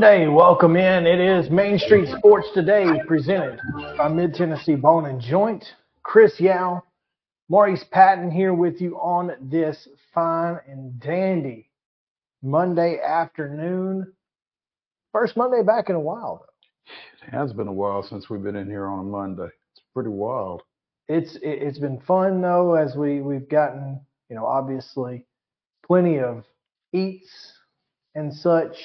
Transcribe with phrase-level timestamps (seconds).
[0.00, 1.06] Monday, welcome in.
[1.06, 3.60] It is Main Street Sports Today presented
[3.98, 5.62] by Mid Tennessee Bone and Joint.
[6.02, 6.82] Chris Yao,
[7.50, 11.68] Maurice Patton here with you on this fine and dandy
[12.42, 14.10] Monday afternoon.
[15.12, 17.26] First Monday back in a while, though.
[17.26, 19.52] It has been a while since we've been in here on a Monday.
[19.72, 20.62] It's pretty wild.
[21.10, 25.26] It's it, it's been fun though, as we we've gotten you know obviously
[25.86, 26.46] plenty of
[26.94, 27.52] eats
[28.14, 28.78] and such,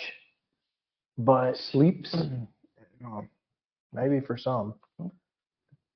[1.17, 2.13] but Sleeps.
[3.05, 3.29] um,
[3.93, 4.73] maybe for some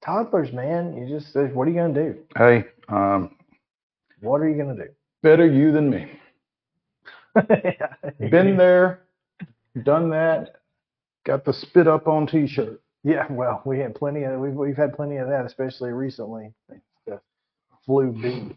[0.04, 2.18] toddlers, man, you just what are you gonna do?
[2.38, 3.36] Hey, um,
[4.22, 4.90] What are you gonna do?
[5.22, 6.12] better you than me.
[7.36, 8.30] do?
[8.30, 9.02] Been there,
[9.84, 10.56] done that.
[11.26, 12.82] Got the spit up on T-shirt.
[13.04, 16.54] Yeah, well, we had plenty of we've we've had plenty of that, especially recently.
[17.06, 17.20] The
[17.86, 18.56] flu beat,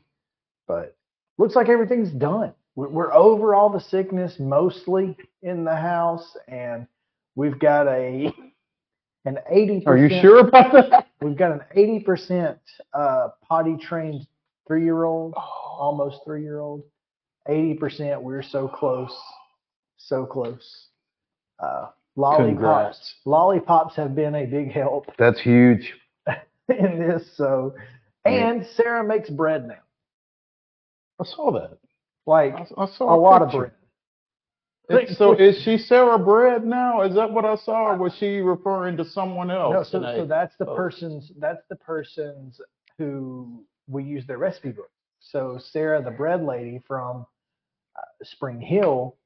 [0.66, 0.96] but
[1.38, 2.52] looks like everything's done.
[2.74, 6.86] We're, over all the sickness mostly in the house, and
[7.34, 8.32] we've got a
[9.24, 9.82] an eighty.
[9.86, 11.08] Are you sure about that?
[11.20, 12.58] We've got an eighty percent
[12.94, 14.26] uh, potty trained
[14.66, 16.82] three year old, almost three year old.
[17.48, 18.22] Eighty percent.
[18.22, 19.14] We're so close,
[19.98, 20.86] so close.
[21.60, 22.48] Uh, lollipops.
[22.48, 23.14] Congrats.
[23.26, 25.92] Lollipops have been a big help That's huge.
[26.68, 27.36] in this.
[27.36, 27.74] So,
[28.24, 29.82] and Sarah makes bread now,
[31.20, 31.78] I saw that.
[32.26, 33.72] Like I, I saw a lot of bread.
[34.90, 37.02] It's- so is she Sarah Bread now?
[37.02, 37.92] Is that what I saw?
[37.92, 39.72] Or was she referring to someone else?
[39.72, 40.16] No, so, tonight?
[40.16, 40.76] so that's the Oh.
[40.76, 42.60] person's that's the person's
[42.98, 44.90] who we use their recipe book.
[45.20, 47.26] So Sarah, the bread lady from
[47.96, 49.16] uh, Spring Hill,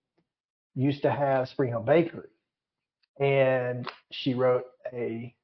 [0.75, 2.29] used to have Spring Hill Bakery,
[3.19, 5.35] and she wrote a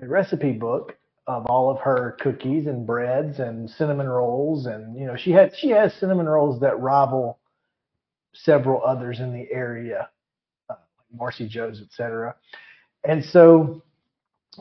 [0.00, 0.96] a recipe book
[1.26, 5.56] of all of her cookies and breads and cinnamon rolls, and you know she had
[5.56, 7.38] she has cinnamon rolls that rival
[8.34, 10.08] several others in the area,
[10.70, 10.74] uh,
[11.14, 12.34] Marcy Jo's, etc.
[13.04, 13.82] And so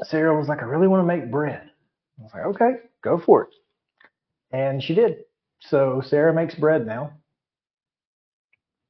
[0.03, 1.69] Sarah was like, I really want to make bread.
[2.19, 3.49] I was like, okay, go for it.
[4.51, 5.23] And she did.
[5.59, 7.13] So Sarah makes bread now.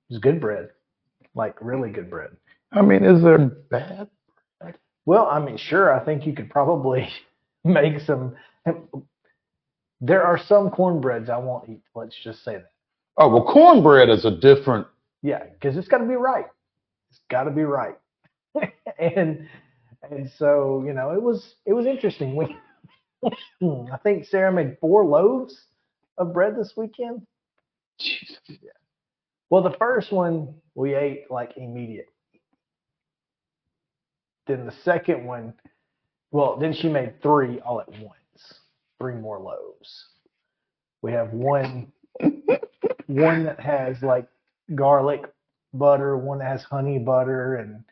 [0.09, 0.69] It's good bread,
[1.35, 2.31] like really good bread.
[2.73, 4.09] I mean, is there bad?
[5.05, 7.09] Well, I mean, sure, I think you could probably
[7.63, 8.35] make some.
[9.99, 11.81] There are some cornbreads I won't eat.
[11.95, 12.71] Let's just say that.
[13.17, 14.87] Oh well, cornbread is a different.
[15.21, 16.45] Yeah, because it's got to be right.
[17.11, 17.95] It's got to be right.
[18.99, 19.47] and
[20.09, 22.35] and so you know, it was it was interesting.
[22.35, 22.55] We
[23.63, 25.65] I think Sarah made four loaves
[26.17, 27.25] of bread this weekend.
[27.99, 28.37] Jesus.
[29.49, 32.07] Well, the first one we ate like immediate.
[34.47, 35.53] Then the second one,
[36.31, 38.15] well, then she made three all at once.
[38.99, 40.05] Three more loaves.
[41.01, 41.91] We have one
[43.07, 44.27] one that has like
[44.75, 45.23] garlic
[45.73, 47.83] butter, one that has honey butter, and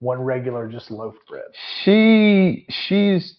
[0.00, 1.44] one regular just loaf bread.
[1.82, 3.36] She she's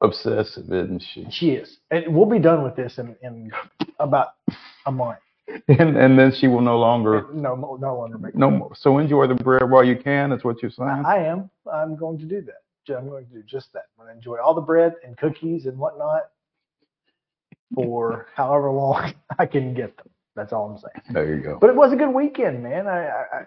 [0.00, 1.26] obsessive, isn't she?
[1.30, 1.78] She is.
[1.90, 3.50] And we'll be done with this in, in
[3.98, 4.28] about
[4.86, 5.18] a month.
[5.68, 8.72] And and then she will no longer No, no longer make no more.
[8.74, 10.30] So enjoy the bread while you can.
[10.30, 11.02] That's what you're saying?
[11.04, 11.50] I am.
[11.70, 12.63] I'm going to do that.
[12.86, 13.84] Ju- I'm going to do just that.
[13.98, 16.30] I'm going to enjoy all the bread and cookies and whatnot
[17.74, 20.08] for however long I can get them.
[20.36, 21.14] That's all I'm saying.
[21.14, 21.58] There you go.
[21.60, 22.86] But it was a good weekend, man.
[22.86, 23.42] I I, I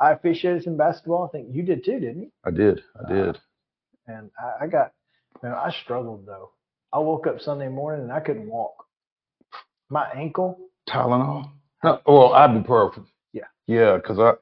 [0.00, 1.24] I officiated some basketball.
[1.24, 2.30] I think you did too, didn't you?
[2.44, 2.82] I did.
[2.96, 3.38] I uh, did.
[4.06, 4.92] And I, I got,
[5.42, 6.50] man, I struggled though.
[6.92, 8.86] I woke up Sunday morning and I couldn't walk.
[9.90, 10.58] My ankle.
[10.88, 11.50] Tylenol.
[11.84, 13.06] No, well, ibuprofen.
[13.32, 13.44] Yeah.
[13.66, 14.32] Yeah, because I.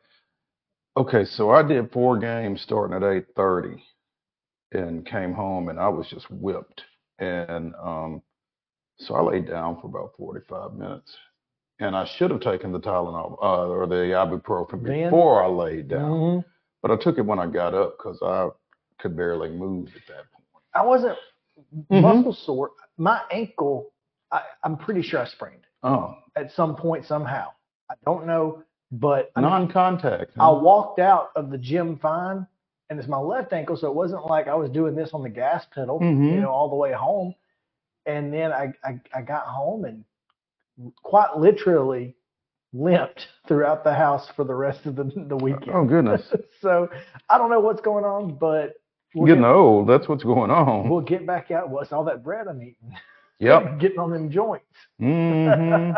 [0.98, 3.82] Okay, so I did four games starting at eight thirty,
[4.72, 6.82] and came home and I was just whipped,
[7.18, 8.22] and um,
[8.98, 11.16] so I laid down for about forty five minutes,
[11.80, 15.04] and I should have taken the Tylenol uh, or the ibuprofen Then?
[15.04, 16.44] before I laid down, Mhm.
[16.82, 18.48] but I took it when I got up because I
[19.00, 20.64] could barely move at that point.
[20.74, 21.18] I wasn't
[21.90, 22.02] Mhm.
[22.02, 22.70] muscle sore.
[22.98, 23.92] My ankle,
[24.32, 27.48] I, I'm pretty sure I sprained Oh, at some point somehow.
[27.90, 28.62] I don't know,
[28.92, 30.32] but I, mean, non-contact.
[30.38, 32.46] I walked out of the gym fine,
[32.90, 35.28] and it's my left ankle, so it wasn't like I was doing this on the
[35.30, 36.42] gas pedal, you Mhm.
[36.42, 37.34] know, all the way home.
[38.06, 40.04] And then I, I, I got home and
[41.02, 42.16] quite literally
[42.72, 45.76] limped throughout the house for the rest of the, the weekend.
[45.76, 46.22] Oh goodness,
[46.60, 46.88] so
[47.28, 48.74] I don't know what's going on, but
[49.14, 49.88] we'll getting get, old.
[49.88, 50.88] That's what's going on.
[50.88, 51.70] we'll get back out.
[51.70, 52.96] What's all that bread I'm eating?
[53.40, 53.80] Yep.
[53.80, 54.64] Getting on them joints.
[55.00, 55.92] hmm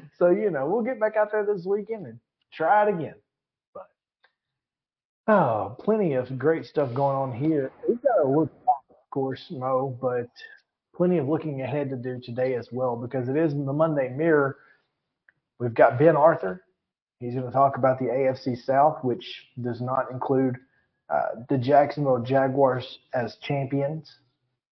[0.18, 2.20] so you know, we'll get back out there this weekend and
[2.52, 3.14] try it again.
[5.28, 7.70] Oh, plenty of great stuff going on here.
[7.88, 10.28] We've got to look back, of course, Mo, but
[10.96, 14.56] plenty of looking ahead to do today as well because it is the Monday Mirror.
[15.58, 16.64] We've got Ben Arthur.
[17.20, 19.24] He's going to talk about the AFC South, which
[19.62, 20.56] does not include
[21.08, 24.10] uh, the Jacksonville Jaguars as champions,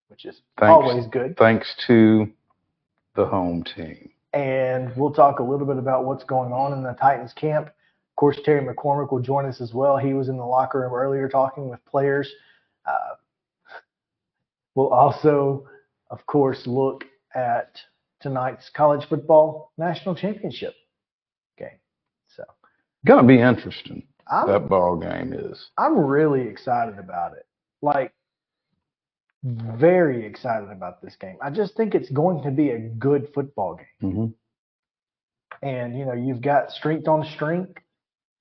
[0.09, 0.73] which is Thanks.
[0.73, 1.37] always good.
[1.37, 2.29] Thanks to
[3.15, 4.11] the home team.
[4.33, 7.71] And we'll talk a little bit about what's going on in the Titans camp.
[8.21, 9.97] Of course, Terry McCormick will join us as well.
[9.97, 12.31] He was in the locker room earlier talking with players.
[12.85, 13.15] Uh,
[14.75, 15.67] we'll also,
[16.11, 17.81] of course, look at
[18.21, 20.75] tonight's college football national championship
[21.57, 21.79] game.
[22.37, 22.45] So
[23.07, 24.07] Gonna be interesting.
[24.31, 25.71] I'm That ball game is.
[25.79, 27.47] I'm really excited about it.
[27.81, 28.13] Like
[29.43, 31.39] very excited about this game.
[31.41, 34.13] I just think it's going to be a good football game.
[34.13, 37.81] hmm And you know, you've got strength on strength,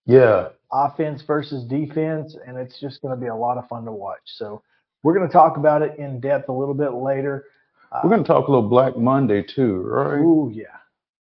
[0.10, 0.50] Yeah.
[0.74, 4.22] offense versus defense, and it's just going to be a lot of fun to watch.
[4.26, 4.64] So
[5.04, 7.46] we're going to talk about it in depth a little bit later.
[7.92, 10.22] Uh, We're gonna talk a little Black Monday too, right?
[10.24, 10.66] Oh yeah.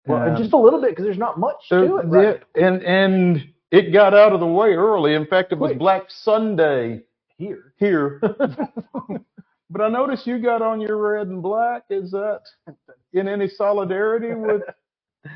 [0.08, 2.06] Well, just a little bit because there's not much to There- it.
[2.08, 5.16] Right yeah, and and it got out of the way early.
[5.16, 5.80] In fact, it was Quick.
[5.80, 7.04] Black Sunday
[7.38, 7.74] here.
[7.78, 8.20] here.
[9.70, 11.86] but I noticed you got on your red and black.
[11.90, 12.42] Is that
[13.14, 14.64] in any solidarity with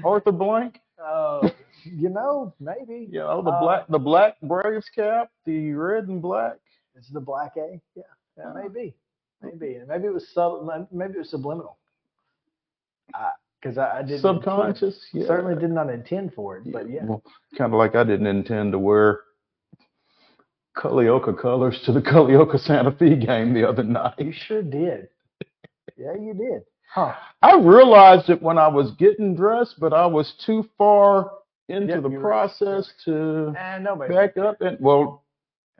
[0.04, 0.80] Arthur Blank?
[1.04, 1.50] uh,
[1.84, 6.22] you know, maybe You know, the Uh, black the black Braves cap, the red and
[6.22, 6.58] black.
[6.96, 7.82] it's the black A.
[7.96, 8.04] Yeah,
[8.38, 8.96] yeah, maybe,
[9.42, 11.78] maybe, and maybe it was sub, maybe it was subliminal.
[13.62, 15.00] Because I, I didn't Subconscious.
[15.14, 15.28] Yeah.
[15.28, 17.06] certainly did not intend for it, but yeah.
[17.06, 17.24] Well,
[17.58, 19.22] kind of like I didn't intend to wear
[20.78, 24.16] Culleoka colors to the Culleoka Santa Fe game the other night.
[24.18, 25.08] You sure did.
[25.98, 26.64] Yeah, you did.
[26.94, 27.14] Huh.
[27.42, 31.32] I realized it when I was getting dressed, but I was too far
[31.70, 35.24] into Yeah, the process to And nobody back up and well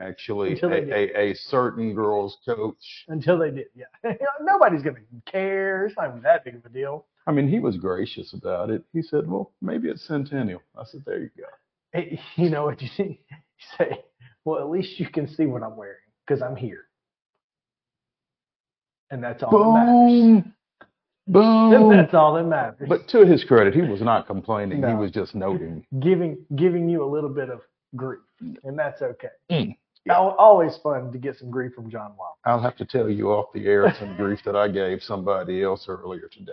[0.00, 3.66] actually a, a, a certain girl's coach until they did.
[3.74, 5.86] Yeah, You know, nobody's gonna care.
[5.86, 7.06] It's not even that big of a deal.
[7.26, 11.02] i mean he was gracious about it he said well maybe it's centennial i said
[11.06, 11.44] there you go
[11.92, 13.20] Hey, you know what you see?
[13.30, 14.04] You say,
[14.44, 15.94] well, at least you can see what I'm wearing
[16.26, 16.86] because I'm here,
[19.10, 20.44] and that's all that matters.
[21.26, 22.86] Boom That's all that matters.
[22.88, 27.02] but to his credit he was not complaining he was just noting giving giving you
[27.04, 27.60] a little bit of
[27.96, 28.20] grief,
[28.64, 29.28] and that's okay.
[29.50, 29.76] Mm.
[30.10, 32.34] Al- Always fun to get some grief from John Wild.
[32.44, 35.86] i'll have to tell you off the air some grief that i gave somebody else
[35.88, 36.52] earlier today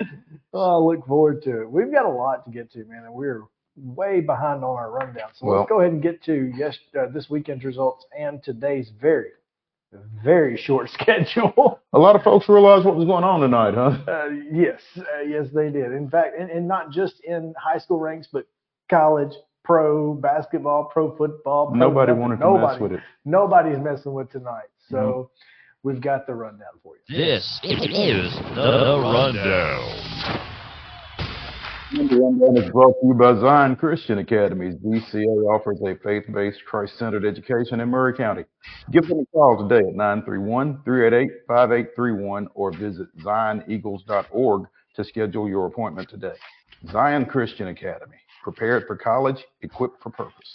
[0.54, 1.70] Oh, I look forward to it.
[1.70, 3.42] We've got a lot to get to, man, and we're
[3.76, 5.28] way behind on our rundown.
[5.34, 8.90] So Well- let's go ahead and get to yes, uh, this weekend's results and today's
[9.00, 9.28] very,
[10.22, 11.80] very short schedule.
[11.92, 15.46] a lot of folks realized what was going on tonight huh Uh, yes, uh, yes,
[15.54, 15.92] they did.
[15.92, 18.46] In fact, and, and not just in high school ranks, but
[18.90, 19.32] college,
[19.64, 21.68] pro basketball, pro football.
[21.68, 22.20] Pro nobody nothing.
[22.20, 24.68] wanted to nobody, mess with it Nobody's messing with tonight.
[24.90, 25.30] So
[25.82, 27.16] we've got the rundown for you.
[27.16, 27.78] This is
[28.54, 29.34] the rundown.
[29.34, 30.17] The
[31.90, 34.74] Rundown is brought to you by Zion Christian Academies.
[34.74, 38.44] DCA offers a faith-based, Christ-centered education in Maury County.
[38.92, 44.66] Give them a call today at 931-388-5831 or visit zioneagles.org
[44.96, 46.34] to schedule your appointment today.
[46.92, 48.18] Zion Christian Academy.
[48.42, 50.54] Prepared for college, equipped for purpose.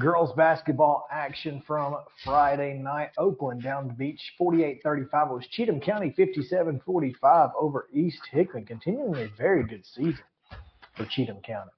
[0.00, 3.10] Girls basketball action from Friday night.
[3.16, 4.80] Oakland down the Beech, 48-35.
[4.84, 10.24] It was Cheatham County 57-45 over East Hickman, continuing a very good season
[10.96, 11.70] for Cheatham County.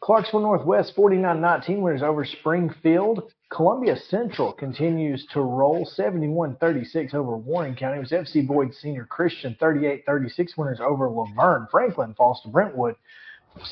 [0.00, 3.30] Clarksville Northwest 49-19 winners over Springfield.
[3.50, 7.98] Columbia Central continues to roll 71-36 over Warren County.
[7.98, 11.66] It was FC Boyd Senior Christian 38-36 winners over La Vergne.
[11.70, 12.94] Franklin falls to Brentwood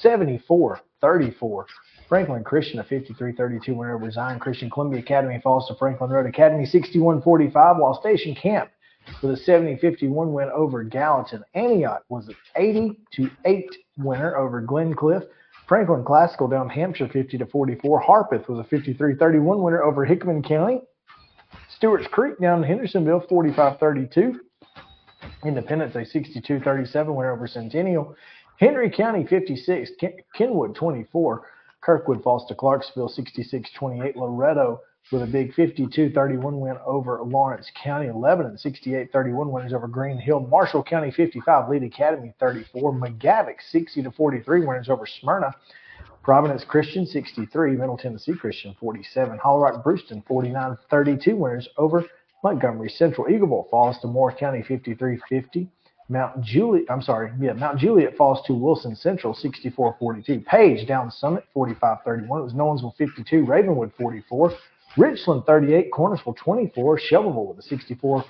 [0.02, 1.64] 74-34.
[2.08, 4.68] Franklin Christian a 53-32 winner over Zion Christian.
[4.68, 8.70] Columbia Academy falls to Franklin Road Academy 61-45 while Station Camp
[9.22, 11.42] with a 70-51 win over Gallatin.
[11.54, 12.96] Antioch was an
[13.46, 13.64] 80-8
[13.96, 15.24] winner over Glencliff.
[15.66, 18.00] Franklin Classical down Hampshire 50 to 44.
[18.00, 20.80] Harpeth was a 53-31 winner over Hickman County.
[21.76, 24.36] Stewart's Creek down Hendersonville 45-32.
[25.44, 28.14] Independence a 62-37 winner over Centennial.
[28.58, 31.42] Henry County 56, Ken- Kenwood 24.
[31.80, 34.16] Kirkwood falls to Clarksville 66-28.
[34.16, 38.10] Loretto with a big 52-31 win over Lawrence County.
[38.10, 40.40] Lebanon 68-31 winners over Green Hill.
[40.40, 42.92] Marshall County 55, Lead Academy 34.
[42.94, 45.52] McGavock 60 to 43 winners over Smyrna.
[46.22, 49.38] Providence Christian 63, Middle Tennessee Christian 47.
[49.38, 52.04] Hollow Rock Bruceton 49-32 winners over
[52.44, 53.26] Montgomery Central.
[53.28, 55.68] Eagleville falls to Moore County 53-50.
[56.10, 60.44] Mount Juliet, I'm sorry, yeah, Mount Juliet falls to Wilson Central 64-42.
[60.46, 62.06] Page down Summit 45-31.
[62.06, 64.52] It was Nolensville 52, Ravenwood 44.
[64.96, 68.24] Richland 38, Cornersville 24, Shelbyville with a 64-20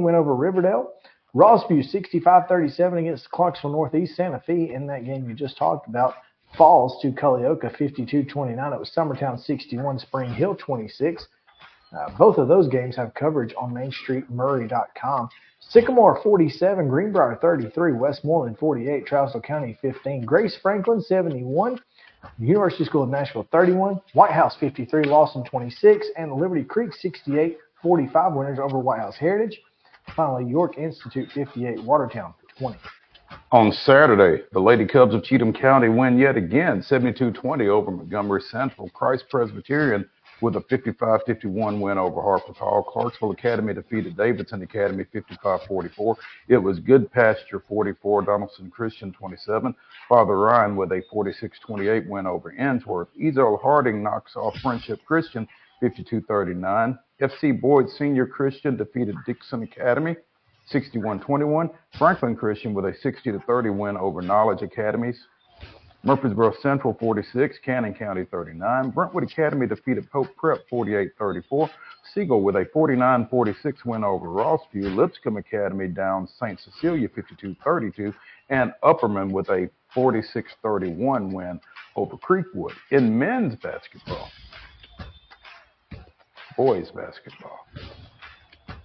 [0.00, 0.92] win over Riverdale.
[1.34, 4.16] Rossview 65-37 against Clarksville Northeast.
[4.16, 6.14] Santa Fe in that game you just talked about
[6.56, 8.26] falls to Culleoka 52-29.
[8.26, 11.26] It was Summertown 61, Spring Hill 26.
[11.92, 15.28] Uh, both of those games have coverage on MainStreetMaury.com.
[15.68, 21.78] Sycamore 47, Greenbrier 33, Westmoreland 48, Trousdale County 15, Grace Franklin 71,
[22.38, 28.34] University School of Nashville 31, White House 53, Lawson 26, and Liberty Creek 68, 45
[28.34, 29.60] winners over White House Heritage.
[30.16, 32.78] Finally, York Institute 58, Watertown 20.
[33.52, 38.88] On Saturday, the Lady Cubs of Cheatham County win yet again, 72-20 over Montgomery Central.
[38.90, 40.08] Christ Presbyterian
[40.40, 42.82] with a 55-51 win over Harpeth Hall.
[42.82, 46.16] Clarksville Academy defeated Davidson Academy 55-44.
[46.48, 49.74] It was Goodpasture 44, Donelson Christian 27.
[50.08, 53.08] Father Ryan with a 46-28 win over Ensworth.
[53.20, 55.46] Ezell Harding knocks off Friendship Christian
[55.82, 56.98] 52-39.
[57.20, 60.16] FC Boyd Senior Christian defeated Dixon Academy
[60.72, 61.70] 61-21.
[61.98, 65.18] Franklin Christian with a 60-30 win over Knowledge Academies.
[66.02, 68.90] Murfreesboro Central 46, Cannon County 39.
[68.90, 71.68] Brentwood Academy defeated Pope Prep 48-34.
[72.14, 74.96] Siegel with a 49-46 win over Rossview.
[74.96, 76.58] Lipscomb Academy down St.
[76.58, 78.14] Cecilia 52-32.
[78.48, 81.60] And Upperman with a 46-31 win
[81.96, 82.72] over Creekwood.
[82.90, 84.30] In men's basketball,
[86.56, 87.66] boys basketball,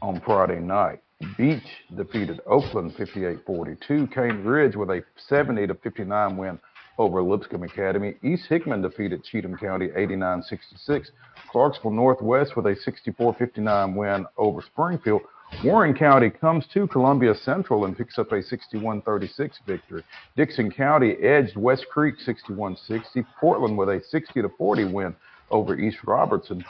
[0.01, 1.01] on Friday night,
[1.37, 1.63] Beech
[1.95, 4.13] defeated Oakland 58-42.
[4.13, 6.59] Cane Ridge with a 70 59 win
[6.97, 8.15] over Lipscomb Academy.
[8.23, 11.07] East Hickman defeated Cheatham County 89-66.
[11.51, 15.21] Clarksville Northwest with a 64-59 win over Springfield.
[15.63, 20.03] Warren County comes to Columbia Central and picks up a 61-36 victory.
[20.35, 23.25] Dickson County edged West Creek 61-60.
[23.39, 25.15] Portland with a 60-40 win
[25.51, 26.63] over East Robertson.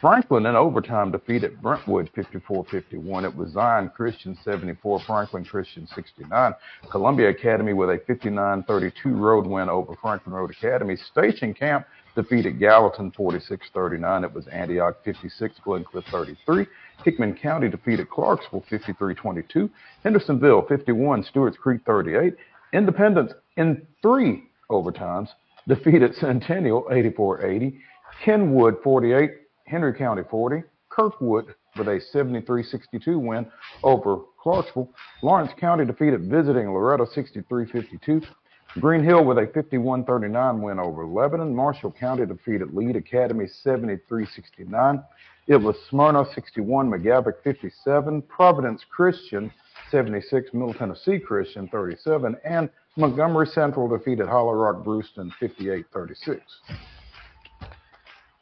[0.00, 3.24] Franklin in overtime defeated Brentwood 54-51.
[3.24, 6.54] It was Zion Christian 74, Franklin Christian 69.
[6.90, 10.96] Columbia Academy with a 59-32 road win over Franklin Road Academy.
[10.96, 14.24] Station Camp defeated Gallatin 46-39.
[14.24, 16.66] It was Antioch 56, Glencliff 33.
[17.04, 19.68] Hickman County defeated Clarksville 53-22.
[20.02, 22.34] Hendersonville 51, Stewart's Creek 38.
[22.72, 25.28] Independence in three overtimes
[25.68, 27.78] defeated Centennial 84-80.
[28.24, 29.30] Kenwood 48,
[29.70, 30.64] Henry County 40.
[30.90, 33.46] Kirkwood with a 73-62 win
[33.84, 34.90] over Clarksville.
[35.22, 38.26] Lawrence County defeated visiting Loretto 63-52.
[38.80, 41.54] Green Hill with a 51-39 win over Lebanon.
[41.54, 45.04] Marshall County defeated Lead Academy 73-69.
[45.46, 49.52] It was Smyrna 61, McGavock 57, Providence Christian
[49.90, 56.40] 76, Middle Tennessee Christian 37, and Montgomery Central defeated Hollow Rock Bruceton 58-36.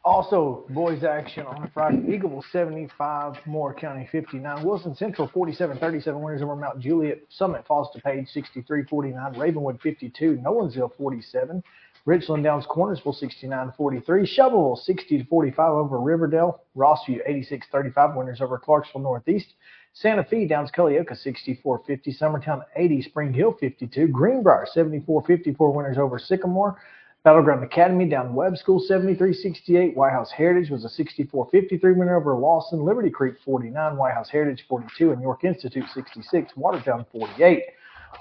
[0.08, 1.98] Also, boys action on Friday.
[1.98, 4.64] Eagleville 75, Moore County 59.
[4.64, 7.18] Wilson Central 47-37 winners over Mount Juliet.
[7.28, 9.36] Summit Falls to Page 63-49.
[9.36, 10.38] Ravenwood 52.
[10.42, 11.62] Nolensville 47.
[12.06, 14.26] Richland Downs Cornersville 69-43.
[14.26, 16.62] Shelbyville 60-45 over Riverdale.
[16.74, 19.48] Rossview 86-35 winners over Clarksville Northeast.
[19.92, 22.18] Santa Fe Downs Culleoka 64-50.
[22.18, 23.02] Summertown 80.
[23.02, 24.08] Spring Hill 52.
[24.08, 26.78] Greenbrier 74-54 winners over Sycamore.
[27.24, 29.94] Battleground Academy down Webb School 73-68.
[29.94, 32.84] White House Heritage was a 64-53 winner over Lawson.
[32.84, 33.96] Liberty Creek 49.
[33.96, 35.10] White House Heritage 42.
[35.10, 36.52] And York Institute 66.
[36.56, 37.62] Watertown 48.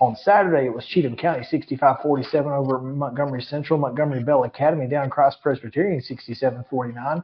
[0.01, 3.79] On Saturday, it was Cheatham County 65-47 over Montgomery Central.
[3.79, 7.23] Montgomery Bell Academy down Christ Presbyterian 67-49.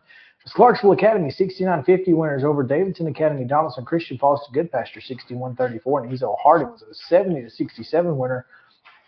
[0.56, 3.46] Clarksville Academy 69-50 winners over Davidson Academy.
[3.46, 5.01] Donelson Christian falls to Goodpasture
[5.32, 6.03] 61-34.
[6.03, 8.46] And Ezell Harding was a 70-67 winner,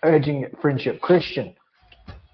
[0.04, 1.54] edging Friendship Christian.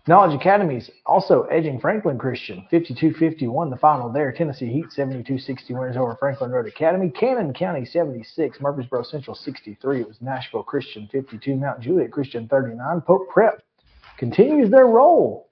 [0.07, 4.31] Knowledge Academies also edging Franklin Christian 52-51 the final there.
[4.31, 7.11] Tennessee Heat 72-60 winners over Franklin Road Academy.
[7.11, 10.01] Cannon County 76, Murfreesboro Central 63.
[10.01, 13.01] It was Nashville Christian 52, Mount Juliet Christian 39.
[13.01, 13.61] Pope Prep
[14.17, 15.49] continues their role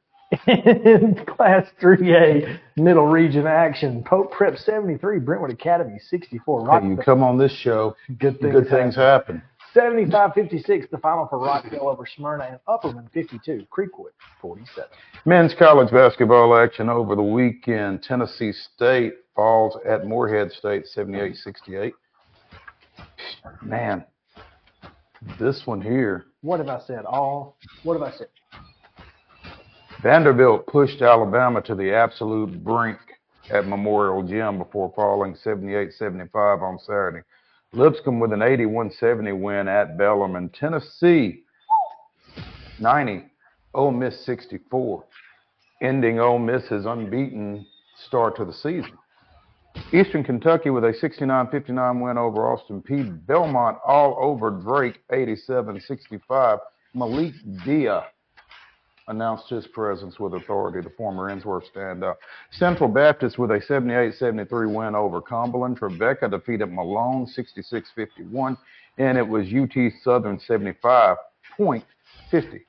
[0.48, 4.03] in Class 3A Middle Region action.
[4.03, 6.79] Pope Prep 73, Brentwood Academy 64.
[6.82, 9.44] Hey, you come on this show, good things, good things happen.
[9.75, 14.11] 75-56, the final for Rockvale over Smyrna and Upperman 52, Creekwood
[14.41, 14.89] 47.
[15.25, 18.01] Men's college basketball action over the weekend.
[18.01, 21.91] Tennessee State falls at Morehead State 78-68.
[23.61, 24.03] Man,
[25.39, 26.25] this one here.
[26.41, 27.05] What have I said?
[27.05, 27.57] All.
[27.83, 28.27] What have I said?
[30.01, 32.97] Vanderbilt pushed Alabama to the absolute brink
[33.51, 37.21] at Memorial Gym before falling 78-75 on Saturday.
[37.73, 40.49] Lipscomb with an 81-70 win at Bellarmine.
[40.49, 41.43] Tennessee
[42.79, 43.25] 90,
[43.73, 45.03] Ole Miss 64,
[45.81, 47.65] ending Ole Miss's unbeaten
[48.07, 48.97] start to the season.
[49.93, 53.25] Eastern Kentucky with a 69-59 win over Austin Peay.
[53.27, 56.59] Belmont all over Drake 87-65.
[56.95, 57.33] Malik
[57.65, 58.03] Dia
[59.09, 62.15] announced his presence with authority, the former Ensworth standout.
[62.51, 65.77] Central Baptist with a 78-73 win over Cumberland.
[65.77, 68.57] Trevecca defeated Malone 66-51,
[68.97, 72.61] and it was UT Southern 75.50.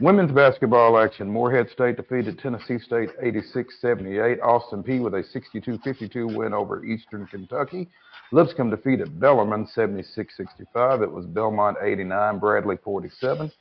[0.00, 1.30] Women's basketball action.
[1.30, 4.42] Morehead State defeated Tennessee State 86-78.
[4.42, 7.88] Austin Peay with a 62-52 win over Eastern Kentucky.
[8.32, 11.02] Lipscomb defeated Bellarmine 76-65.
[11.02, 13.52] It was Belmont 89, Bradley 47.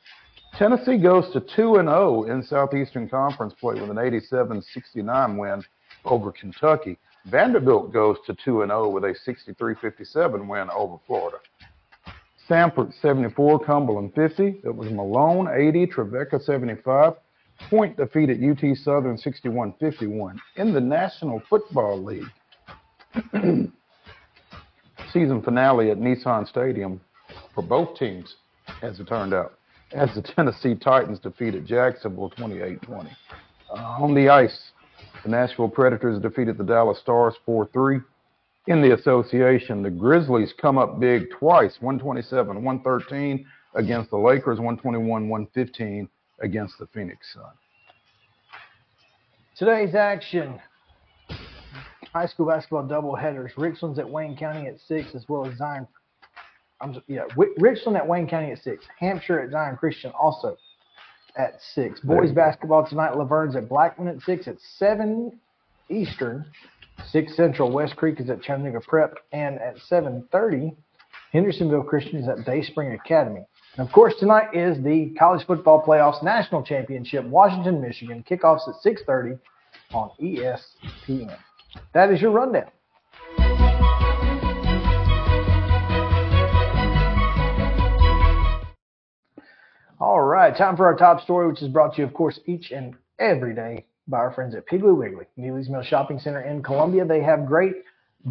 [0.57, 5.63] Tennessee goes to 2 and 0 in Southeastern Conference play with an 87-69 win
[6.05, 6.97] over Kentucky.
[7.25, 11.37] Vanderbilt goes to 2 and 0 with a 63-57 win over Florida.
[12.47, 14.61] Sanford 74, Cumberland 50.
[14.63, 17.13] It was Malone 80, Trevecca 75.
[17.69, 22.29] Point defeated UT Southern 61-51 in the National Football League.
[25.11, 27.01] Season finale at Nissan Stadium
[27.55, 28.35] for both teams,
[28.81, 29.53] as it turned out,
[29.93, 33.09] as the Tennessee Titans defeated Jacksonville 28-20.
[33.69, 34.71] Uh, on the ice,
[35.23, 38.03] the Nashville Predators defeated the Dallas Stars 4-3
[38.67, 39.81] in the association.
[39.81, 46.09] The Grizzlies come up big twice, 127 113 against the Lakers, 121 115
[46.41, 47.51] against the Phoenix Sun.
[49.55, 50.59] Today's action
[52.13, 53.57] high school basketball doubleheaders.
[53.57, 55.87] Richland's at Wayne County at 6, as well as Zion.
[56.83, 57.23] I'm, yeah,
[57.57, 58.85] Richland at Wayne County at 6.
[58.99, 60.57] Hampshire at Zion Christian also
[61.37, 62.01] at 6.
[62.01, 63.15] Boys basketball tonight.
[63.15, 65.39] La Vergne's at Blackman at 6 at 7
[65.89, 66.45] Eastern.
[67.09, 67.71] 6 Central.
[67.71, 69.17] West Creek is at Chattanooga Prep.
[69.31, 70.75] And at 7.30,
[71.31, 73.45] Hendersonville Christian is at Dayspring Academy.
[73.77, 78.23] And of course, tonight is the College Football Playoffs National Championship, Washington, Michigan.
[78.29, 79.39] Kickoffs at 6.30
[79.93, 81.35] on E ESPN.
[81.93, 82.69] That is your rundown.
[90.43, 92.95] Right, time for our top story, which is brought to you, of course, each and
[93.19, 97.05] every day by our friends at Piggly Wiggly, Neely's Mill Shopping Center in Columbia.
[97.05, 97.75] They have great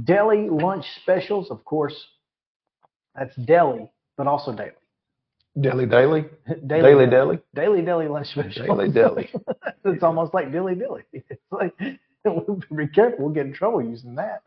[0.04, 1.50] deli lunch specials.
[1.50, 1.94] Of course,
[3.14, 4.72] that's deli, but also daily.
[5.58, 6.24] Daily, daily,
[6.66, 8.66] daily, daily, daily, daily, deli lunch special.
[8.66, 9.30] daily, daily.
[9.84, 11.02] it's almost like dilly dilly.
[11.12, 11.74] It's like
[12.76, 14.42] be careful, we'll get in trouble using that.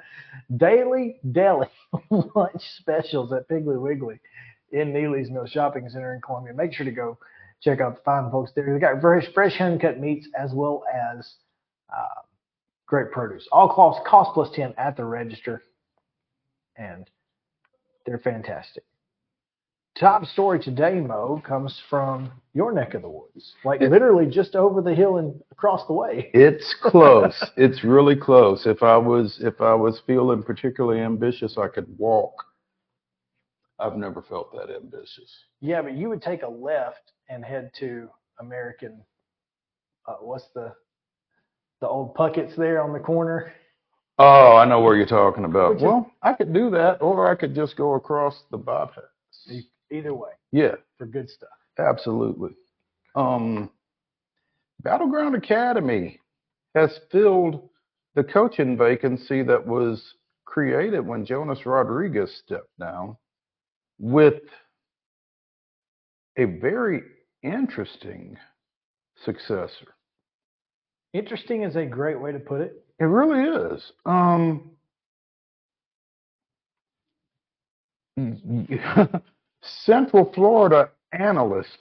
[0.56, 1.68] Daily deli
[2.10, 4.20] lunch specials at Piggly Wiggly
[4.72, 6.54] in Neely's Mill Shopping Center in Columbia.
[6.54, 7.18] Make sure to go
[7.66, 8.72] check out the fine folks there.
[8.72, 10.84] They got fresh, fresh uncut meats as well
[11.18, 11.34] as
[11.92, 12.22] uh,
[12.86, 13.48] great produce.
[13.52, 15.64] All costs cost plus ten at the register,
[16.78, 17.10] and
[18.06, 18.84] they're fantastic.
[20.00, 24.82] Top story today, Mo, comes from your neck of the woods, like literally just over
[24.82, 26.30] the hill and across the way.
[26.34, 27.44] It's close.
[27.58, 28.66] it's really close.
[28.66, 32.46] If I was if I was feeling particularly ambitious, I could walk.
[33.80, 35.30] I've never felt that ambitious.
[35.62, 38.10] Yeah, but you would take a left and head to
[38.40, 39.02] American.
[40.08, 40.74] Uh, what's the
[41.82, 43.52] the old Puckett's there on the corner?
[44.18, 45.82] Oh, I know where you're talking about.
[45.82, 49.04] Well, I could do that, or I could just go across the bypass.
[49.92, 51.50] Either way, Yeah, for good stuff.
[51.78, 52.52] absolutely.
[53.16, 53.70] Um,
[54.84, 56.20] Battleground Academy
[56.76, 57.70] has filled
[58.16, 60.02] the coaching vacancy that was
[60.46, 63.18] created when Jonas Rodriguez stepped down
[64.00, 64.42] with
[66.38, 67.04] a very
[67.44, 68.38] interesting
[69.24, 69.96] successor.
[71.14, 72.84] Interesting is a great way to put it.
[73.00, 73.92] It really is.
[74.06, 74.72] Um,
[79.64, 81.78] Central Florida analyst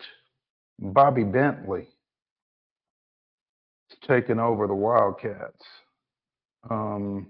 [0.79, 1.88] Bobby Bentley
[3.90, 5.62] is taking over the Wildcats.
[6.68, 7.29] Um,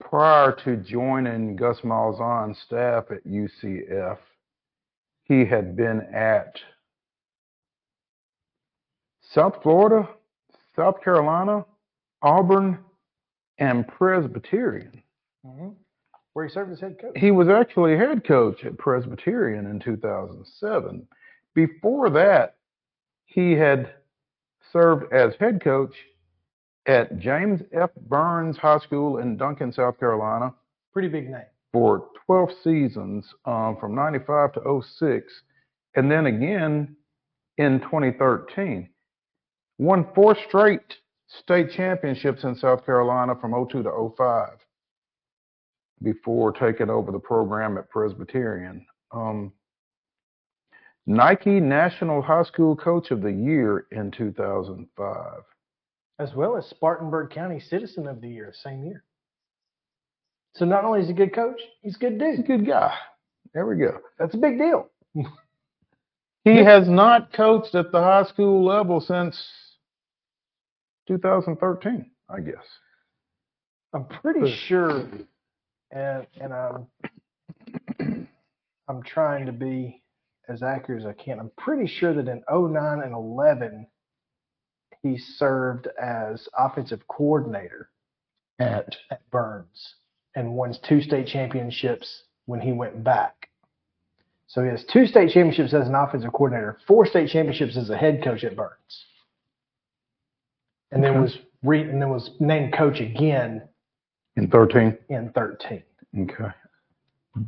[0.00, 4.18] prior to joining Gus Malzahn's staff at UCF,
[5.24, 6.56] he had been at
[9.22, 10.08] South Florida,
[10.74, 11.64] South Carolina,
[12.22, 12.78] Auburn,
[13.58, 15.02] and Presbyterian.
[15.46, 15.68] Mm-hmm.
[16.32, 17.16] Where he served as head coach.
[17.16, 21.06] He was actually head coach at Presbyterian in 2007.
[21.54, 22.56] Before that,
[23.26, 23.92] he had
[24.72, 25.94] served as head coach
[26.90, 27.90] at James F.
[28.08, 30.52] Burns High School in Duncan, South Carolina
[30.92, 31.44] Pretty big name.
[31.72, 35.32] for 12 seasons um, from 95 to 06,
[35.94, 36.96] and then again
[37.58, 38.88] in 2013.
[39.78, 40.80] Won four straight
[41.28, 44.48] state championships in South Carolina from 02 to 05
[46.02, 48.84] before taking over the program at Presbyterian.
[49.12, 49.52] Um,
[51.06, 55.42] Nike National High School Coach of the Year in 2005.
[56.20, 59.02] As well as Spartanburg County Citizen of the Year, same year.
[60.54, 62.36] So not only is he a good coach, he's a good dude.
[62.36, 62.94] He's a good guy.
[63.54, 63.98] There we go.
[64.18, 64.88] That's a big deal.
[66.42, 69.38] He has not coached at the high school level since
[71.06, 72.64] 2013, I guess.
[73.92, 75.06] I'm pretty sure,
[75.90, 76.86] and and I'm
[78.88, 80.02] I'm trying to be
[80.48, 81.38] as accurate as I can.
[81.38, 83.86] I'm pretty sure that in 09 and 11,
[85.02, 87.90] he served as offensive coordinator
[88.58, 89.94] At at Burns
[90.36, 93.48] and won two state championships when he went back.
[94.46, 97.96] So he has two state championships as an offensive coordinator, four state championships as a
[97.96, 99.06] head coach at Burns,
[100.92, 101.20] and then Okay.
[101.20, 103.68] was re, and then was named coach again
[104.36, 104.98] in 13.
[105.08, 105.82] in 13.
[106.20, 106.50] Okay.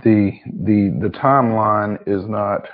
[0.05, 2.69] The the the timeline is not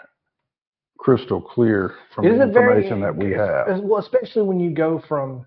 [0.98, 3.68] crystal clear from the Isn't it very- information that we have.
[3.68, 5.46] As well, especially when you go from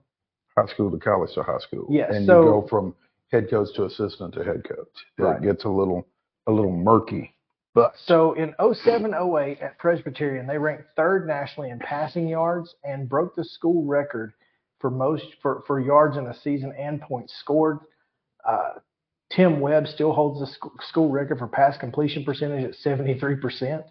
[0.57, 1.87] High school to college to high school.
[1.89, 2.93] Yes, And so- you go from
[3.31, 4.87] head coach to assistant to head coach.
[5.17, 5.37] Right.
[5.37, 6.05] It gets a little
[6.47, 7.33] a little murky.
[7.73, 13.07] But so in 07 08 at Presbyterian, they ranked third nationally in passing yards and
[13.07, 14.33] broke the school record
[14.79, 17.79] for most for, for yards in a season and points scored.
[18.43, 18.73] Uh,
[19.29, 23.85] Tim Webb still holds the sc- school record for pass completion percentage at 73%,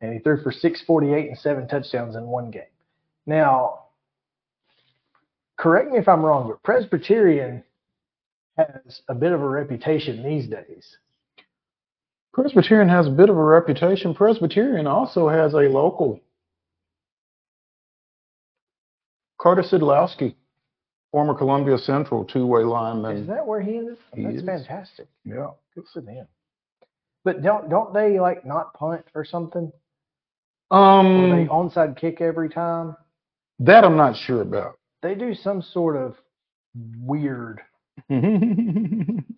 [0.00, 2.62] and he threw for 648 and seven touchdowns in one game.
[3.26, 3.84] Now,
[5.58, 7.62] correct me if I'm wrong, but Presbyterian
[8.56, 10.98] has a bit of a reputation these days.
[12.32, 14.14] Presbyterian has a bit of a reputation.
[14.14, 16.20] Presbyterian also has a local
[19.44, 20.34] Carter Sidlowski,
[21.12, 23.18] former Columbia Central two-way lineman.
[23.18, 23.98] Is that where he is?
[24.16, 25.06] That's fantastic.
[25.22, 25.48] Yeah.
[25.74, 26.26] Good for them.
[27.24, 29.70] But don't don't they like not punt or something?
[30.76, 32.96] Or they Um, onside kick every time?
[33.60, 34.74] that I'm not sure about.
[35.02, 36.16] They do some sort of
[37.00, 37.60] weird.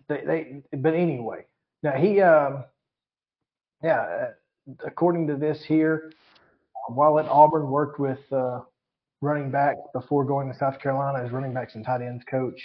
[0.09, 0.63] They they.
[0.77, 1.45] But anyway,
[1.83, 2.63] now he um,
[3.83, 3.99] yeah.
[4.01, 6.11] Uh, according to this here,
[6.87, 8.61] while at Auburn, worked with uh,
[9.21, 12.59] running back before going to South Carolina as running backs and tight ends coach.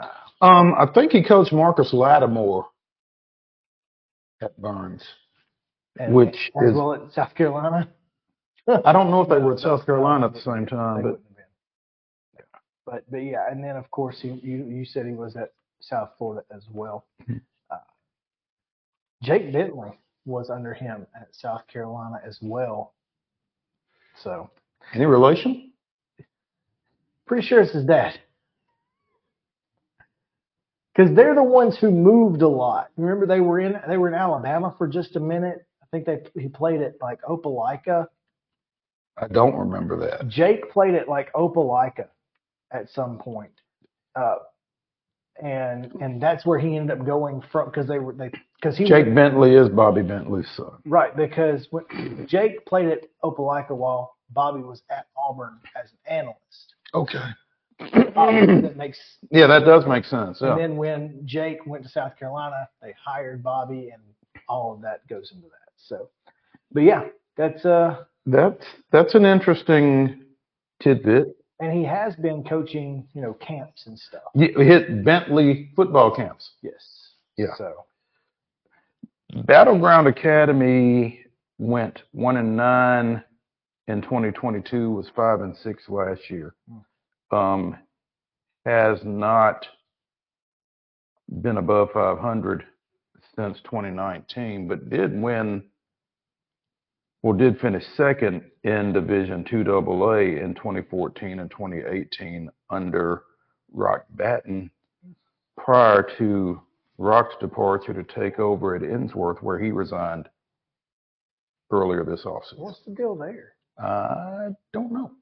[0.00, 0.06] Uh,
[0.44, 2.66] Um, I think he coached Marcus Lattimore
[4.40, 5.02] at Burns.
[5.98, 7.88] And, Which as is- well at South Carolina.
[8.84, 11.04] I don't know if they were at South Carolina at the same They time, but
[11.12, 12.44] wouldn't have been.
[12.86, 16.10] But but yeah, and then of course he, you you said he was at South
[16.16, 17.04] Florida as well.
[17.28, 17.40] Mhm.
[17.70, 17.76] Uh,
[19.22, 22.94] Jake Bentley was under him at South Carolina as well.
[24.22, 24.48] So
[24.94, 25.72] any relation?
[27.26, 28.20] pretty sure it's his dad.
[30.94, 32.90] Because they're the ones who moved a lot.
[32.96, 35.64] Remember they were in they were in Alabama for just a minute.
[35.92, 38.06] I think they he played at like Opelika.
[39.18, 40.28] I don't remember that.
[40.28, 42.08] Jake played it like Opelika
[42.70, 43.52] at some point.
[44.16, 44.36] Uh,
[45.42, 48.84] and and that's where he ended up going from because they were they because he
[48.84, 50.72] Jake Bentley is Bobby Bentley's son.
[50.84, 56.74] right because when Jake played at Opelika while Bobby was at Auburn as an analyst.
[56.94, 57.18] Okay.
[58.14, 58.98] That makes
[59.30, 60.40] Yeah, that does make sense.
[60.40, 64.02] and then when Jake went to South Carolina, they hired Bobby, and
[64.48, 65.61] all of that goes into that.
[65.86, 66.08] So,
[66.72, 67.04] but yeah,
[67.36, 70.22] that's uh, That's that's an interesting
[70.82, 71.36] tidbit.
[71.60, 74.22] and he has been coaching, you know, camps and stuff.
[74.34, 76.50] You hit Bentley football camps.
[76.62, 76.82] Yes.
[77.36, 77.54] Yeah.
[77.56, 77.84] So.
[79.46, 81.20] Battleground Academy
[81.58, 83.24] went one and nine
[83.88, 84.90] in 2022.
[84.90, 86.54] Was five and six last year.
[87.30, 87.76] Um,
[88.66, 89.66] has not
[91.40, 92.64] been above 500
[93.34, 95.64] since 2019, but did win.
[97.22, 103.22] Well, did finish second in Division Two AA in 2014 and 2018 under
[103.72, 104.70] Rock Batten,
[105.56, 106.60] prior to
[106.98, 110.28] Rock's departure to take over at Ensworth, where he resigned
[111.70, 112.58] earlier this offseason.
[112.58, 113.54] What's the deal there?
[113.78, 115.12] I don't know.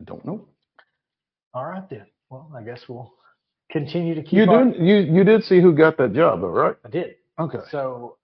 [0.00, 0.46] I don't know.
[1.52, 2.06] All right then.
[2.30, 3.12] Well, I guess we'll
[3.72, 4.34] continue to keep.
[4.34, 6.76] You did you you did see who got that job though, right?
[6.84, 7.16] I did.
[7.38, 7.58] Okay.
[7.70, 8.17] So,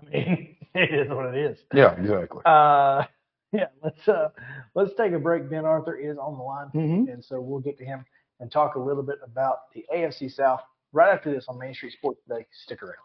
[0.00, 1.58] I mean, it is what it is.
[1.74, 2.42] Yeah, exactly.
[2.44, 3.04] Uh,
[3.52, 3.66] yeah.
[3.82, 4.28] Let's uh,
[4.74, 5.48] let's take a break.
[5.50, 7.12] Ben Arthur is on the line, Mhm.
[7.12, 8.04] and so we'll get to him
[8.40, 10.60] and talk a little bit about the AFC South
[10.92, 12.46] right after this on Main Street Sports Today.
[12.64, 13.04] Stick around.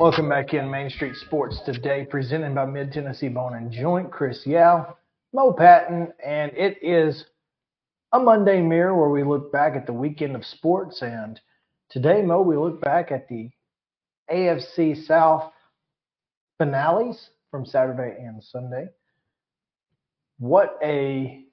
[0.00, 4.10] Welcome back in Main Street Sports today, presented by Mid Tennessee Bone and Joint.
[4.10, 4.96] Chris Yao,
[5.34, 7.26] Mo Patton, and it is
[8.12, 11.02] a Monday mirror where we look back at the weekend of sports.
[11.02, 11.38] And
[11.90, 13.50] today, Mo, we look back at the
[14.32, 15.52] AFC South
[16.56, 18.88] finales from Saturday and Sunday.
[20.38, 21.44] What a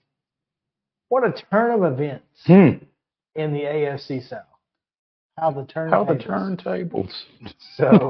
[1.10, 2.86] what a turn of events Hmm.
[3.36, 4.46] in the AFC South.
[5.38, 7.12] How the turn How the turntables.
[7.76, 8.10] So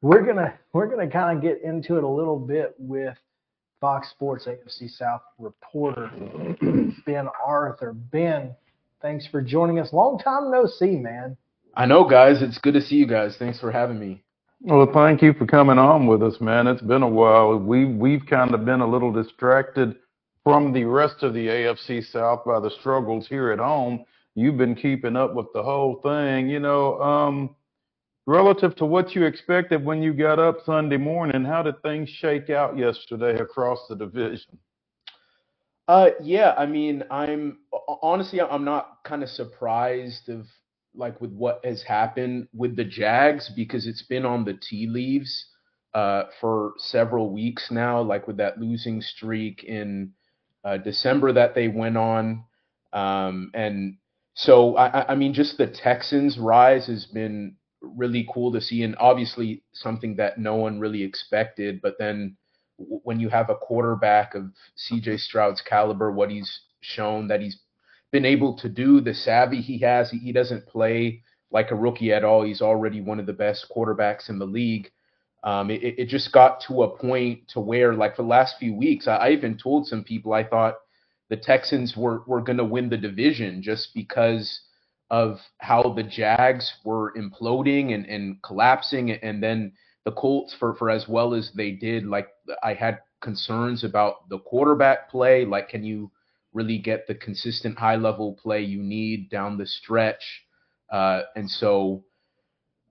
[0.00, 3.16] we're gonna we're gonna kind of get into it a little bit with
[3.80, 6.10] Fox Sports AFC South reporter
[7.06, 7.92] Ben Arthur.
[7.92, 8.54] Ben,
[9.02, 9.92] thanks for joining us.
[9.92, 11.36] Long time no see, man.
[11.74, 12.42] I know, guys.
[12.42, 13.36] It's good to see you guys.
[13.36, 14.22] Thanks for having me.
[14.60, 16.68] Well, thank you for coming on with us, man.
[16.68, 17.56] It's been a while.
[17.58, 19.96] We we've kind of been a little distracted
[20.44, 24.04] from the rest of the AFC South by the struggles here at home.
[24.36, 27.00] You've been keeping up with the whole thing, you know.
[27.00, 27.56] Um,
[28.26, 32.50] relative to what you expected when you got up Sunday morning, how did things shake
[32.50, 34.58] out yesterday across the division?
[35.88, 36.54] Uh, yeah.
[36.58, 37.60] I mean, I'm
[38.02, 40.46] honestly, I'm not kind of surprised of
[40.94, 45.46] like with what has happened with the Jags because it's been on the tea leaves
[45.94, 48.02] uh, for several weeks now.
[48.02, 50.12] Like with that losing streak in
[50.62, 52.44] uh, December that they went on,
[52.92, 53.96] um, and
[54.36, 58.94] so I, I mean, just the Texans' rise has been really cool to see, and
[58.98, 61.80] obviously something that no one really expected.
[61.80, 62.36] But then
[62.76, 65.16] when you have a quarterback of C.J.
[65.16, 67.58] Stroud's caliber, what he's shown that he's
[68.12, 72.22] been able to do, the savvy he has, he, doesn't play like a rookie at
[72.22, 72.42] all.
[72.42, 74.90] He's already one of the best quarterbacks in the league.
[75.44, 78.74] Um, it, it just got to a point to where, like for the last few
[78.74, 80.74] weeks, I, I even told some people I thought
[81.28, 84.60] the Texans were were going to win the division just because
[85.10, 89.72] of how the Jags were imploding and, and collapsing, and then
[90.04, 92.06] the Colts for for as well as they did.
[92.06, 92.28] Like
[92.62, 95.44] I had concerns about the quarterback play.
[95.44, 96.10] Like, can you
[96.52, 100.44] really get the consistent high level play you need down the stretch?
[100.90, 102.04] Uh, and so.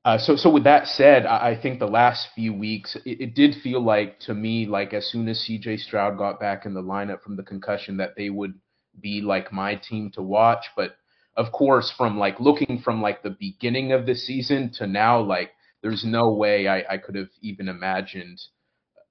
[0.06, 3.34] Uh, so, so with that said, I, I think the last few weeks, it, it
[3.34, 5.78] did feel like to me, like as soon as C.J.
[5.78, 8.54] Stroud got back in the lineup from the concussion, that they would
[9.02, 10.68] be like my team to watch.
[10.76, 10.96] But
[11.36, 15.54] of course, from like looking from like the beginning of the season to now, like
[15.82, 18.40] there's no way I, I could have even imagined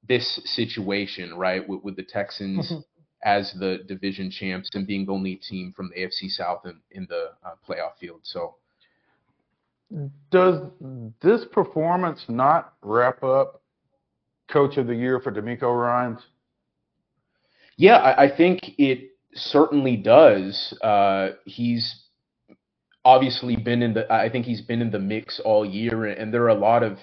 [0.08, 2.80] this situation, right, with, with the Texans Mm-hmm.
[3.24, 7.06] as the division champs and being the only team from the AFC South in, in
[7.08, 8.20] the uh, playoff field.
[8.22, 8.56] So,
[10.30, 10.60] Does
[11.22, 13.62] this performance not wrap up
[14.50, 16.20] Coach of the Year for DeMeco Ryans?
[17.76, 20.76] yeah, I, I think it certainly does.
[20.82, 22.02] Uh, he's
[23.04, 26.34] obviously been in the, I think he's been in the mix all year, and, and
[26.34, 26.98] there are a lot of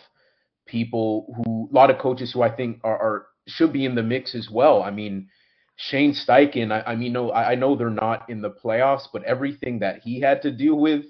[0.66, 4.04] people who, a lot of coaches who I think are, are should be in the
[4.04, 4.84] mix as well.
[4.84, 5.28] I mean,
[5.76, 9.24] Shane Steichen, I, I mean, no, I, I know they're not in the playoffs, but
[9.24, 11.06] everything that he had to deal with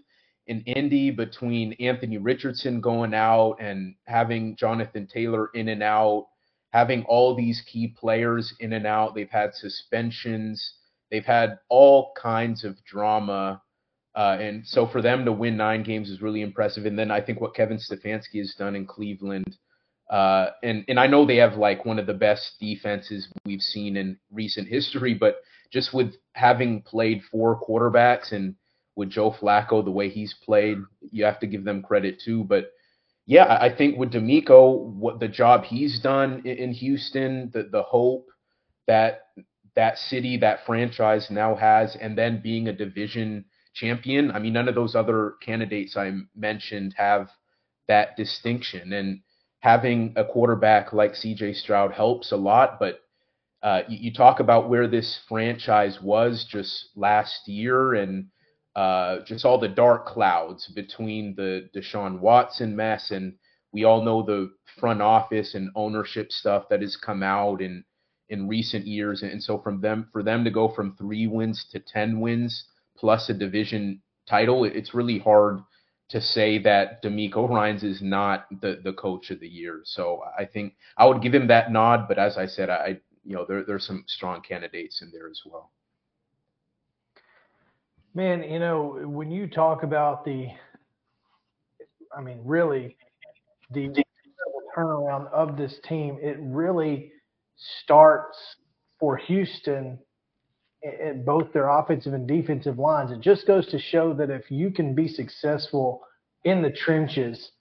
[0.47, 6.27] in Indy between Anthony Richardson going out and having Jonathan Taylor in and out,
[6.71, 10.73] having all these key players in and out, they've had suspensions,
[11.09, 13.61] they've had all kinds of drama.
[14.15, 16.85] Uh, and so for them to win nine games is really impressive.
[16.85, 19.57] And then I think what Kevin Stefanski has done in Cleveland,
[20.09, 23.95] uh, and and I know they have like one of the best defenses we've seen
[23.95, 25.37] in recent history, but
[25.71, 28.55] just with having played four quarterbacks and
[28.95, 30.77] with Joe Flacco the way he's played,
[31.11, 32.43] you have to give them credit too.
[32.43, 32.71] But
[33.25, 37.83] yeah, I think with DeMeco, what the job he's done in, in Houston, the the
[37.83, 38.27] hope
[38.87, 39.27] that
[39.75, 44.31] that city, that franchise now has, and then being a division champion.
[44.31, 47.29] I mean, none of those other candidates I mentioned have
[47.87, 48.93] that distinction.
[48.93, 49.21] And
[49.59, 52.79] having a quarterback like CJ Stroud helps a lot.
[52.79, 53.01] But
[53.63, 58.27] uh, you, you talk about where this franchise was just last year and
[58.75, 63.33] uh, just all the dark clouds between the Deshaun Watson mess and
[63.73, 67.83] we all know the front office and ownership stuff that has come out in
[68.29, 69.23] in recent years.
[69.23, 72.65] And so from them for them to go from 3 wins to 10 wins
[72.97, 75.59] plus a division title it's really hard
[76.09, 79.81] to say that DeMeco Ryans is not the the coach of the year.
[79.83, 83.35] So I think I would give him that nod but as I said I you
[83.35, 85.71] know there there's some strong candidates in there as well
[88.13, 90.47] Man, you know, when you talk about the,
[92.15, 92.97] I mean, really,
[93.71, 94.03] the
[94.75, 97.11] turnaround of this team, it really
[97.83, 98.37] starts
[98.99, 99.97] for Houston
[100.83, 103.11] in both their offensive and defensive lines.
[103.11, 106.01] It just goes to show that if you can be successful
[106.43, 107.51] in the trenches,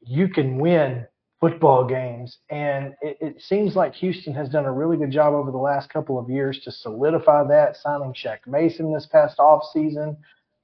[0.00, 1.06] you can win
[1.40, 2.38] football games.
[2.50, 5.90] And it, it seems like Houston has done a really good job over the last
[5.90, 10.16] couple of years to solidify that, signing Shaq Mason this past offseason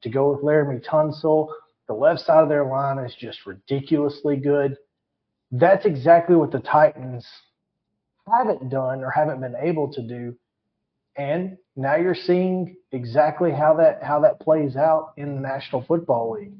[0.03, 1.49] to go with Laremy Tunsil.
[1.89, 4.77] The left side of their line is just ridiculously good.
[5.51, 7.27] That's exactly what the Titans
[8.31, 10.37] haven't done or haven't been able to do.
[11.16, 16.33] And now you're seeing exactly how that how that plays out in the National Football
[16.33, 16.53] League.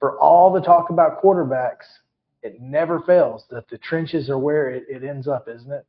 [0.00, 1.84] For all the talk about quarterbacks,
[2.42, 5.86] it never fails that the trenches are where it, it ends up, isn't it?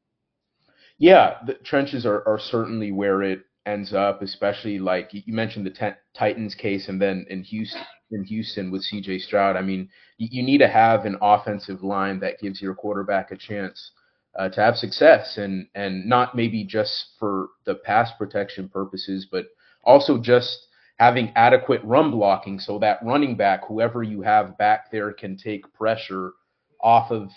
[0.98, 5.96] Yeah, the trenches are, are certainly where it ends up, especially like you mentioned the
[6.14, 7.82] Titans case, and then in Houston,
[8.12, 9.20] in Houston with C.J.
[9.20, 9.56] Stroud.
[9.56, 13.38] I mean, you, you need to have an offensive line that gives your quarterback a
[13.38, 13.92] chance
[14.38, 19.46] uh, to have success, and and not maybe just for the pass protection purposes, but
[19.84, 20.68] also just
[21.00, 25.74] having adequate run blocking so that running back, whoever you have back there, can take
[25.74, 26.34] pressure
[26.82, 27.30] off of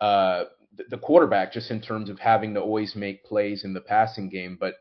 [0.00, 0.44] uh,
[0.90, 4.58] the, quarterback, just in terms of having to always make plays in the passing game.
[4.58, 4.74] But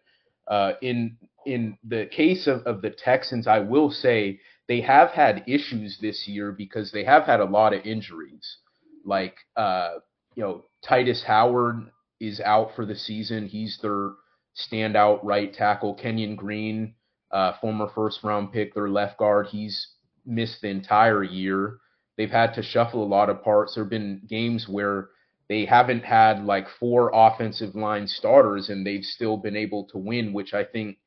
[0.47, 1.15] uh, in
[1.45, 6.27] in the case of, of the Texans, I will say they have had issues this
[6.27, 8.57] year because they have had a lot of injuries.
[9.05, 9.95] Like uh,
[10.35, 13.47] you know, Tytus Howard is out for the season.
[13.47, 14.11] He's their
[14.57, 15.93] standout right tackle.
[15.93, 16.95] Kenyon Green,
[17.33, 19.87] uh, former first round pick, their left guard, he's
[20.25, 21.79] missed the entire year.
[22.17, 23.73] They've had to shuffle a lot of parts.
[23.73, 25.09] There have been games where
[25.49, 30.31] they haven't had like four offensive line starters and they've still been able to win,
[30.31, 30.97] which I think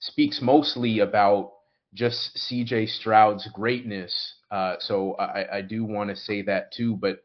[0.00, 1.52] speaks mostly about
[1.94, 4.34] just CJ Stroud's greatness.
[4.50, 6.96] Uh, so I, I do want to say that too.
[6.96, 7.20] But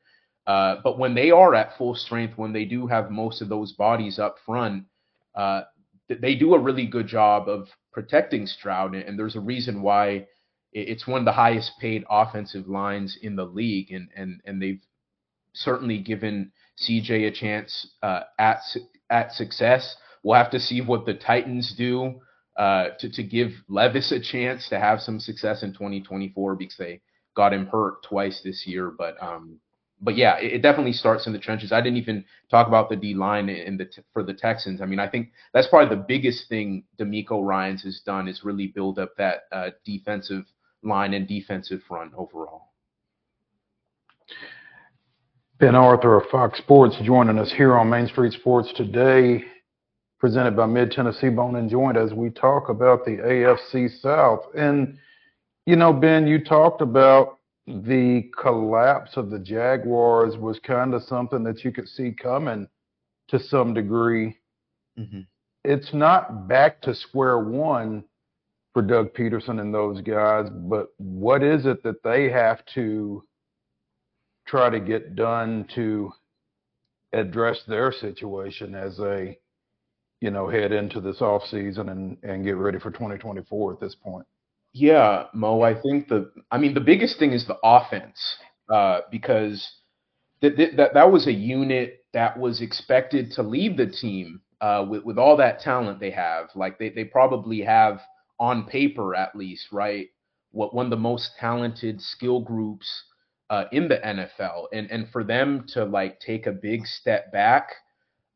[0.47, 3.73] uh, but when they are at full strength, when they do have most of those
[3.73, 4.85] bodies up front,
[5.35, 5.61] uh,
[6.09, 8.95] they do a really good job of protecting Stroud.
[8.95, 10.27] And there's a reason why
[10.73, 14.81] it's one of the highest paid offensive lines in the league, and and and they've
[15.53, 18.59] certainly given CJ a chance uh, at
[19.09, 19.95] at success.
[20.23, 22.21] We'll have to see what the Titans do
[22.57, 27.01] uh, to to give Levis a chance to have some success in 2024 because they
[27.35, 28.91] got him hurt twice this year.
[28.97, 29.59] But um,
[30.01, 31.71] but yeah, it, it definitely starts in the trenches.
[31.71, 34.81] I didn't even talk about the D line in the for the Texans.
[34.81, 38.67] I mean, I think that's probably the biggest thing DeMeco Ryans has done is really
[38.67, 40.45] build up that uh, defensive
[40.83, 42.69] line and defensive front overall.
[45.59, 49.43] Ben Arthur of Fox Sports joining us here on Main Street Sports today,
[50.19, 54.39] presented by Mid Tennessee Bone and Joint as we talk about the AFC South.
[54.57, 54.97] And,
[55.67, 57.37] you know, Ben, you talked about
[57.71, 62.67] the collapse of the Jaguars was kind of something that you could see coming
[63.29, 64.37] to some degree.
[64.97, 65.21] Mm-hmm.
[65.63, 68.03] It's not back to square one
[68.73, 73.23] for Doug Pederson and those guys, but what is it that they have to
[74.47, 76.11] try to get done to
[77.13, 79.39] address their situation as they,
[80.21, 83.95] you know, head into this off season and, and get ready for 2024 at this
[83.95, 84.25] point?
[84.73, 88.19] Yeah, Mo, I think the I mean the biggest thing is the offense
[88.69, 89.69] uh, because
[90.41, 95.03] that that that was a unit that was expected to lead the team uh, with
[95.03, 96.49] with all that talent they have.
[96.55, 97.99] Like they they probably have
[98.39, 100.07] on paper at least, right?
[100.51, 102.87] What one of the most talented skill groups
[103.49, 107.69] uh, in the NFL, and and for them to like take a big step back,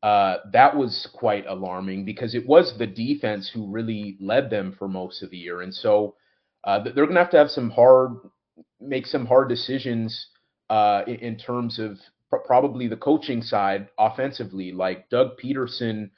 [0.03, 4.87] uh, that was quite alarming because it was the defense who really led them for
[4.87, 6.15] most of the year, and so
[6.65, 8.11] uh, they're going to have to have some hard,
[8.81, 10.27] make some hard decisions
[10.69, 11.99] uh, in, in, terms of
[12.29, 14.71] pr- probably the coaching side offensively.
[14.71, 16.09] Like Doug Pederson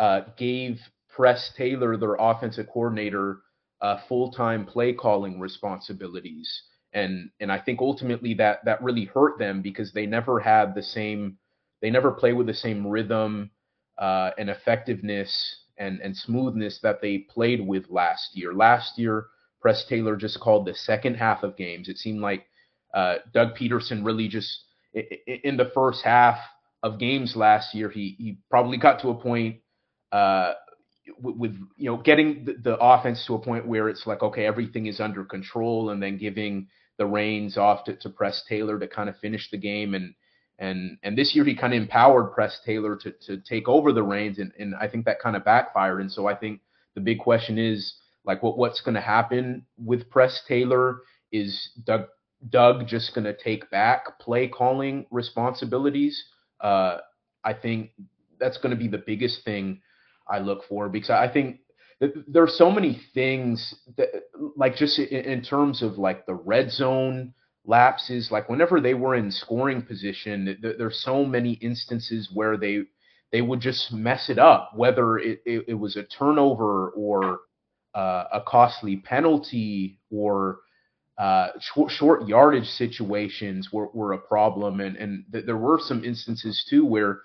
[0.00, 3.42] uh, gave Press Taylor, their offensive coordinator,
[3.80, 9.62] uh, full-time play calling responsibilities, and and I think ultimately that that really hurt them
[9.62, 11.36] because they never had the same,
[11.80, 13.50] they never play with the same rhythm
[13.98, 18.54] uh, and effectiveness and and smoothness that they played with last year.
[18.54, 19.26] Last year
[19.62, 21.88] Press Taylor just called the second half of games.
[21.88, 22.46] It seemed like
[22.92, 26.38] uh, Doug Pederson really just in the first half
[26.82, 29.56] of games last year, he he probably got to a point
[30.10, 30.52] uh,
[31.20, 34.86] with, you know getting the, the, offense to a point where it's like okay, everything
[34.86, 36.66] is under control, and then giving
[36.98, 40.14] the reins off to, to Press Taylor to kind of finish the game and.
[40.58, 44.02] And, and this year he kind of empowered Press Taylor to, to take over the
[44.02, 46.00] reins, and, and I think that kind of backfired.
[46.00, 46.60] And so I think
[46.94, 47.94] the big question is,
[48.24, 51.00] like what what's going to happen with Press Taylor
[51.30, 52.06] is Doug
[52.48, 56.22] Doug just going to take back play calling responsibilities.
[56.60, 56.98] Uh,
[57.44, 57.90] I think
[58.38, 59.80] that's going to be the biggest thing
[60.28, 61.60] I look for because I think
[62.26, 64.08] there are so many things that
[64.56, 67.32] like just in, terms of like the red zone
[67.64, 72.82] lapses like whenever they were in scoring position there, there's so many instances where they
[73.30, 77.40] they would just mess it up whether it, it, it was a turnover or
[77.94, 80.60] uh, a costly penalty or
[81.18, 86.04] uh, short, short, yardage situations were, were a problem, and and th- there were some
[86.04, 87.20] instances too where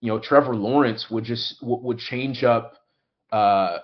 [0.00, 2.78] you know Trevor Lawrence would just w- would change up
[3.30, 3.78] uh,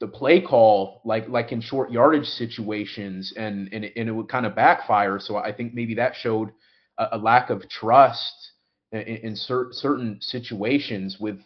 [0.00, 4.28] the play call like like in short yardage situations, and and it, and it would
[4.28, 5.18] kind of backfire.
[5.18, 6.50] So I think maybe that showed
[6.98, 8.52] a, a lack of trust
[8.92, 11.40] in, in cer- certain situations with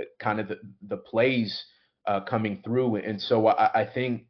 [0.00, 0.58] uh, kind of the,
[0.88, 1.64] the plays
[2.06, 2.96] uh, coming through.
[2.96, 4.26] And so I, I, think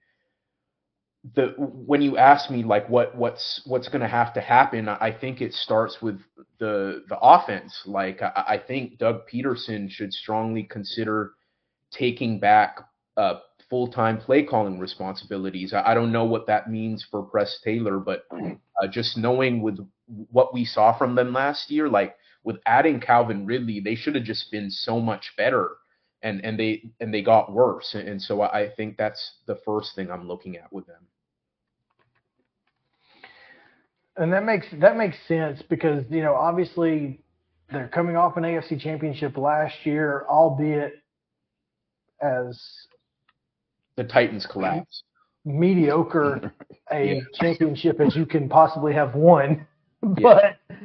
[1.35, 5.12] the when you ask me like what what's what's going to have to happen, I
[5.12, 6.20] think it starts with
[6.59, 7.83] the the offense.
[7.87, 11.35] Like I, I think Doug Pederson should strongly consider
[11.93, 12.79] taking back
[13.16, 15.72] uh, full time play calling responsibilities.
[15.72, 19.79] I, I, don't know what that means for Press Taylor, but uh, just knowing with
[20.31, 22.14] what we saw from them last year, like
[22.45, 25.77] with adding Calvin Ridley, they should have just been so much better
[26.27, 27.95] and and they and they got worse.
[27.95, 31.07] And so I think that's the first thing I'm looking at with them.
[34.16, 37.20] And that makes that makes sense because you know obviously
[37.70, 40.95] they're coming off an AFC Championship last year, albeit
[42.20, 42.61] as
[43.97, 45.05] the Titans collapse.
[45.45, 46.53] Mediocre
[46.91, 47.20] a yeah.
[47.35, 49.64] championship as you can possibly have won,
[50.03, 50.77] but yeah.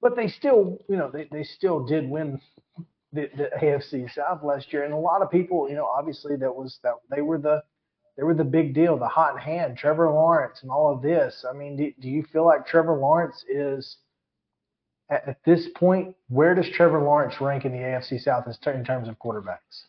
[0.00, 2.40] but they still you know they, they still did win
[3.12, 6.54] the, the AFC South last year, and a lot of people, you know, obviously that
[6.54, 7.62] was that they were the
[8.16, 11.44] they were the big deal, the hot hand, Trevor Lawrence, and all of this.
[11.48, 13.96] I mean, do, do you feel like Trevor Lawrence is
[15.10, 16.14] at, at, this point?
[16.28, 19.86] Where does Trevor Lawrence rank in the AFC South in terms of quarterbacks?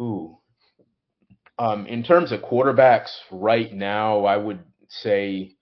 [0.00, 0.38] Ooh,
[1.58, 5.56] um, in terms of quarterbacks right now, I would say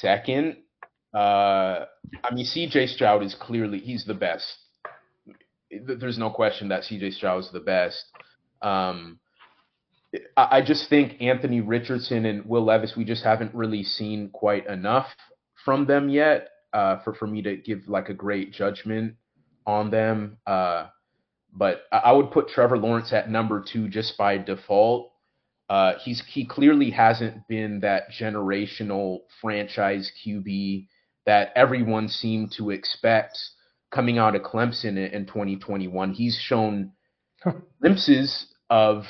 [0.00, 0.56] second.
[1.14, 1.84] Uh,
[2.24, 2.86] I mean, C.J.
[2.86, 4.46] Stroud is clearly he's the best
[5.70, 8.04] there's no question that CJ Stroud is the best.
[8.62, 9.20] Um,
[10.36, 15.06] I, just think Anthony Richardson and Will Levis, we just haven't really seen quite enough
[15.64, 19.14] from them yet uh, for for me to give like a great judgment
[19.66, 20.38] on them.
[20.46, 20.86] Uh,
[21.52, 25.12] but I, I would put Trevor Lawrence at number two just by default.
[25.68, 30.88] Uh, he's he clearly hasn't been that generational franchise QB
[31.26, 33.38] that everyone seemed to expect
[33.90, 36.12] coming out of Clemson in, in 2021.
[36.12, 36.92] He's shown
[37.80, 39.04] glimpses of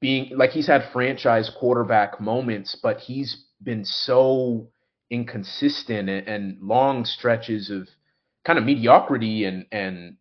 [0.00, 4.68] being like he's had franchise quarterback moments, but he's been so
[5.10, 7.88] inconsistent and, and long stretches of
[8.44, 10.16] kind of mediocrity and and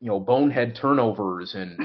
[0.00, 1.78] you know bonehead turnovers and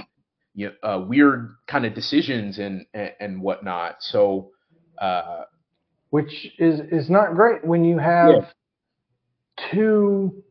[0.53, 3.97] you know, uh, weird kind of decisions and, and and whatnot.
[3.99, 4.51] So,
[4.99, 5.43] uh,
[6.09, 9.71] which is is not great when you have yeah.
[9.71, 10.44] two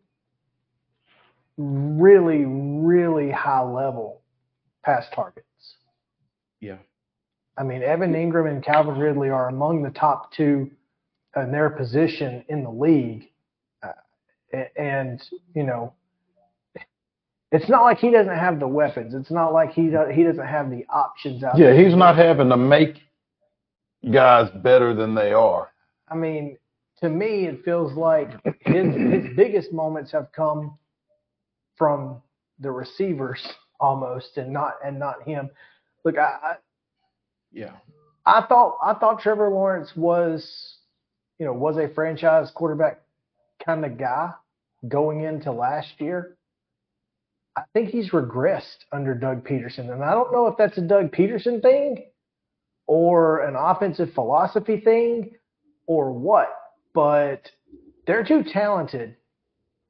[1.56, 4.22] really really high level
[4.84, 5.46] pass targets.
[6.60, 6.78] Yeah.
[7.56, 10.70] I mean, Evan Engram and Calvin Ridley are among the top two
[11.36, 13.30] in their position in the league,
[13.82, 15.22] uh, and
[15.54, 15.92] you know
[17.54, 19.14] it's not like he doesn't have the weapons.
[19.14, 21.74] It's not like he does, he doesn't have the options out yeah, there.
[21.80, 22.96] Yeah, he's not having to make
[24.12, 25.70] guys better than they are.
[26.08, 26.58] I mean,
[27.00, 28.30] to me, it feels like
[28.60, 30.76] his his biggest moments have come
[31.76, 32.22] from
[32.58, 33.40] the receivers
[33.80, 35.50] almost, and not and not him.
[36.04, 36.54] Look, I, I
[37.52, 37.72] yeah,
[38.26, 40.76] I thought I thought Trevor Lawrence was,
[41.38, 43.00] you know, was a franchise quarterback
[43.64, 44.30] kind of guy
[44.88, 46.36] going into last year.
[47.56, 51.12] I think he's regressed under Doug Pederson, And I don't know if that's a Doug
[51.12, 52.04] Pederson thing
[52.86, 55.30] or an offensive philosophy thing
[55.86, 56.48] or what,
[56.94, 57.50] but
[58.06, 59.16] they're too talented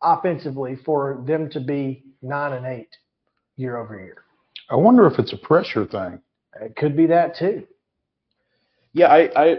[0.05, 2.95] offensively for them to be nine and eight
[3.57, 4.25] year over year.
[4.71, 6.21] I wonder if it's a pressure thing.
[6.61, 7.67] It could be that too.
[8.93, 9.57] Yeah, I, I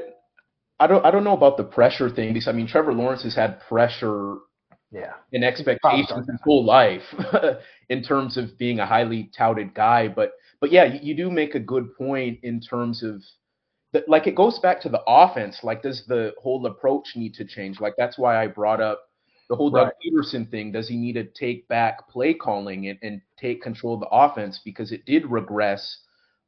[0.80, 3.36] I don't I don't know about the pressure thing because I mean Trevor Lawrence has
[3.36, 4.38] had pressure
[4.92, 5.14] yeah.
[5.34, 7.04] and expectations his whole life
[7.90, 10.08] in terms of being a highly touted guy.
[10.08, 10.32] But
[10.62, 13.22] but yeah, you, you do make a good point in terms of.
[14.10, 15.60] Like it goes back to the offense.
[15.64, 17.80] Like does the whole approach need to change?
[17.80, 19.02] Like that's why I brought up
[19.50, 19.86] the whole Right.
[19.86, 20.72] Doug Pederson thing.
[20.72, 24.60] Does he need to take back play calling and, and take control of the offense
[24.64, 26.00] because it did regress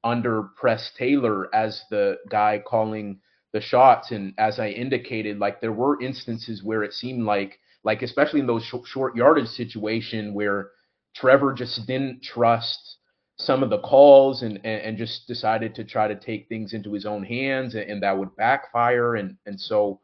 [0.04, 3.20] under Press Taylor as the guy calling
[3.54, 4.12] the shots.
[4.12, 8.48] And as I indicated, like there were instances where it seemed like like especially in
[8.48, 10.72] those sh- short yardage situation where
[11.16, 12.98] Trevor just didn't trust
[13.40, 16.92] some of the calls and, and, and just decided to try to take things into
[16.92, 20.00] his own hands and, and that would backfire and and so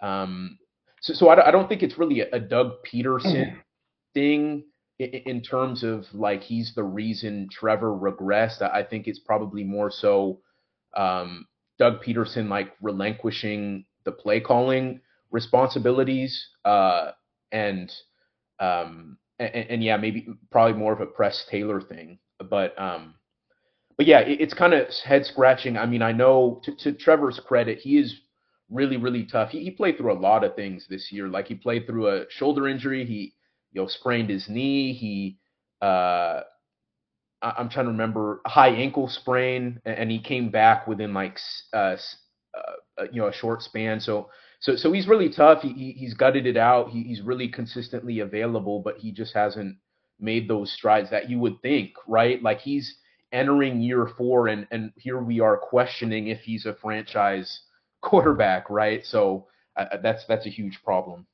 [0.00, 0.56] um
[1.00, 3.32] so, so I, don't- I don't think it's really a, a Doug Pederson
[4.14, 4.64] thing
[4.98, 8.62] in, in terms of like he's the reason Trevor regressed.
[8.62, 10.40] I I think it's probably more so
[10.96, 11.46] um,
[11.78, 17.12] Doug Pederson like relinquishing the play calling responsibilities uh,
[17.52, 17.92] and
[18.60, 22.18] um, and, and yeah, maybe probably more of a Press Taylor thing.
[22.50, 23.14] But um,
[23.96, 25.76] but yeah, it, it's kind of head scratching.
[25.76, 28.20] I mean, I know to, to Trevor's credit, he is
[28.70, 29.50] really really tough.
[29.50, 31.28] He, he played through a lot of things this year.
[31.28, 33.04] Like he played through a shoulder injury.
[33.04, 33.34] He
[33.72, 34.92] you know sprained his knee.
[34.92, 35.38] He
[35.82, 36.42] uh,
[37.42, 41.38] I- I'm trying to remember high ankle sprain, a- and he came back within like
[41.72, 41.96] uh,
[42.56, 42.60] uh,
[42.98, 44.00] uh, you know a short span.
[44.00, 45.62] So so so he's really tough.
[45.62, 46.90] He, he he's gutted it out.
[46.90, 49.76] He, he's really consistently available, but he just hasn't
[50.20, 52.42] made those strides that you would think, right?
[52.42, 52.96] Like he's
[53.32, 57.60] entering year four, and and here we are questioning if he's a franchise
[58.00, 59.04] quarterback, right?
[59.04, 59.46] So
[59.76, 61.26] uh, uh, that's that's a huge problem.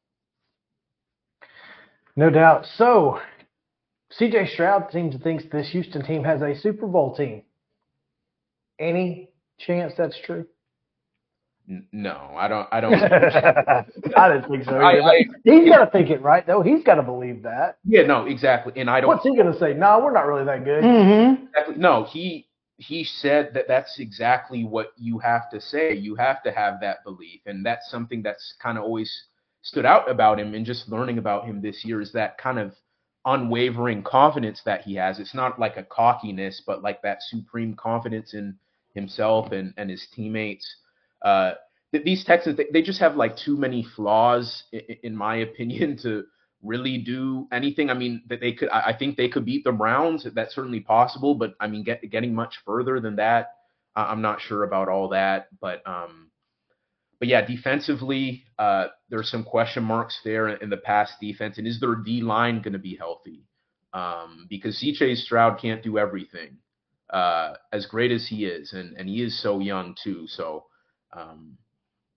[2.16, 2.66] No doubt.
[2.76, 3.18] So,
[4.20, 7.42] CJ Stroud seems to think this Houston team has a Super Bowl team.
[8.78, 10.46] Any chance that's true?
[11.92, 12.68] No, I don't.
[12.70, 12.94] I don't.
[14.16, 14.76] I didn't think so.
[14.76, 16.60] I- I- but he's got to think it right, though.
[16.62, 17.78] He's got to believe that.
[17.84, 18.74] yeah, no, exactly.
[18.76, 19.08] And I don't.
[19.08, 19.72] What's he going to say?
[19.74, 20.84] No, we're not really that good.
[20.84, 21.46] Mm-hmm.
[21.46, 21.74] Exactly.
[21.78, 22.46] No, he
[22.76, 25.94] he said that that's exactly what you have to say.
[25.94, 29.12] You have to have that belief, and that's something that's kind of always
[29.62, 30.54] stood out about him.
[30.54, 32.74] And just learning about him this year is that kind of
[33.24, 35.18] unwavering confidence that he has.
[35.18, 38.56] It's not like a cockiness, but like that supreme confidence in
[38.94, 40.66] himself and and his teammates.
[41.22, 41.52] Uh,
[41.92, 45.96] th- these Texans, they, they just have like too many flaws, in, in my opinion,
[46.02, 46.24] to
[46.64, 47.90] really do anything.
[47.90, 48.68] I mean, that they could.
[48.70, 50.26] I think they could beat the Browns.
[50.34, 51.34] That's certainly possible.
[51.34, 53.52] But I mean, get, getting much further than that,
[53.96, 55.48] I- I'm not sure about all that.
[55.60, 56.30] But um,
[57.20, 61.58] but yeah, defensively, uh, there's some question marks there in the pass defense.
[61.58, 63.44] And is their D line going to be healthy?
[63.92, 66.58] Um, because CJ Stroud can't do everything,
[67.10, 70.26] uh, as great as he is, and and he is so young too.
[70.28, 70.66] So.
[71.12, 71.58] Um,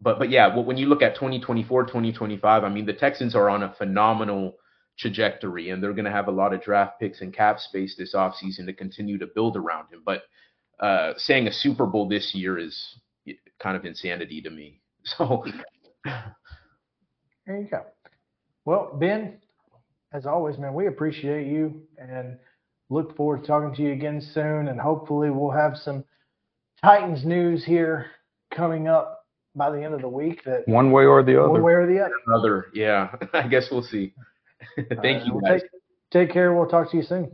[0.01, 3.63] but but yeah, when you look at 2024, 2025, I mean the Texans are on
[3.63, 4.55] a phenomenal
[4.97, 8.15] trajectory, and they're going to have a lot of draft picks and cap space this
[8.15, 10.01] offseason to continue to build around him.
[10.05, 10.23] But
[10.79, 12.99] uh, saying a Super Bowl this year is
[13.59, 14.81] kind of insanity to me.
[15.17, 15.45] So
[16.03, 17.85] There you go.
[18.65, 19.37] Well, Ben,
[20.11, 22.37] as always, man, we appreciate you and
[22.89, 24.67] look forward to talking to you again soon.
[24.67, 26.03] And hopefully, we'll have some
[26.83, 28.07] Titans news here
[28.53, 29.16] coming up
[29.57, 30.43] by the end of the week.
[30.45, 31.49] That One way or the other.
[31.49, 32.13] one way or the other.
[32.27, 33.09] Another, yeah.
[33.33, 34.13] I guess we'll see.
[34.75, 35.61] Thank All right, you, well, guys.
[36.11, 36.53] Take, take care.
[36.53, 37.31] We'll talk to you soon.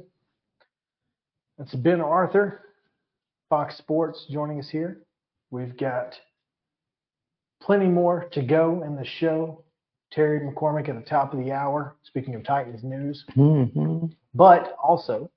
[1.59, 2.61] It's Ben Arthur,
[3.49, 5.01] Fox Sports, joining us here.
[5.51, 6.15] We've got
[7.61, 9.63] plenty more to go in the show.
[10.11, 14.15] Terry McCormick at the top of the hour, speaking of Titans news, Mhm.
[14.35, 15.29] but also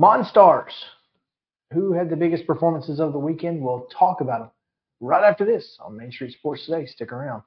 [0.00, 0.72] Monstars,
[1.74, 3.62] who had the biggest performances of the weekend.
[3.62, 4.50] We'll talk about them
[5.02, 6.86] right after this on Main Street Sports Today.
[6.86, 7.42] Stick around.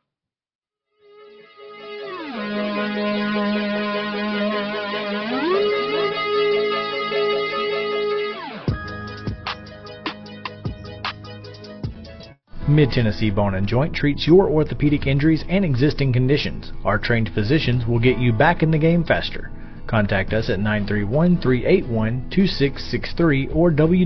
[12.67, 16.73] Mid Tennessee Bone and Joint treats your orthopedic injuries and existing conditions.
[16.83, 19.51] Our trained physicians will get you back in the game faster.
[19.87, 24.05] Contact us at 931 381 2663 or www.mtbj.net.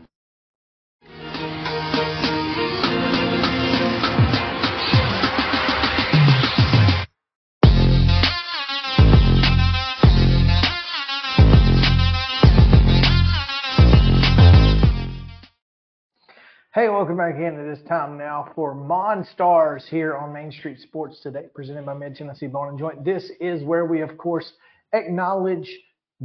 [16.73, 17.59] Hey, welcome back in.
[17.59, 22.15] It is time now for Monstars here on Main Street Sports today, presented by Mid
[22.15, 23.03] Tennessee Bone and Joint.
[23.03, 24.53] This is where we, of course,
[24.93, 25.69] acknowledge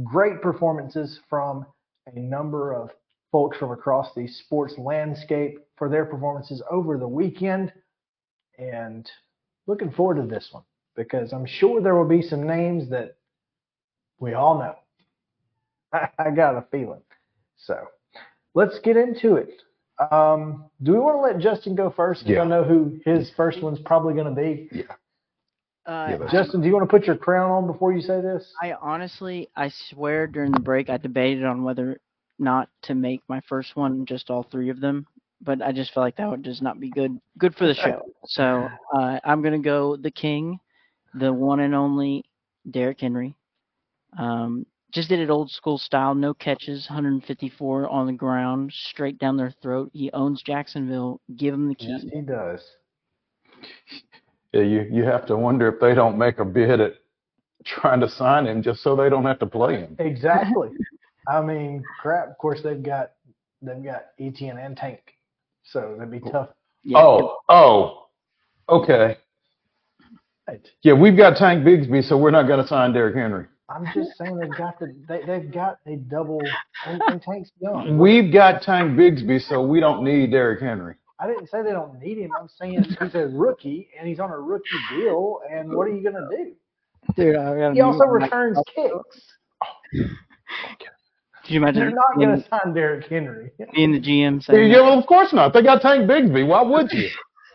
[0.05, 1.65] great performances from
[2.15, 2.91] a number of
[3.29, 7.73] folks from across the sports landscape for their performances over the weekend.
[8.57, 9.05] And
[9.65, 10.63] looking forward to this one
[10.95, 13.17] because I'm sure there will be some names that
[14.17, 14.75] we all know.
[16.17, 17.01] I got a feeling.
[17.57, 17.85] So
[18.53, 19.63] let's get into it.
[19.99, 22.21] Um, do we want to let Justin go first?
[22.23, 22.41] 'Cause Yeah.
[22.43, 24.69] I know who his first one's probably going to be.
[24.71, 24.83] Yeah.
[25.85, 28.53] Uh, Yeah, Justin, do you want to put your crown on before you say this?
[28.61, 31.99] I honestly, I swear during the break, I debated on whether
[32.39, 35.07] not to make my first one just all three of them,
[35.41, 38.05] but I just feel like that would just not be good good for the show.
[38.25, 40.59] So uh, I'm gonna go the king,
[41.15, 42.25] the one and only
[42.69, 43.33] Derrick Henry.
[44.17, 44.65] Um,
[44.97, 49.53] just did it old school style, no catches, 154 on the ground, straight down their
[49.61, 49.91] throat.
[49.93, 51.21] He owns Jacksonville.
[51.35, 51.89] Give him the key.
[51.89, 52.61] Yes, he does.
[54.53, 56.93] Yeah, you you have to wonder if they don't make a bid at
[57.65, 59.97] trying to sign him just so they don't have to play him.
[59.99, 60.69] Exactly.
[61.27, 62.29] I mean, crap.
[62.29, 63.11] Of course, they've got
[63.61, 65.01] they've got Etienne and Tank,
[65.63, 66.47] so that'd be tough.
[66.83, 68.07] Yeah, Oh, oh,
[68.69, 69.17] okay.
[70.47, 70.65] Right.
[70.81, 73.47] Yeah, we've got Tank Bigsby, so we're not going to sign Derrick Henry.
[73.69, 76.39] I'm just saying they've got the they they've got a double
[76.85, 77.97] and, and Tank's young.
[77.97, 80.95] We've got Tank Bigsby, so we don't need Derrick Henry.
[81.19, 82.31] I didn't say they don't need him.
[82.39, 85.39] I'm saying he's a rookie and he's on a rookie deal.
[85.51, 86.53] And what are you gonna do?
[87.15, 87.35] dude,
[87.75, 89.21] He also mute my- returns kicks.
[89.91, 93.51] Could you imagine They're not gonna sign Derrick Henry.
[93.73, 95.53] being the GM Yeah, saying, yeah, well, of course not.
[95.53, 96.47] They got Tank Bigsby.
[96.47, 97.09] Why would you?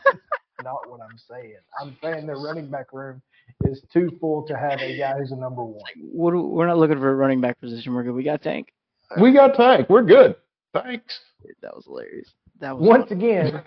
[0.62, 1.56] Not what I'm saying.
[1.80, 3.20] I'm saying their running back room
[3.64, 5.82] is too full to have a guy who's a number one.
[6.12, 7.94] what we're not looking for a running back position.
[7.94, 8.14] We're good.
[8.14, 8.72] We got Tank.
[9.20, 9.88] We got Tank.
[9.88, 10.36] We're good.
[10.72, 11.20] Thanks.
[11.60, 12.30] That was hilarious.
[12.60, 13.62] That was Once again,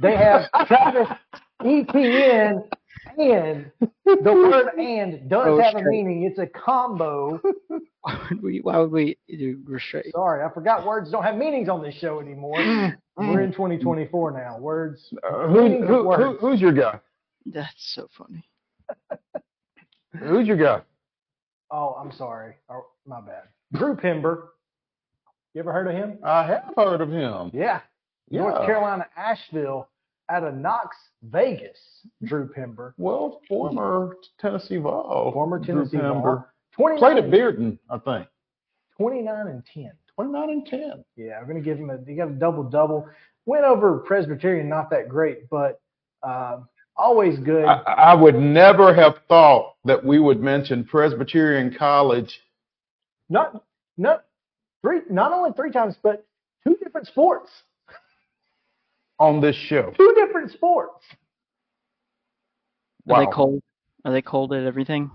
[0.00, 1.08] they have Travis
[1.64, 2.64] Etienne
[3.18, 3.70] and
[4.04, 6.24] the word and does Oh, have a meaning.
[6.24, 7.40] It's a combo.
[8.00, 8.58] why would we?
[8.60, 10.12] Why would we do restrict?
[10.12, 12.56] Sorry, I forgot words don't have meanings on this show anymore.
[13.16, 14.58] We're in 2024 now.
[14.58, 15.12] Words.
[15.22, 16.38] Uh, who, meanings of who, who, words.
[16.40, 16.98] who's your guy?
[17.46, 18.44] That's so funny.
[20.18, 20.82] Who's your guy?
[21.70, 22.54] Oh, I'm sorry.
[22.68, 23.44] Oh, my bad.
[23.72, 24.50] Drew Pember.
[25.54, 26.18] You ever heard of him?
[26.22, 27.50] I have heard of him.
[27.52, 27.80] Yeah.
[28.30, 28.40] yeah.
[28.40, 29.88] North Carolina, Asheville,
[30.30, 31.78] out of Knox, Vegas.
[32.24, 32.94] Drew Pember.
[32.98, 35.32] Well, former Tennessee Vol.
[35.32, 36.12] Former Tennessee Vol.
[36.12, 36.54] Pember.
[36.72, 38.28] 29, Played at Bearden, I think.
[38.96, 39.92] 29 and 10.
[40.14, 41.04] 29 and 10.
[41.16, 43.08] Yeah, I'm going to give him a, he got a double double.
[43.44, 45.80] Went over Presbyterian, not that great, but
[46.22, 47.64] um, always good.
[47.64, 52.40] I, I would never have thought that we would mention Presbyterian College.
[53.28, 53.64] not,
[53.96, 54.24] not,
[54.82, 56.26] three, not only three times, but
[56.66, 57.50] two different sports.
[59.18, 59.92] on this show.
[59.96, 61.04] Two different sports.
[63.04, 63.16] Wow.
[63.16, 63.62] Are they cold?
[64.04, 65.10] Are they cold at everything?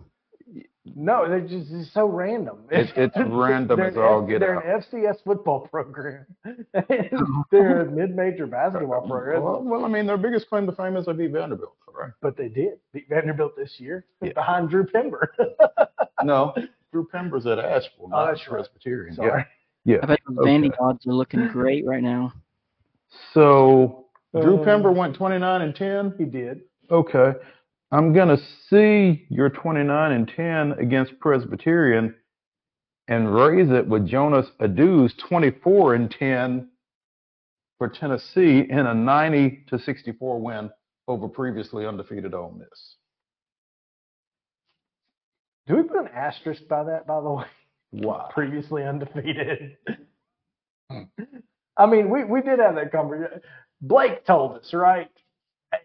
[0.95, 2.59] No, they're just it's so random.
[2.71, 4.65] It- it's random They're as an all F- get They're out.
[4.93, 6.25] an FCS football program.
[7.51, 11.05] they're a mid-major basketball program, Well, well, I mean, their biggest claim to fame is
[11.05, 12.11] they beat Vanderbilt, right?
[12.21, 14.33] but they did beat Vanderbilt this year Yeah.
[14.33, 15.31] behind Drew Pember.
[16.23, 16.51] No,
[16.91, 18.57] Drew Pember's at Asheville, Oh, not that's right.
[18.57, 19.15] Presbyterian.
[19.15, 19.45] Sorry.
[19.85, 19.97] Yeah.
[20.01, 20.49] I bet those Okay.
[20.49, 22.33] Vandy odds are looking great right now.
[23.33, 26.15] So Drew Uh, Pember went 29 and 10.
[26.17, 26.61] He did.
[26.89, 27.33] Okay.
[27.91, 32.13] I'm going to see your 29 and 10 against Presbyterian
[33.07, 36.69] and raise it with Jonas Aidoo's 24 and 10
[37.77, 40.69] for Tennessee in a 90 to 64 win
[41.07, 42.95] over previously undefeated Ole Miss.
[45.67, 47.45] Do we put an asterisk by that, by the way?
[47.93, 48.29] Wow.
[48.33, 49.77] Previously undefeated.
[50.89, 51.03] Hmm.
[51.75, 53.41] I mean, we, we did have that conversation.
[53.81, 55.11] Blake told us, right?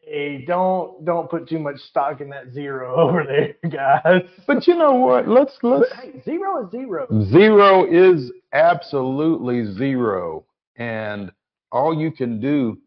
[0.05, 4.23] Hey, don't don't put too much stock in that zero over there, guys.
[4.47, 5.29] But you know what?
[5.29, 7.07] Let's let's But hey, zero is zero.
[7.31, 10.45] Zero is absolutely zero.
[10.77, 11.33] And
[11.71, 12.79] all you can do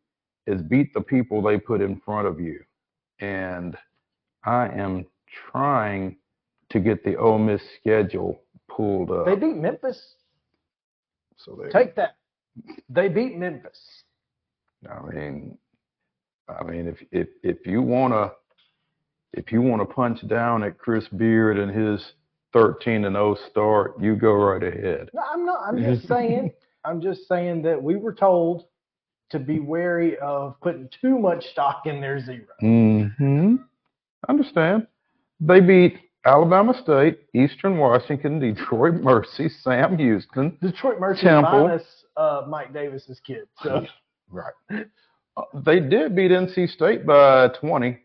[0.48, 2.60] is beat the people they put in front of you.
[3.20, 3.76] And
[4.44, 5.06] I am
[5.52, 6.18] trying
[6.70, 8.40] to get the Ole Miss schedule
[8.70, 9.26] pulled up.
[9.26, 10.16] They beat Memphis.
[11.38, 12.18] so they, Take that.
[12.90, 13.80] They beat Memphis.
[14.90, 15.58] I mean,
[16.48, 18.32] I mean, if if if you wanna
[19.34, 22.14] if you wanna punch down at Chris Beard and his
[22.54, 25.10] 13 and 0 start, you go right ahead.
[25.14, 25.60] No, I'm not.
[25.68, 26.52] I'm just saying.
[26.84, 28.66] I'm just saying that we were told
[29.32, 32.46] to be wary of putting too much stock in their zero.
[32.62, 33.56] Mm-hmm.
[34.30, 34.86] Understand.
[35.40, 40.58] They beat Alabama State, Eastern Washington, Detroit Mercy, Sam Houston.
[40.62, 41.68] Detroit Mercy Temple.
[41.68, 41.84] minus
[42.16, 43.48] uh, Mike Davis's kid.
[43.64, 43.86] So
[44.30, 44.54] Right.
[45.54, 47.98] They did beat NC State by 20.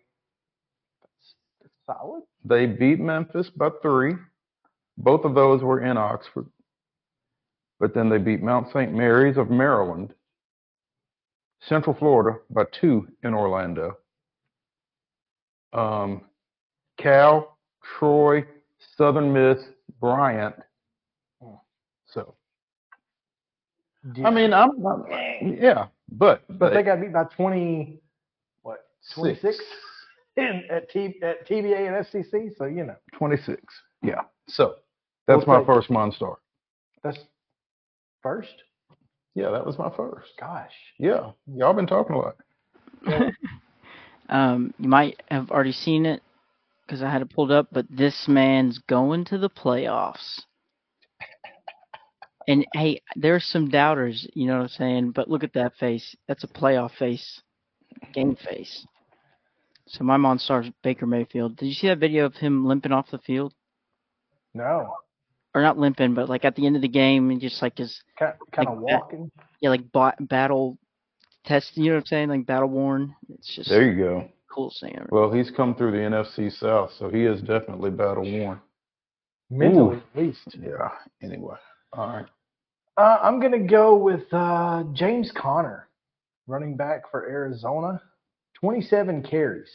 [1.87, 2.23] solid.
[2.45, 4.15] They beat Memphis by three.
[4.99, 6.47] Both of those were in Oxford.
[7.79, 8.93] But then they beat Mount St.
[8.93, 10.13] Mary's of Maryland,
[11.61, 13.97] Central Florida by two in Orlando.
[15.73, 16.23] Um,
[16.99, 17.57] Cal,
[17.99, 18.45] Troy,
[18.97, 19.59] Southern Miss,
[20.01, 20.55] Bryant.
[22.07, 22.35] So,
[24.25, 25.05] I mean, I'm, I'm-
[25.61, 28.01] yeah, but, but they got beat by 20.
[28.63, 28.81] What?
[29.15, 29.59] 26
[30.37, 32.51] in at T at TBA and SCC.
[32.57, 33.61] So you know 26.
[34.03, 34.23] Yeah.
[34.49, 34.77] So
[35.27, 36.37] that's We'll my take- first Monstar.
[37.03, 37.19] that's
[38.23, 38.55] first.
[39.35, 40.33] Yeah, that was my first.
[40.41, 40.73] Gosh.
[40.99, 42.37] Yeah, y'all been talking a lot.
[44.29, 46.23] Um, you might have already seen it
[46.87, 50.43] because I had it pulled up, but this man's going to the playoffs.
[52.49, 55.11] And hey, there's some doubters, you know what I'm saying?
[55.13, 56.17] But look at that face.
[56.27, 57.43] That's a playoff face,
[58.13, 58.87] game face.
[59.87, 61.57] So my Monstar is Baker Mayfield.
[61.57, 63.53] Did you see that video of him limping off the field?
[64.55, 64.95] No,
[65.55, 68.01] Or not limping, but like at the end of the game, and just like his
[68.19, 69.01] kind kind of Like that.
[69.03, 69.31] walking.
[69.61, 70.79] yeah, like ba- battle
[71.45, 71.77] test.
[71.77, 72.29] You know what I'm saying?
[72.31, 73.15] Like battle worn.
[73.29, 74.29] It's just There you go.
[74.53, 75.11] cool seeing it.
[75.11, 78.61] Well, he's come through the NFC South, so he is definitely battle worn.
[79.51, 80.57] Mentally, at least.
[80.61, 80.89] Yeah.
[81.23, 81.57] Anyway.
[81.93, 82.27] All right.
[82.97, 85.89] Uh, I'm going to go with uh, James Conner,
[86.47, 88.01] running back for Arizona.
[88.61, 89.71] 27 carries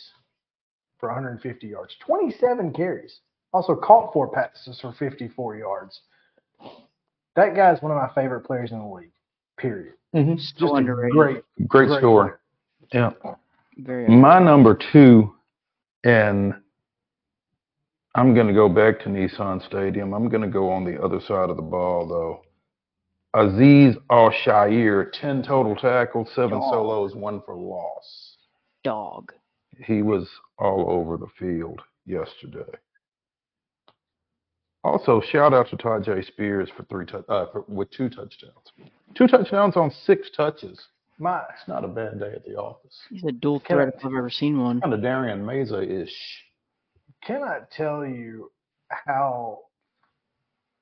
[1.00, 1.96] for 150 yards.
[2.06, 3.20] 27 carries.
[3.52, 6.02] Also caught four passes for 54 yards.
[7.36, 9.12] That guy's one of my favorite players in the league.
[9.58, 9.94] Period.
[10.16, 10.36] Mm-hmm.
[10.36, 11.14] Just So a underrated.
[11.16, 12.32] great, Great, great story.
[12.92, 13.12] player.
[13.24, 13.32] Yeah.
[13.78, 14.08] Very.
[14.08, 15.34] My number two,
[16.04, 16.54] and
[18.16, 20.14] I'm going to go back to Nissan Stadium.
[20.14, 22.42] I'm going to go on the other side of the ball, though.
[23.38, 26.72] Aziz Al Shair, 10 total tackles, seven Dog.
[26.72, 28.38] solos, one for loss.
[28.86, 29.34] dog.
[29.86, 32.72] He was all over the field yesterday.
[34.86, 38.72] Also, shout out to Tyjae Spears for three tou- uh, for, with two touchdowns.
[39.16, 40.80] Two touchdowns on six touches.
[41.18, 42.96] My, It's not a bad day at the office.
[43.10, 44.80] He's a dual threat if I've ever seen one.
[44.80, 46.45] Kind of Darian Meza ish.
[47.26, 48.52] Cannot tell you
[48.90, 49.60] how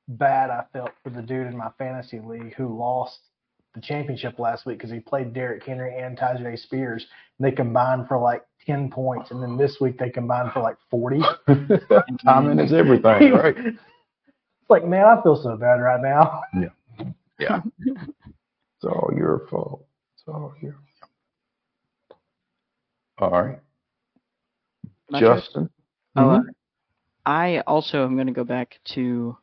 [0.10, 3.20] bad I felt for the dude in my fantasy league who lost
[3.74, 7.06] the championship last week because he played Derrick Henry and Tyjae Spears.
[7.40, 9.32] And they combined for like 10 points.
[9.32, 11.22] And then this week they combined for like 40.
[12.26, 13.56] Timing is everything, right?
[13.58, 16.42] It's like, man, I feel so bad right now.
[16.54, 17.06] Yeah.
[17.40, 17.62] Yeah.
[17.86, 19.86] it's all your fault.
[20.16, 22.22] It's all your fault.
[23.32, 23.60] All right.
[25.10, 25.70] My turn?
[26.16, 26.42] Oh, uh.
[27.26, 29.38] I also am going to go back to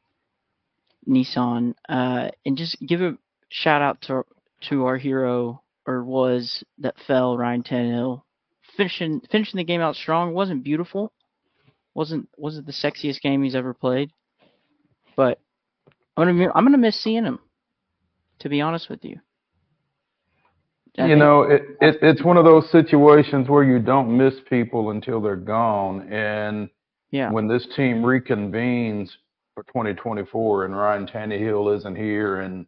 [1.08, 3.16] Nissan uh, and just give a
[3.48, 4.24] shout out to
[4.68, 8.22] to our hero or was that fell Ryan Tannehill.
[8.76, 10.34] Finishing finishing the game out strong.
[10.34, 11.12] Wasn't beautiful.
[11.94, 14.10] Wasn't wasn't the sexiest game he's ever played.
[15.16, 15.40] But
[16.16, 17.40] I'm gonna I'm gonna miss seeing him
[18.40, 19.20] to be honest with you
[20.96, 24.90] you think- know, it, it it's one of those situations where you don't miss people
[24.90, 26.12] until they're gone.
[26.12, 26.68] And
[27.10, 29.10] yeah when this team reconvenes
[29.54, 32.66] for 2024 and Ryan Tannehill isn't here and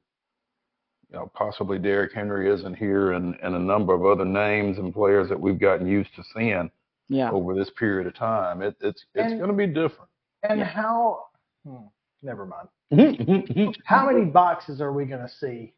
[1.11, 4.93] you know possibly Derrick Henry isn't here and, and a number of other names and
[4.93, 6.71] players that we've gotten used to seeing
[7.09, 10.09] yeah over this period of time, it, it's it's going to be different.
[10.49, 11.27] And how,
[11.67, 11.87] hmm,
[12.23, 12.69] never mind.
[13.85, 15.73] How many boxes are we going to see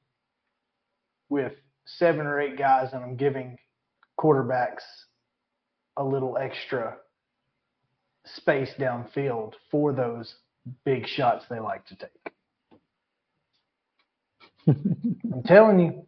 [1.29, 1.53] with
[1.87, 3.59] seven or eight guys and I'm giving
[4.19, 4.83] quarterbacks
[5.97, 6.97] a little extra
[8.25, 10.35] space downfield for those
[10.85, 12.11] big shots they like to take?
[14.67, 16.07] I'm telling you,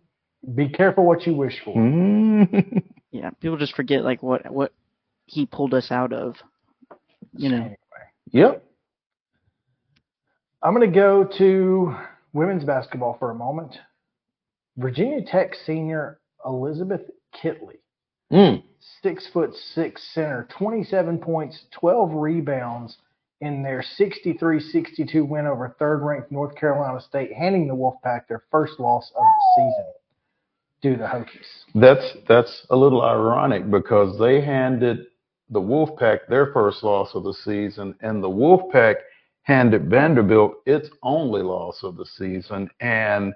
[0.55, 1.77] be careful what you wish for.
[1.77, 2.83] Mm.
[3.11, 4.73] yeah people just forget like what what
[5.27, 6.37] he pulled us out of
[7.35, 7.77] you know Anyway,
[8.33, 8.65] yep.
[10.63, 11.95] I'm going to go to
[12.33, 13.77] women's basketball for a moment.
[14.77, 17.03] Virginia Tech senior Elizabeth
[17.35, 17.79] Kitley
[18.33, 18.63] Mm.
[19.03, 22.99] six foot six center, 27 points, 12 rebounds
[23.41, 29.13] in their 63-62 win over third-ranked North Carolina State, handing the Wolfpack their first loss
[29.17, 29.85] of the season
[30.83, 31.47] due to the Hokies.
[31.75, 35.07] That's that's a little ironic because they handed
[35.51, 38.97] the Wolfpack their first loss of the season, and the Wolfpack
[39.43, 42.69] handed Vanderbilt its only loss of the season.
[42.81, 43.33] And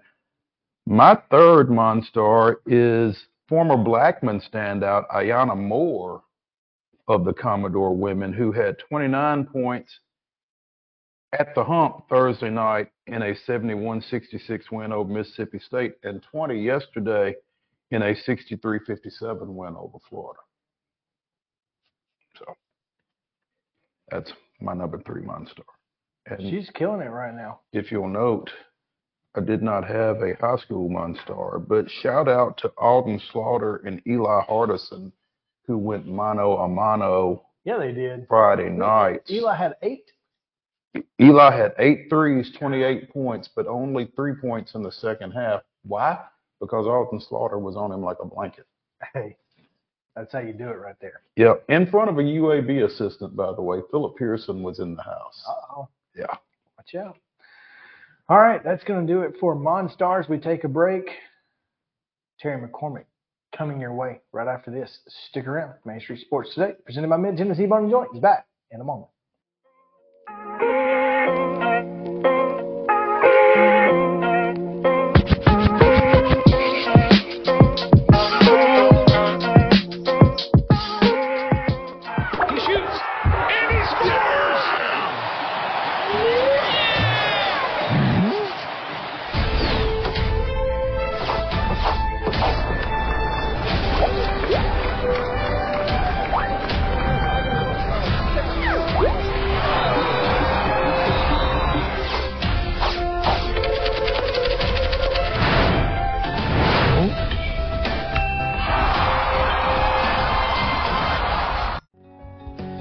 [0.86, 3.16] my third Monstar is
[3.48, 6.22] former Blackman standout Iyana Moore
[7.08, 9.98] of the Commodore women, who had 29 points
[11.38, 16.60] at the hump Thursday night in a 71 66 win over Mississippi State, and 20
[16.60, 17.34] yesterday
[17.90, 20.40] in a 63 57 win over Florida.
[22.38, 22.44] So
[24.10, 25.64] that's my number three Monstar.
[26.26, 27.60] And She's killing it right now.
[27.72, 28.50] if you'll note,
[29.36, 34.02] I did not have a high school Monstar, but shout out to Alden Slaughter and
[34.06, 35.12] Eli Hardison,
[35.66, 38.26] who went mano a mano Yeah, they did.
[38.28, 39.22] Friday night.
[39.30, 40.10] Eli had eight.
[41.20, 45.62] Eli had eight threes, 28 points, but only three points in the second half.
[45.84, 46.18] Why?
[46.60, 48.66] Because Alden Slaughter was on him like a blanket.
[49.14, 49.36] Hey,
[50.16, 51.22] that's how you do it right there.
[51.36, 53.78] Yeah, In front of a UAB assistant, by the way.
[53.90, 55.42] Philip Pearson was in the house.
[55.48, 55.88] Uh-oh.
[56.14, 56.36] Yeah.
[56.76, 57.16] Watch out.
[58.30, 60.28] All right, that's going to do it for Monstars.
[60.28, 61.02] We take a break.
[62.38, 63.06] Terry McCormick
[63.58, 65.00] coming your way right after this.
[65.30, 65.74] Stick around.
[65.84, 69.08] Main Street Sports Today, presented by Mid Tennessee Bone Joint, is back in a moment.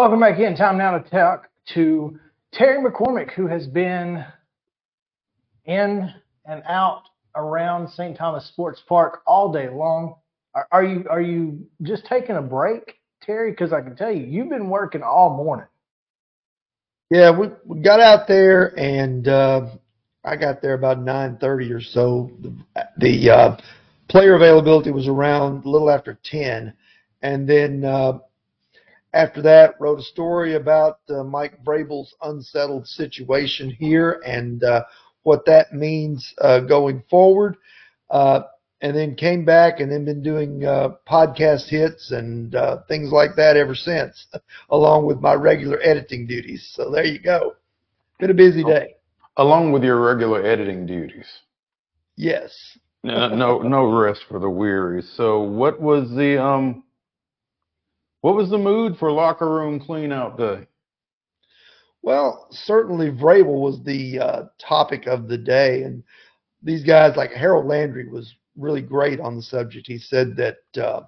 [0.00, 0.56] Welcome back in.
[0.56, 2.18] Time now to talk to
[2.54, 4.24] Terry McCormick, who has been
[5.66, 6.10] in
[6.46, 7.02] and out
[7.36, 8.16] around St.
[8.16, 10.14] Thomas Sports Park all day long.
[10.54, 13.50] Are, are you are you just taking a break, Terry?
[13.50, 15.66] Because I can tell you, you've been working all morning.
[17.10, 19.66] Yeah, we, we got out there and uh,
[20.24, 22.30] I got there about 9:30 or so.
[22.40, 23.56] The, the uh,
[24.08, 26.72] player availability was around a little after 10,
[27.20, 28.20] and then uh,
[29.12, 34.84] after that, wrote a story about uh, Mike Vrabel's unsettled situation here and uh,
[35.22, 37.56] what that means uh, going forward.
[38.10, 38.42] Uh,
[38.82, 43.36] and then came back and then been doing uh, podcast hits and uh, things like
[43.36, 44.26] that ever since,
[44.70, 46.70] along with my regular editing duties.
[46.74, 47.56] So there you go.
[48.18, 48.96] Been a busy day.
[49.36, 51.26] Along with your regular editing duties.
[52.16, 52.78] Yes.
[53.02, 55.02] No, no, no rest for the weary.
[55.16, 56.84] So, what was the um,
[58.20, 60.66] what was the mood for locker room cleanout day?
[62.02, 66.02] Well, certainly Vrabel was the uh, topic of the day, and
[66.62, 69.86] these guys like Harold Landry was really great on the subject.
[69.86, 71.02] He said that uh,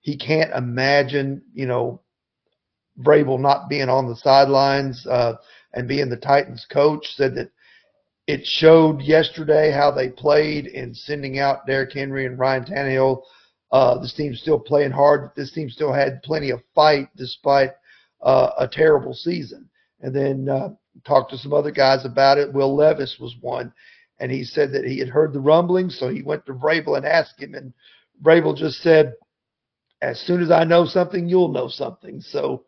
[0.00, 2.00] he can't imagine, you know,
[3.00, 5.34] Vrabel not being on the sidelines uh,
[5.74, 7.06] and being the Titans coach.
[7.14, 7.50] Said that
[8.26, 13.22] it showed yesterday how they played in sending out Derrick Henry and Ryan Tannehill.
[13.72, 15.30] Uh, this team's still playing hard.
[15.36, 17.70] This team still had plenty of fight despite
[18.20, 19.68] uh, a terrible season.
[20.00, 20.70] And then uh,
[21.04, 22.52] talked to some other guys about it.
[22.52, 23.72] Will Levis was one
[24.20, 27.06] and he said that he had heard the rumblings, so he went to Vrabel and
[27.06, 27.72] asked him, and
[28.22, 29.14] Vrabel just said,
[30.02, 32.64] "As soon as I know something, you'll know something." So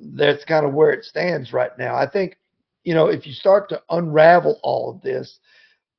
[0.00, 1.94] that's kind of where it stands right now.
[1.94, 2.36] I think,
[2.82, 5.38] you know, if you start to unravel all of this,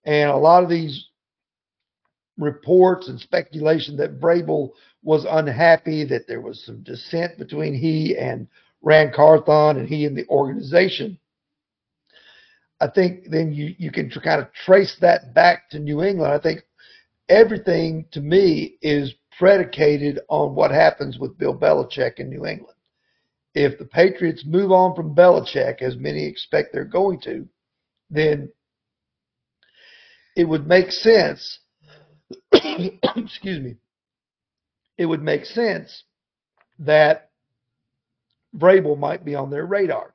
[0.03, 1.07] and a lot of these
[2.39, 4.71] reports and speculation that Vrabel
[5.03, 8.47] was unhappy, that there was some dissent between he and
[8.81, 11.19] Ran Carthon and he and the organization
[12.81, 16.33] I think then you, you can tr- kind of trace that back to New England.
[16.33, 16.61] I think
[17.27, 22.77] everything to me is predicated on what happens with Bill Belichick in New England.
[23.53, 27.47] If the Patriots move on from Belichick, as many expect they're going to,
[28.09, 28.49] then
[30.35, 31.59] it would make sense.
[32.53, 33.75] excuse me.
[34.97, 36.03] It would make sense
[36.79, 37.29] that
[38.55, 40.13] Vrabel might be on their radar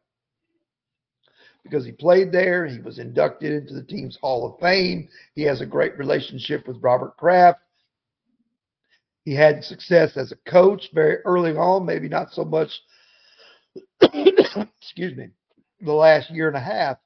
[1.62, 2.66] because he played there.
[2.66, 5.08] He was inducted into the team's Hall of Fame.
[5.34, 7.60] He has a great relationship with Robert Kraft.
[9.24, 12.70] He had success as a coach very early on, maybe not so much,
[14.02, 15.30] excuse me,
[15.80, 16.98] the last year and a half,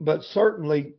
[0.00, 0.94] but certainly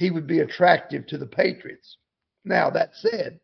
[0.00, 1.98] he would be attractive to the Patriots.
[2.42, 3.38] Now, that said,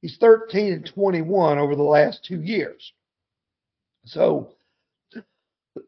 [0.00, 2.90] he's 13 and 21 over the last two years.
[4.06, 4.54] So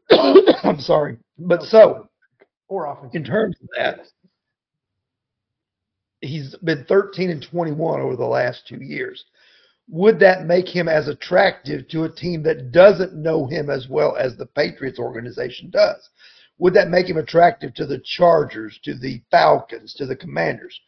[0.11, 1.17] I'm sorry.
[1.39, 2.07] But so,
[2.67, 4.01] or in terms of that,
[6.21, 9.25] he's been 13 and 21 over the last two years.
[9.89, 14.15] Would that make him as attractive to a team that doesn't know him as well
[14.15, 16.07] as the Patriots organization does?
[16.59, 20.79] Would that make him attractive to the Chargers, to the Falcons, to the Commanders?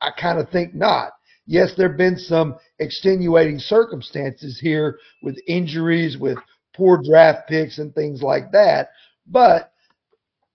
[0.00, 1.12] I kind of think not.
[1.46, 6.38] Yes, there have been some extenuating circumstances here with injuries, with
[6.74, 8.90] poor draft picks and things like that.
[9.26, 9.72] But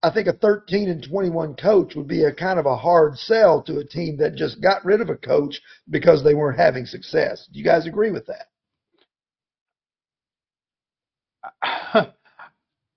[0.01, 3.61] I think a 13 and 21 coach would be a kind of a hard sell
[3.63, 5.59] to a team that just got rid of a coach
[5.89, 7.47] because they weren't having success.
[7.51, 8.47] Do you guys agree with that?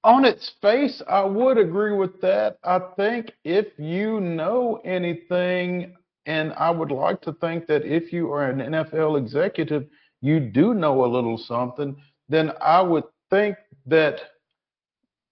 [0.04, 2.58] On its face, I would agree with that.
[2.64, 5.94] I think if you know anything,
[6.26, 9.86] and I would like to think that if you are an NFL executive,
[10.20, 11.96] you do know a little something,
[12.28, 14.20] then I would think that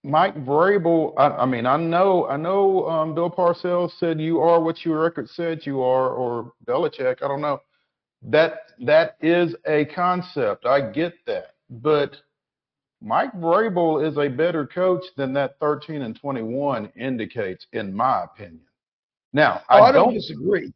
[0.03, 1.15] Mike Vrabel.
[1.17, 2.89] I, I mean, I know, I know.
[2.89, 7.23] Um, Bill Parcells said you are what your record said you are, or Belichick.
[7.23, 7.61] I don't know.
[8.23, 10.65] That that is a concept.
[10.67, 12.17] I get that, but
[13.03, 18.61] Mike Vrabel is a better coach than that 13 and 21 indicates, in my opinion.
[19.33, 20.73] Now, Oh, I, I don't, don't disagree.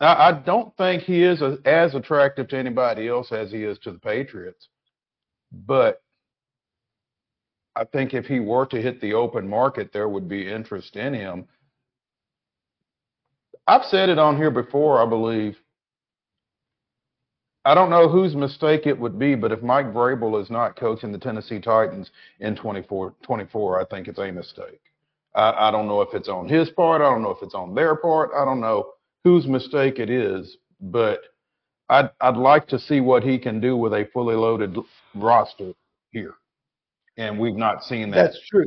[0.00, 3.78] I, I don't think he is a, as attractive to anybody else as he is
[3.80, 4.68] to the Patriots.
[5.52, 6.02] But
[7.76, 11.14] I think if he were to hit the open market, there would be interest in
[11.14, 11.46] him.
[13.66, 15.56] I've said it on here before, I believe.
[17.70, 21.12] I don't know whose mistake it would be, but if Mike Vrabel is not coaching
[21.12, 22.10] the Tennessee Titans
[22.40, 24.80] in 24, 24 I think it's a mistake.
[25.36, 27.00] I, I don't know if it's on his part.
[27.00, 28.30] I don't know if it's on their part.
[28.36, 28.88] I don't know
[29.22, 31.20] whose mistake it is, but
[31.88, 34.76] I'd I'd like to see what he can do with a fully loaded
[35.14, 35.72] roster
[36.10, 36.34] here,
[37.18, 38.66] and we've not seen that That's true.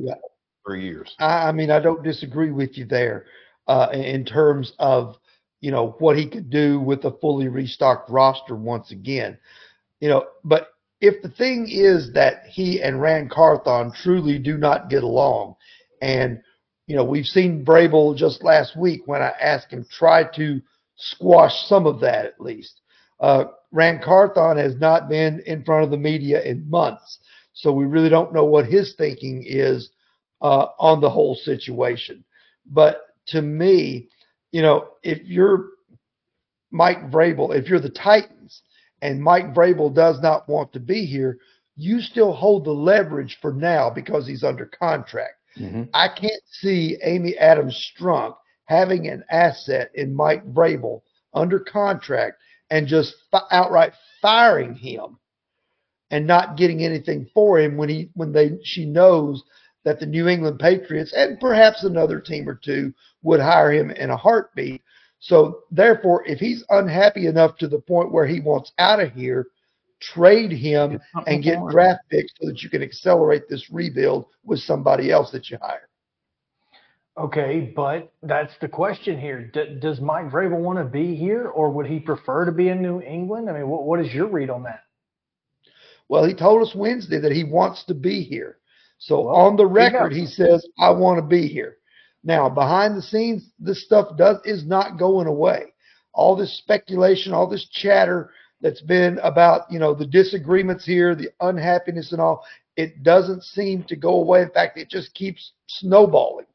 [0.63, 1.13] for years.
[1.19, 3.25] I, I mean, I don't disagree with you there
[3.67, 5.17] uh, in- in terms of
[5.63, 9.37] you know what he could do with a fully restocked roster once again.
[10.01, 14.89] You know, but if the thing is that he and Ran Carthon truly do not
[14.89, 15.55] get along,
[16.01, 16.41] and
[16.85, 20.61] you know we've seen Vrabel just last week when I asked him try to
[20.97, 22.81] squash some of that at least.
[23.21, 27.19] Uh, Ran Carthon has not been in front of the media in months,
[27.53, 29.91] so we really don't know what his thinking is
[30.41, 32.21] uh, on the whole situation.
[32.65, 34.09] But to me,
[34.53, 35.71] you know, if you're
[36.71, 38.61] Mike Vrabel, if you're the Titans
[39.01, 41.39] and Mike Vrabel does not want to be here,
[41.75, 45.33] you still hold the leverage for now because he's under contract.
[45.57, 45.83] Mm-hmm.
[45.93, 48.35] I can't see Amy Adams Strunk
[48.65, 51.01] having an asset in Mike Vrabel
[51.33, 52.37] under contract
[52.69, 55.17] and just fi- outright firing him
[56.11, 59.43] and not getting anything for him when he when they she knows
[59.83, 64.09] that the New England Patriots and perhaps another team or two would hire him in
[64.09, 64.81] a heartbeat.
[65.19, 69.47] So therefore, if he's unhappy enough to the point where he wants out of here,
[70.01, 75.11] trade him and get draft picks so that you can accelerate this rebuild with somebody
[75.11, 75.87] else that you hire.
[77.17, 79.49] Okay, but that's the question here.
[79.53, 82.81] D- does Mike Vrabel want to be here, or would he prefer to be in
[82.81, 83.49] New England?
[83.49, 84.83] I mean, what, what is your read on that?
[86.09, 88.57] Well, he told us Wednesday that he wants to be here.
[89.03, 91.75] So on the record, he says, "I want to be here."
[92.23, 95.73] Now, behind the scenes, this stuff does is not going away.
[96.13, 98.31] All this speculation, all this chatter
[98.61, 102.45] that's been about, you know, the disagreements here, the unhappiness and all,
[102.77, 104.41] it doesn't seem to go away.
[104.41, 106.45] In fact, it just keeps snowballing.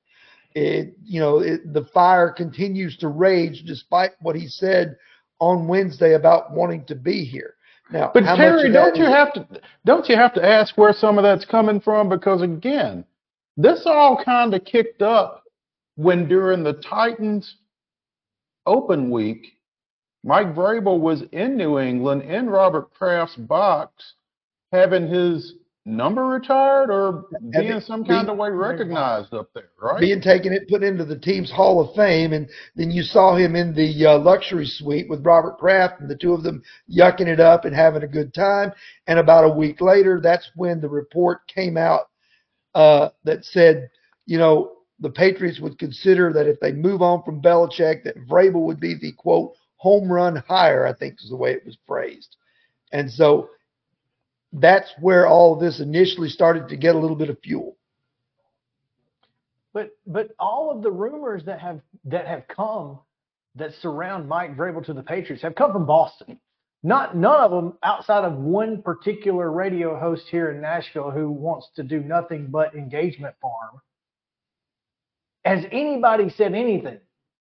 [0.55, 4.97] It, you know, it, the fire continues to rage despite what he said
[5.39, 7.57] on Wednesday about wanting to be here.
[7.91, 9.47] Now, But Terry, don't you is- have to
[9.85, 12.09] don't you have to ask where some of that's coming from?
[12.09, 13.05] Because again,
[13.57, 15.45] this all kind of kicked up
[15.97, 17.57] when during the Titans
[18.67, 19.55] open week,
[20.23, 24.15] Mike Vrabel was in New England in Robert Kraft's box,
[24.73, 25.55] having his
[25.89, 30.01] number retired or being some kind being- of way recognized up there, right?
[30.01, 33.57] being taken it put into the team's Hall of Fame, and then you saw him
[33.57, 37.41] in the uh, luxury suite with Robert Kraft, and the two of them yucking it
[37.41, 38.73] up and having a good time.
[39.07, 42.11] And about a week later, that's when the report came out
[42.75, 43.91] uh, that said,
[44.27, 48.65] you know, the Patriots would consider that if they move on from Belichick, that Vrabel
[48.67, 50.87] would be the quote home run hire.
[50.87, 52.37] I think is the way it was phrased,
[52.93, 53.49] and so
[54.53, 57.77] that's where all this initially started to get a little bit of fuel.
[59.73, 62.99] But but all of the rumors that have that have come
[63.55, 66.39] that surround Mike Vrabel to the Patriots have come from Boston.
[66.83, 71.69] Not none of them outside of one particular radio host here in Nashville who wants
[71.77, 73.81] to do nothing but engagement farm.
[75.45, 76.99] Has anybody said anything?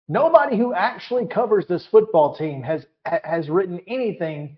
[0.08, 4.56] Nobody who actually covers this football team has has written anything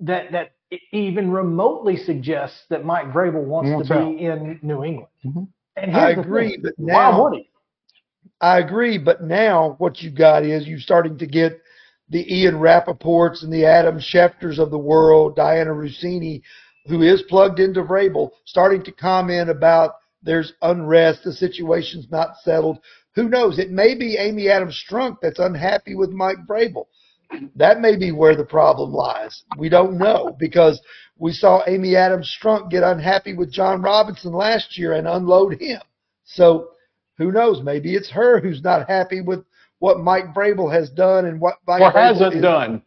[0.00, 0.52] that that
[0.92, 5.08] even remotely suggests that Mike Vrabel wants, Wants to be in New England.
[5.24, 5.44] Mm-hmm.
[5.76, 6.62] And I agree, thing.
[6.62, 7.50] but why now would he?
[8.40, 11.60] I agree, but now what you've got is you're starting to get
[12.08, 16.42] the Ian Rappaports and the Adam Schefters of the world, Dianna Russini,
[16.86, 22.78] who is plugged into Vrabel, starting to comment about there's unrest, the situation's not settled.
[23.14, 23.58] Who knows?
[23.58, 26.86] It may be Amy Adams Strunk that's unhappy with Mike Vrabel.
[27.56, 29.42] That may be where the problem lies.
[29.58, 30.80] We don't know because
[31.18, 35.80] we saw Amy Adams Strunk get unhappy with Jon Robinson last year and unload him.
[36.24, 36.70] So
[37.18, 37.62] who knows?
[37.62, 39.44] Maybe it's her who's not happy with
[39.80, 42.82] what Mike Vrabel has done and what Mike or Vrabel hasn't is- done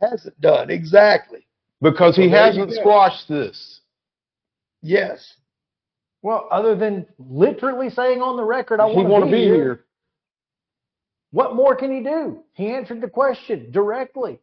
[0.00, 1.46] Hasn't done exactly.
[1.80, 3.80] because he Well, there you hasn't squashed this.
[4.82, 5.36] Yes.
[6.22, 9.54] Well, other than literally saying on the record, I want want to to be here,
[9.54, 9.84] here.
[11.36, 12.42] What more can he do?
[12.54, 14.38] He answered the question directly.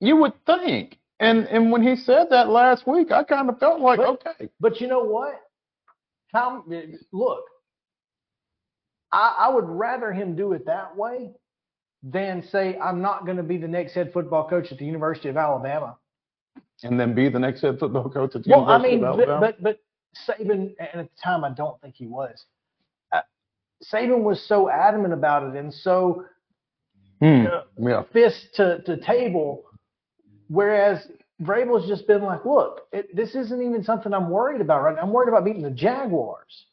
[0.00, 0.98] You would think.
[1.20, 4.48] And and when he said that last week, I kind of felt like, But- okay,
[4.58, 5.40] But you know what?
[6.32, 6.64] How
[7.12, 7.44] look?
[9.12, 11.30] I, I would rather him do it that way
[12.02, 15.28] than say I'm not going to be the next head football coach at the University
[15.28, 15.98] of Alabama.
[16.82, 19.38] And then be the next head football coach at the Well, I mean, of but,
[19.38, 19.78] but but
[20.26, 22.44] Saban, and at the time I don't think he was.
[23.82, 26.24] Saban was so adamant about it and so
[27.20, 28.02] Hmm, uh, yeah.
[28.12, 29.64] fist to, to table,
[30.48, 31.06] whereas
[31.42, 35.02] Vrabel's just been like, look, it, this isn't even something I'm worried about right now.
[35.02, 36.66] I'm worried about beating the Jaguars.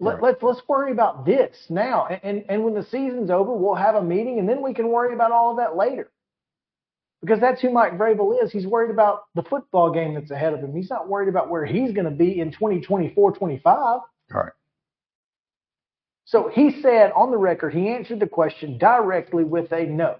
[0.00, 0.22] Let, Right.
[0.22, 3.96] let's let's worry about this now, and, and and when the season's over, we'll have
[3.96, 6.10] a meeting, and then we can worry about all of that later.
[7.22, 8.50] Because that's who Mike Vrabel is.
[8.50, 10.74] He's worried about the football game that's ahead of him.
[10.74, 14.00] He's not worried about where he's going to be in 2024, 25.
[14.30, 14.52] Right.
[16.30, 20.14] So he said on the record, he answered the question directly with a no.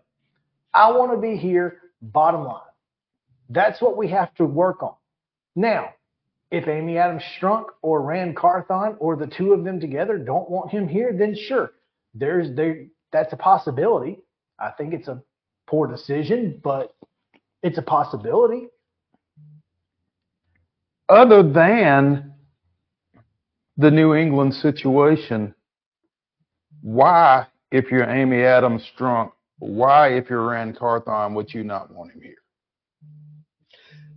[0.75, 2.63] I want to be here, bottom line.
[3.49, 4.95] That's what we have to work on.
[5.55, 5.91] Now,
[6.51, 10.73] if Amy Adams Strunk or Ran Carthon or the two of them together don't want
[10.73, 11.71] him here, then sure,
[12.13, 14.19] there's there that's a possibility.
[14.59, 15.23] I think it's a
[15.69, 16.93] poor decision, but
[17.63, 18.67] it's a possibility.
[21.09, 22.35] Other than
[23.77, 25.55] the New England situation,
[26.83, 32.13] why, if you're Amy Adams Strunk, why, if you're Ran Carthon, would you not want
[32.13, 32.35] him here?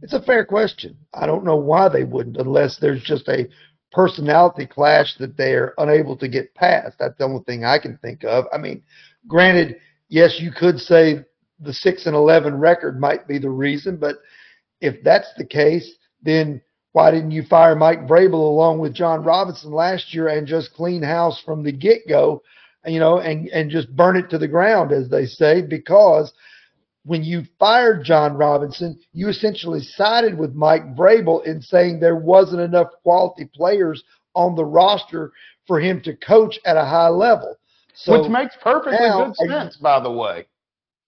[0.01, 0.97] It's a fair question.
[1.13, 3.47] I don't know why they wouldn't, unless there's just a
[3.91, 6.97] personality clash that they're unable to get past.
[6.99, 8.45] That's the only thing I can think of.
[8.53, 8.83] I mean,
[9.27, 9.77] granted,
[10.09, 11.23] yes, you could say
[11.59, 14.17] the six and eleven record might be the reason, but
[14.81, 15.89] if that's the case,
[16.21, 16.61] then
[16.93, 21.01] why didn't you fire Mike Vrabel along with Jon Robinson last year and just clean
[21.01, 22.41] house from the get go,
[22.85, 26.31] you know, and and just burn it to the ground, as they say, because
[27.05, 32.61] when you fired Jon Robinson, you essentially sided with Mike Vrabel in saying there wasn't
[32.61, 34.03] enough quality players
[34.35, 35.31] on the roster
[35.67, 37.57] for him to coach at a high level.
[37.95, 40.45] So Which makes perfectly now, good are you- sense, by the way.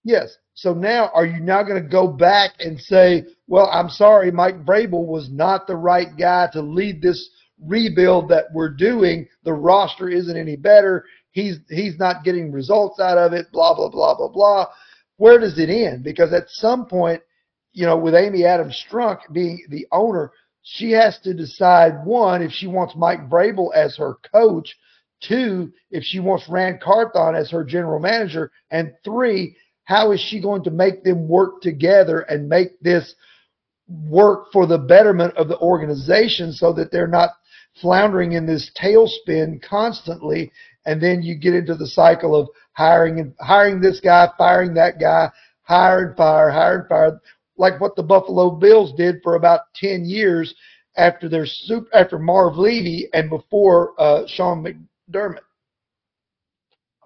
[0.06, 0.36] Yes.
[0.54, 4.64] So now, are you now going to go back and say, "Well, I'm sorry, Mike
[4.64, 7.28] Vrabel was not the right guy to lead this
[7.60, 9.26] rebuild that we're doing.
[9.42, 11.04] The roster isn't any better.
[11.32, 13.50] He's he's not getting results out of it.
[13.50, 14.66] Blah blah blah blah blah."
[15.16, 16.04] Where does it end?
[16.04, 17.20] Because at some point,
[17.72, 20.30] you know, with Amy Adams Strunk being the owner,
[20.62, 24.76] she has to decide one if she wants Mike Vrabel as her coach,
[25.20, 29.56] two if she wants Ran Carthon as her general manager, and three
[29.86, 33.14] how is she going to make them work together and make this
[33.88, 37.30] work for the betterment of the organization so that they're not
[37.80, 40.52] floundering in this tailspin constantly?
[40.86, 44.98] And then you get into the cycle of hiring and hiring this guy firing that
[45.00, 45.30] guy
[45.62, 47.20] hire and fire hire and fire
[47.56, 50.54] like what the buffalo bills did for about 10 years
[50.96, 55.40] after their soup after marv levy and before uh, sean mcdermott.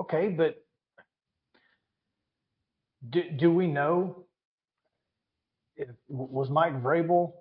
[0.01, 0.65] Okay, but
[3.09, 4.24] do, do we know
[5.77, 7.32] if, was Mike Vrabel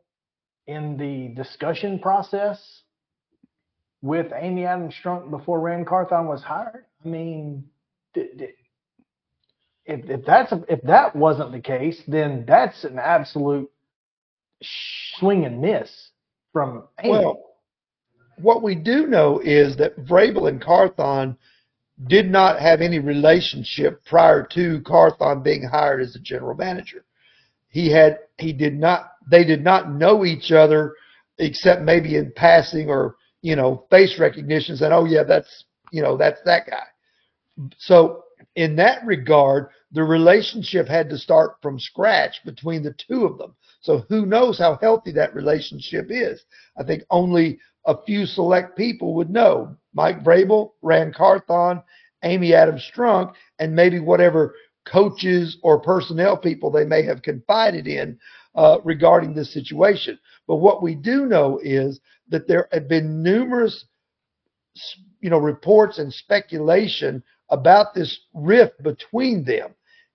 [0.68, 2.82] in the discussion process
[4.02, 6.86] with Amy Adams Strunk before Ran Carthon was hired?
[7.04, 7.66] I mean,
[8.14, 8.48] d- d-
[9.86, 13.70] if if that's if that wasn't the case, then that's an absolute
[15.18, 15.90] swing and miss
[16.54, 17.12] from Amy.
[17.12, 17.50] Well,
[18.38, 21.38] what we do know is that Vrabel and Carthon
[22.08, 27.06] did not have any relationship prior to Carthon being hired as the general manager.
[27.70, 30.96] He had he did not they did not know each other
[31.38, 36.18] except maybe in passing or you know face recognition and oh yeah that's you know
[36.18, 37.70] that's that guy.
[37.78, 38.24] So
[38.56, 43.56] in that regard, the relationship had to start from scratch between the two of them.
[43.82, 46.44] So who knows how healthy that relationship is?
[46.78, 47.60] I think only
[47.90, 49.76] a few select people would know.
[49.96, 51.82] Mike Vrabel, Ran Carthon,
[52.24, 54.54] Amy Adams Strunk, and maybe whatever
[54.86, 58.18] coaches or personnel people they may have confided in
[58.54, 60.20] uh, regarding this situation.
[60.48, 62.00] But what we do know is
[62.30, 63.86] that there have been numerous,
[65.20, 69.74] you know, reports and speculation about this rift between them.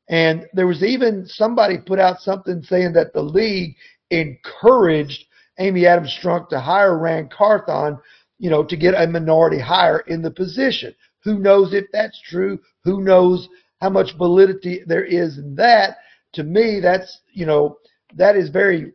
[0.09, 3.75] And there was even somebody put out something saying that the league
[4.11, 5.25] encouraged
[5.59, 7.99] Amy Adams Strunk to hire Ran Carthon,
[8.39, 10.95] you know, to get a minority hire in the position.
[11.23, 12.59] Who knows if that's true?
[12.85, 13.49] Who knows
[13.81, 15.97] how much validity there is in that?
[16.35, 17.79] To me, that's, you know,
[18.15, 18.93] that is very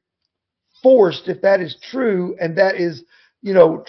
[0.83, 2.35] forced if that is true.
[2.39, 3.03] And that is,
[3.41, 3.83] you know,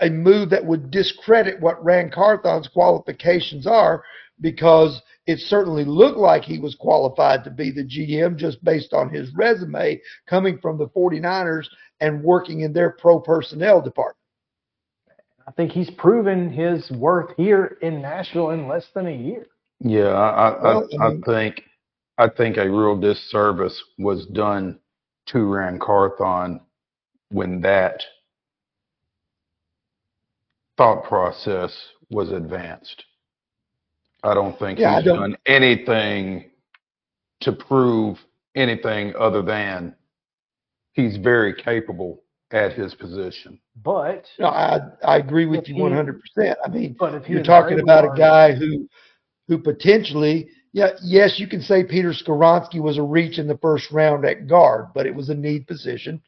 [0.00, 4.04] a move that would discredit what Ran Carthon's qualifications are
[4.40, 9.10] because it certainly looked like he was qualified to be the GM just based on
[9.10, 11.66] his resume coming from the 49ers
[12.00, 14.16] and working in their pro personnel department.
[15.48, 19.46] I think he's proven his worth here in Nashville in less than a year.
[19.80, 21.62] Yeah, I, I, Well, I I, I think
[22.18, 24.78] I think a real disservice was done
[25.26, 26.60] to Ran Carthon
[27.30, 28.02] when that
[30.76, 31.76] thought process
[32.10, 33.04] was advanced.
[34.26, 36.50] I don't think Yeah, he's don't- done anything
[37.40, 38.18] to prove
[38.54, 39.94] anything other than
[40.92, 43.60] he's very capable at his position.
[43.82, 46.56] But No, I I agree with you 100%.
[46.64, 48.88] I mean, but if you're talking about a guy who
[49.48, 53.90] who potentially yeah yes you can say Peter Skoronski was a reach in the first
[53.92, 56.20] round at guard but it was a need position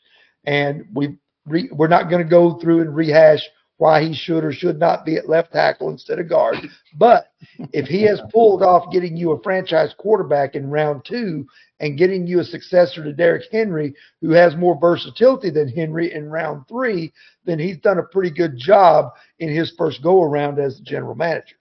[0.45, 1.17] and we
[1.47, 3.41] re, we're not going to go through and rehash
[3.79, 6.57] why he should or should not be at left tackle instead of guard
[6.97, 7.33] but
[7.73, 11.47] if he has pulled off getting you a franchise quarterback in round 2
[11.81, 16.29] and getting you a successor to Derrick Henry who has more versatility than Henry in
[16.29, 17.13] round 3
[17.45, 21.15] then he's done a pretty good job in his first go around as the general
[21.15, 21.57] manager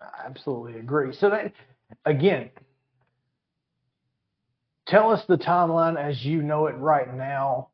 [0.00, 1.12] I absolutely agree.
[1.12, 1.52] So that
[2.04, 2.50] again,
[4.86, 7.68] tell us the timeline as you know it right now.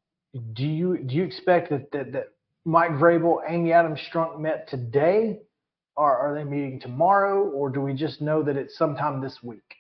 [0.53, 2.27] Do you do you expect that that, that
[2.67, 5.39] Mike Vrabel, Amy Adams Strunk met today,
[5.97, 9.77] or are they meeting tomorrow, or do we just know that it's sometime this week?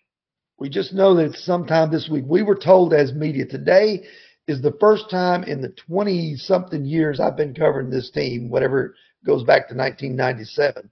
[0.58, 2.24] We just know that it's sometime this week.
[2.28, 4.04] We were told as media today
[4.46, 8.94] is the first time in the 20 something years I've been covering this team, whatever
[9.24, 10.88] goes back to 1997,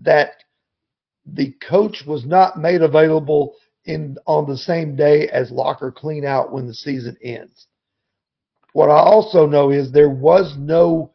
[0.00, 0.32] that
[1.24, 3.54] the coach was not made available
[3.86, 7.68] in on the same day as locker clean out when the season ends.
[8.74, 11.12] What I also know is there was no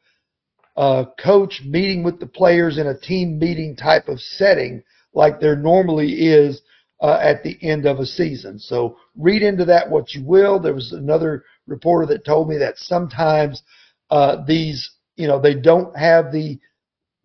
[0.78, 4.84] uh, coach meeting with the players in a team meeting type of setting
[5.14, 6.62] like there normally is
[7.02, 8.60] uh, at the end of a season.
[8.60, 10.60] So read into that what you will.
[10.60, 13.64] There was another reporter that told me that sometimes
[14.10, 16.60] uh, these, you know, they don't have the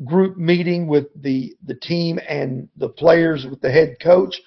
[0.04, 4.40] group meeting with the the team and the players with the head coach,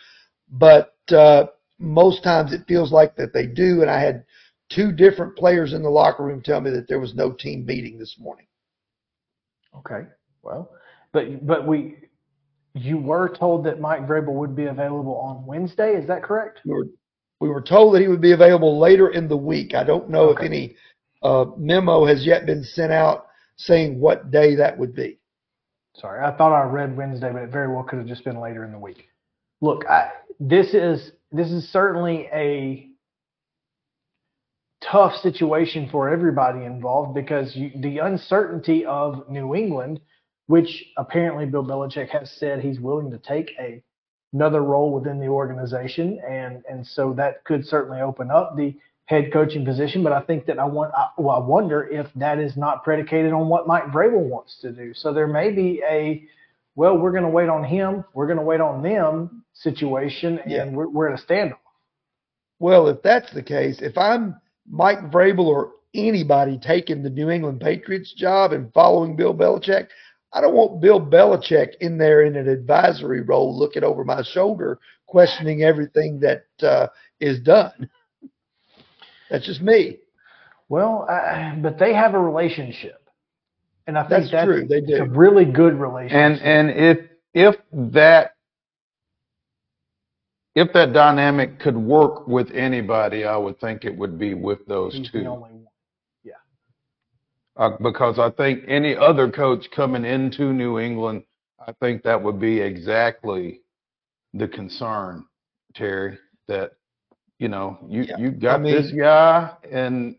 [0.49, 1.45] but uh,
[1.80, 3.82] most times it feels like that they do.
[3.82, 4.26] And I had
[4.69, 7.98] two different players in the locker room tell me that there was no team meeting
[7.99, 8.48] this morning.
[9.80, 10.07] Okay.
[10.41, 10.72] Well,
[11.11, 11.95] but but we
[12.73, 15.95] you were told that Mike Vrabel would be available on Wednesday.
[15.95, 16.60] Is that correct?
[16.65, 16.88] We were
[17.39, 19.73] we were told that he would be available later in the week.
[19.73, 20.45] I don't know Okay.
[20.45, 20.76] if any
[21.23, 23.27] uh, memo has yet been sent out
[23.57, 25.19] saying what day that would be.
[25.95, 28.65] Sorry, I thought I read Wednesday, but it very well could have just been later
[28.65, 29.10] in the week.
[29.61, 32.89] Look, I, this is this is certainly a
[34.81, 39.99] tough situation for everybody involved because you, the uncertainty of New England,
[40.47, 43.81] which apparently Bill Belichick has said he's willing to take a
[44.34, 48.76] another role within the organization, and and so that could certainly open up the
[49.06, 50.03] head coaching position.
[50.03, 53.31] But I think that I want, I, well, I wonder if that is not predicated
[53.34, 54.93] on what Mike Vrabel wants to do.
[54.93, 56.23] So there may be a,
[56.76, 60.52] well, we're going to wait on him, we're going to wait on them situation, and
[60.52, 60.69] Yeah.
[60.69, 61.57] we're, we're at a standoff.
[62.60, 64.35] Well, if that's the case, if I'm
[64.70, 69.88] Mike Vrabel or anybody taking the New England Patriots job and following Bill Belichick,
[70.34, 74.80] I don't want Bill Belichick in there in an advisory role looking over my shoulder,
[75.06, 76.88] questioning everything that uh,
[77.20, 77.90] is done.
[79.30, 80.00] That's just me.
[80.68, 83.10] Well, uh, but they have a relationship,
[83.88, 84.68] and I think That's that's, true.
[84.68, 86.18] They do a really good relationship.
[86.18, 86.98] And and if
[87.34, 87.56] if
[87.94, 88.35] that
[90.56, 94.94] if that dynamic could work with anybody, I would think it would be with those
[94.94, 95.22] He's two.
[95.22, 95.65] the only one.
[97.57, 101.23] Uh, because I think any other coach coming into New England,
[101.65, 103.61] I think that would be exactly
[104.34, 105.26] the concern,
[105.73, 106.18] Terry,
[106.49, 106.72] that,
[107.40, 109.53] you know, you, Yeah, you got I this guy.
[109.72, 110.18] And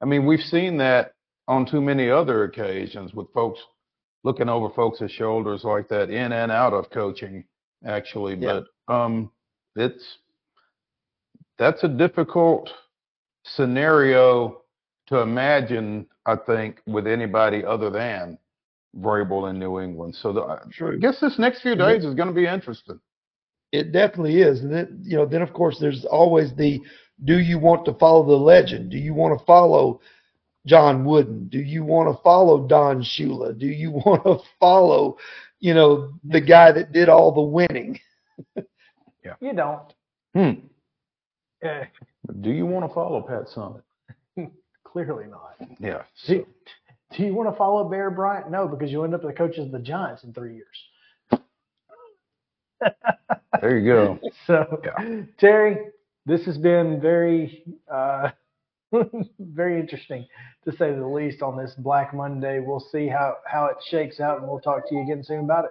[0.00, 1.12] I mean, we've seen that
[1.46, 3.60] on too many other occasions with folks
[4.24, 7.44] looking over folks' shoulders like that in and out of coaching,
[7.86, 8.34] actually.
[8.34, 8.62] Yeah.
[8.88, 9.30] But um,
[9.78, 10.18] it's,
[11.58, 12.70] that's a difficult
[13.44, 14.62] scenario
[15.06, 18.38] to imagine, I think, with anybody other than
[18.96, 20.14] Vrabel in New England.
[20.14, 20.98] So the, I True.
[20.98, 23.00] guess this next few days is going to be interesting.
[23.72, 24.60] It definitely is.
[24.60, 26.80] And then, you know, then of course there's always the
[27.24, 28.90] do you want to follow the legend?
[28.90, 30.00] Do you want to follow
[30.66, 31.48] John Wooden?
[31.48, 33.58] Do you want to follow Don Shula?
[33.58, 35.18] Do you want to follow,
[35.60, 37.98] you know, the guy that did all the winning?
[39.40, 39.92] You don't.
[40.34, 40.50] Hmm.
[41.66, 41.84] Uh,
[42.40, 43.82] Do you want to follow Pat Summitt?
[44.84, 45.56] clearly not.
[45.80, 46.02] Yeah.
[46.26, 46.46] Do,
[47.16, 48.50] do you want to follow Bear Bryant?
[48.50, 51.40] No, because you end up the coaches of the Giants in three years.
[53.60, 54.18] There you go.
[54.46, 54.80] So,
[55.38, 55.86] Terry,
[56.26, 58.30] this has been very uh,
[59.40, 60.26] very interesting
[60.64, 62.60] to say the least on this Black Monday.
[62.60, 65.64] We'll see how how it shakes out, and we'll talk to you again soon about
[65.64, 65.70] it.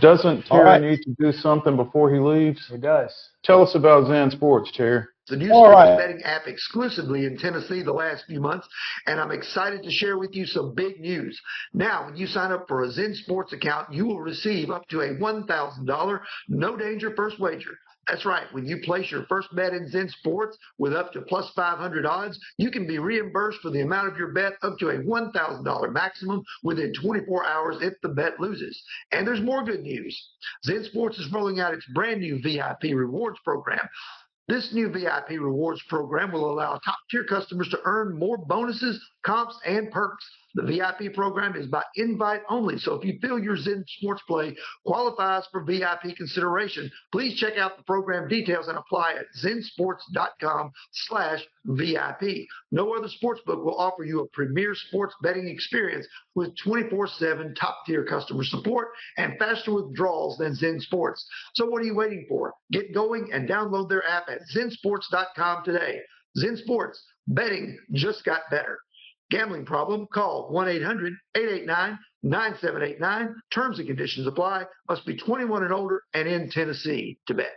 [0.00, 0.80] Doesn't Terry right.
[0.80, 2.70] need to do something before he leaves?
[2.72, 3.12] It does.
[3.42, 5.04] Tell us about Zen Sports, Terry.
[5.28, 5.98] The new sports right.
[5.98, 8.68] betting app exclusively in Tennessee the last few months,
[9.08, 11.40] and I'm excited to share with you some big news.
[11.74, 15.00] Now, when you sign up for a Zen Sports account, you will receive up to
[15.00, 17.76] a $1,000 no danger first wager.
[18.08, 18.46] That's right.
[18.52, 22.38] When you place your first bet in Zen Sports with up to plus 500 odds,
[22.56, 26.42] you can be reimbursed for the amount of your bet up to a $1,000 maximum
[26.62, 28.80] within 24 hours if the bet loses.
[29.10, 30.16] And there's more good news.
[30.64, 33.88] Zen Sports is rolling out its brand new VIP rewards program.
[34.48, 39.58] This new VIP rewards program will allow top tier customers to earn more bonuses, comps,
[39.66, 40.24] and perks.
[40.56, 44.56] The VIP program is by invite only, so if you feel your Zen Sports play
[44.86, 51.46] qualifies for VIP consideration, please check out the program details and apply at zensports.com slash
[51.66, 52.46] VIP.
[52.72, 58.44] No other sportsbook will offer you a premier sports betting experience with 24-7 top-tier customer
[58.44, 58.88] support
[59.18, 61.28] and faster withdrawals than Zen Sports.
[61.54, 62.54] So what are you waiting for?
[62.72, 66.00] Get going and download their app at zensports.com today.
[66.38, 68.78] Zen Sports, betting just got better.
[69.30, 70.06] Gambling problem?
[70.12, 70.52] Call
[72.24, 73.34] 1-800-889-9789.
[73.52, 74.64] Terms and conditions apply.
[74.88, 77.52] Must be 21 and older and in Tennessee to bet.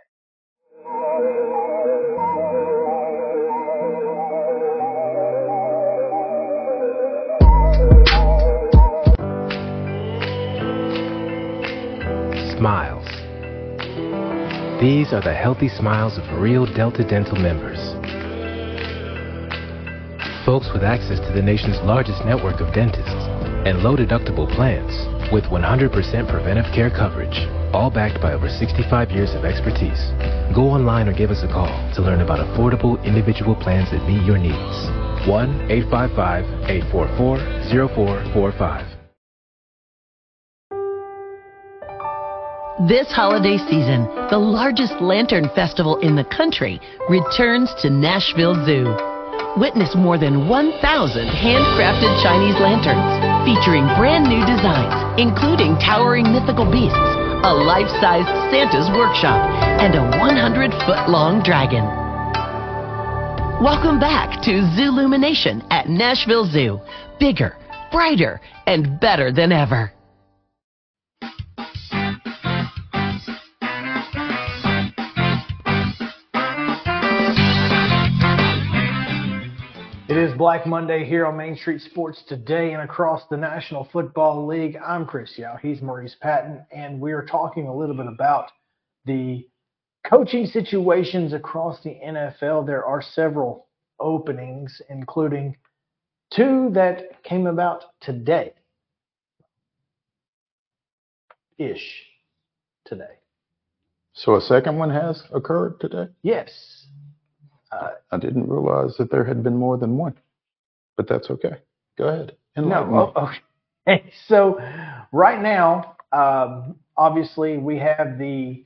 [12.58, 13.06] Smiles.
[14.80, 17.78] These are the healthy smiles of real Delta Dental members.
[20.46, 23.28] Folks with access to the nation's largest network of dentists
[23.68, 24.88] and low deductible plans
[25.30, 25.92] with 100%
[26.28, 30.00] preventive care coverage, all backed by over 65 years of expertise.
[30.54, 34.24] Go online or give us a call to learn about affordable individual plans that meet
[34.24, 34.88] your needs.
[35.28, 36.44] 1 855
[36.88, 37.36] 844
[38.32, 38.86] 0445.
[42.88, 46.80] This holiday season, the largest lantern festival in the country
[47.10, 49.09] returns to Nashville Zoo.
[49.58, 56.94] Witness more than 1,000 handcrafted Chinese lanterns featuring brand new designs, including towering mythical beasts,
[57.42, 59.42] a life-sized Santa's workshop,
[59.82, 61.82] and a 100-foot-long dragon.
[63.60, 66.80] Welcome back to Zoolumination at Nashville Zoo.
[67.18, 67.56] Bigger,
[67.90, 69.92] brighter, and better than ever.
[80.40, 84.74] Black Monday here on Main Street Sports today and across the National Football League.
[84.82, 85.58] I'm Chris Yao.
[85.60, 88.50] He's Maurice Patton, and we're talking a little bit about
[89.04, 89.46] the
[90.08, 92.66] coaching situations across the NFL.
[92.66, 93.66] There are several
[94.00, 95.58] openings, including
[96.34, 98.54] two that came about today.
[101.58, 102.06] Ish.
[102.86, 103.18] Today.
[104.14, 106.06] So a second one has occurred today?
[106.22, 106.80] Yes.
[107.70, 110.14] Uh, I didn't realize that there had been more than one,
[111.00, 111.56] but that's okay.
[111.96, 112.36] Go ahead.
[112.56, 112.66] Me.
[112.66, 113.28] No, oh,
[113.86, 114.04] okay.
[114.28, 114.60] So
[115.12, 118.62] right now, um, obviously we have the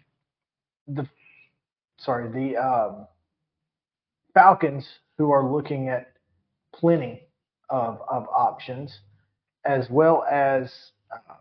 [0.88, 1.06] the
[1.98, 3.06] sorry the um,
[4.34, 4.84] Falcons
[5.16, 6.12] who are looking at
[6.74, 7.22] plenty
[7.70, 8.98] of of options,
[9.64, 10.64] as well as
[11.12, 11.34] uh,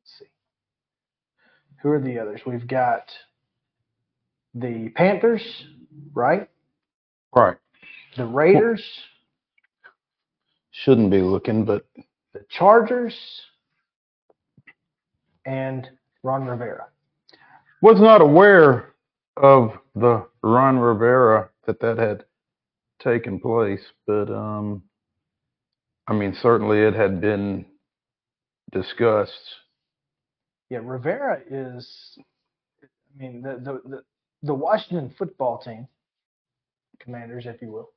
[0.00, 0.24] let's see
[1.82, 2.40] who are the others.
[2.46, 3.04] We've got
[4.54, 5.42] the Panthers,
[6.14, 6.48] right?
[7.36, 7.58] Right.
[8.16, 8.82] The Raiders,
[10.84, 11.86] Shouldn't be looking, but
[12.32, 13.14] the Chargers,
[15.44, 15.88] and
[16.22, 16.86] Ron Rivera.
[17.80, 18.94] was not aware
[19.36, 22.24] of the Ron Rivera that that had
[23.02, 24.82] taken place, but um,
[26.06, 27.64] I mean, certainly it had been
[28.72, 29.32] discussed.
[30.70, 32.18] Yeah, Rivera is.
[32.82, 32.86] I
[33.18, 34.02] mean, the the the,
[34.42, 35.88] the Washington football team,
[37.00, 37.90] Commanders, if you will,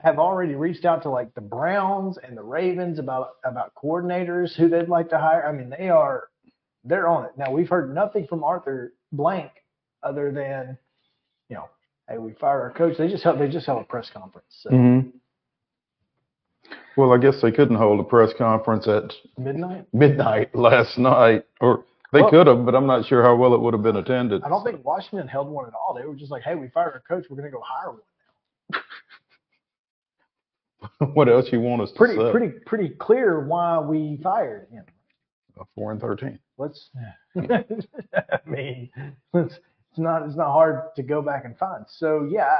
[0.00, 4.68] have already reached out to like the Browns and the Ravens about about coordinators who
[4.68, 5.46] they'd like to hire.
[5.46, 6.28] I mean, they are
[6.84, 7.50] they're on it now.
[7.50, 9.50] We've heard nothing from Arthur Blank
[10.02, 10.76] other than,
[11.48, 11.68] you know,
[12.08, 12.96] hey, we fire our coach.
[12.98, 14.46] They just held they just held a press conference.
[14.62, 15.08] So Mm-hmm.
[16.96, 19.84] Well, I guess they couldn't hold a press conference at midnight.
[19.92, 23.60] midnight last night, or they Well- could have, but I'm not sure how well it
[23.60, 24.44] would have been attended.
[24.44, 25.92] I don't think Washington held one at all.
[25.94, 27.26] They were just like, hey, we fired our coach.
[27.28, 28.00] We're going to go hire one.
[31.14, 32.30] what else you want us to Pretty say?
[32.30, 34.84] pretty pretty clear why we fired him.
[35.74, 36.38] Four and thirteen.
[36.58, 36.90] Let's.
[37.38, 37.64] I
[38.46, 38.90] mean,
[39.34, 41.84] it's, it's not it's not hard to go back and find.
[41.88, 42.56] So yeah,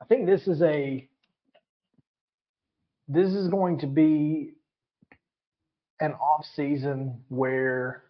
[0.00, 1.08] I think this is a
[3.08, 4.52] this is going to be
[6.00, 8.04] an off season where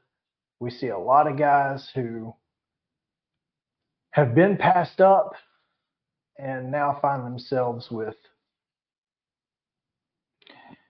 [0.61, 2.35] we see a lot of guys who
[4.11, 5.35] have been passed up
[6.39, 8.15] and now find themselves with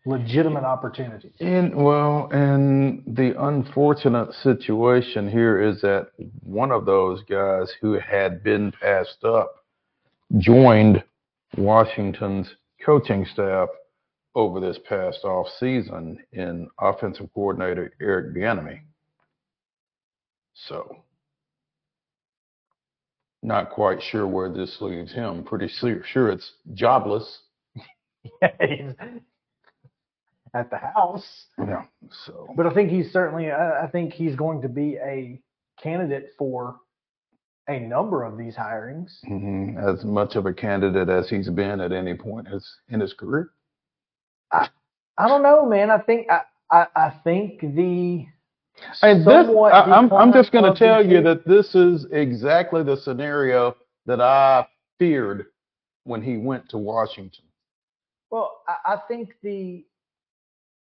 [0.07, 1.33] legitimate opportunities.
[1.41, 6.09] And well, and the unfortunate situation here is that
[6.43, 9.65] one of those guys who had been passed up
[10.39, 11.03] joined
[11.57, 12.49] Washington's
[12.85, 13.69] coaching staff
[14.35, 18.81] over this past off season in offensive coordinator Eric Bieniemy.
[20.55, 20.99] So,
[23.43, 25.45] not quite sure where this leaves him.
[25.45, 27.41] Pretty sure, sure it's jobless.
[30.57, 31.47] At the house.
[31.59, 31.85] Yeah.
[32.25, 35.39] So, But I think he's certainly, I, I think he's going to be a
[35.83, 36.77] candidate for
[37.69, 39.11] a number of these hirings.
[39.29, 43.13] mhm, as much of a candidate as he's been at any point his, in his
[43.13, 43.51] career.
[44.51, 44.69] I
[45.19, 45.91] I don't know, man.
[45.91, 48.27] I think, I, I, I think the,
[49.03, 52.97] And this, I, I'm, I'm just going to tell you that this is exactly the
[52.97, 53.77] scenario
[54.07, 54.67] that I
[54.99, 55.47] feared
[56.05, 57.45] when he went to Washington.
[58.31, 59.85] Well, I, I think the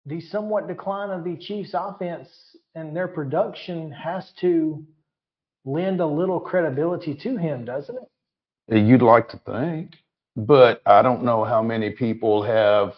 [0.08, 2.30] the somewhat decline of the Chiefs' offense
[2.76, 4.86] and their production has to
[5.66, 8.10] lend a little credibility to him, doesn't it?
[8.72, 9.96] Uh, you'd like to think,
[10.38, 12.94] but I don't know how many people have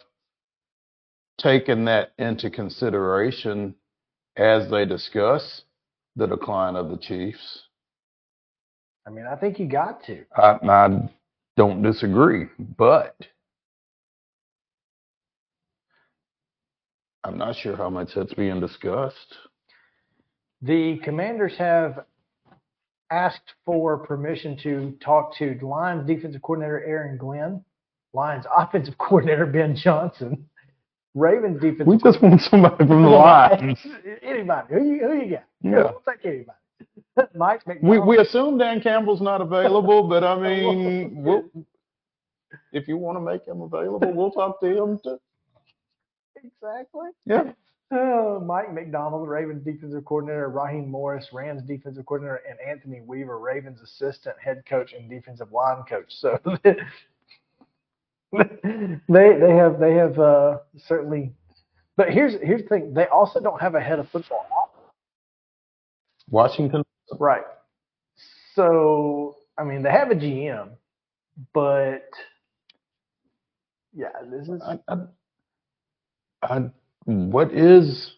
[1.39, 3.73] taken that into consideration
[4.37, 5.63] as they discuss
[6.15, 7.63] the decline of the Chiefs.
[9.07, 10.25] I mean, I think you got to.
[10.35, 11.09] I, I
[11.57, 12.45] don't disagree,
[12.77, 13.15] but
[17.23, 19.35] I'm not sure how much that's being discussed.
[20.61, 22.05] The Commanders have
[23.11, 27.63] asked for permission to talk to Lions defensive coordinator Aaron Glenn,
[28.13, 30.45] Lions offensive coordinator Ben Johnson,
[31.15, 31.87] Ravens defensive.
[31.87, 33.79] We just want somebody from the Lions.
[34.21, 34.73] Anybody?
[34.73, 35.43] Who you, who you got?
[35.61, 35.71] Yeah.
[35.71, 36.57] We'll take anybody.
[37.35, 41.43] Mike We we assume Dan Campbell's not available, but I mean, we'll,
[42.71, 45.19] if you want to make him available, we'll talk to him too.
[46.43, 47.09] Exactly.
[47.25, 47.51] Yeah.
[47.91, 53.81] Uh, Mike Macdonald, Ravens defensive coordinator, Raheem Morris, Rams defensive coordinator, and Anthony Weaver, Ravens
[53.81, 56.05] assistant head coach and defensive line coach.
[56.09, 56.75] So they
[59.09, 61.33] they have they have uh, certainly.
[61.97, 64.45] But here's here's the thing: they also don't have a head of football.
[66.29, 66.83] Washington.
[67.19, 67.43] Right.
[68.55, 70.71] So I mean, they have a GM,
[71.53, 72.03] but
[73.93, 74.61] yeah, this is.
[74.61, 74.95] I, I,
[76.41, 76.69] I,
[77.05, 78.13] what is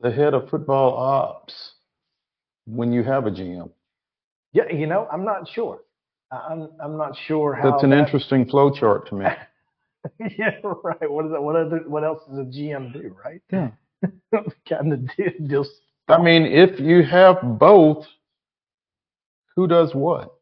[0.00, 1.72] the head of football ops
[2.66, 3.70] when you have a GM?
[4.52, 5.80] Yeah, you know, I'm not sure.
[6.32, 7.72] I'm I'm not sure how.
[7.72, 9.26] That's an that- interesting flow chart to me.
[10.38, 11.10] yeah, right.
[11.10, 11.42] What is that?
[11.42, 11.82] What other?
[11.86, 13.14] What else does a GM do?
[13.24, 13.42] Right?
[13.52, 13.70] Yeah.
[14.68, 15.68] kind of deal, deals.
[16.08, 18.06] I mean, if you have both,
[19.54, 20.34] who does what?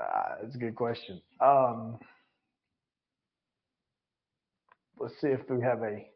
[0.00, 1.20] Uh, that's a good question.
[1.40, 1.98] Um,
[4.98, 6.06] let's see if we have a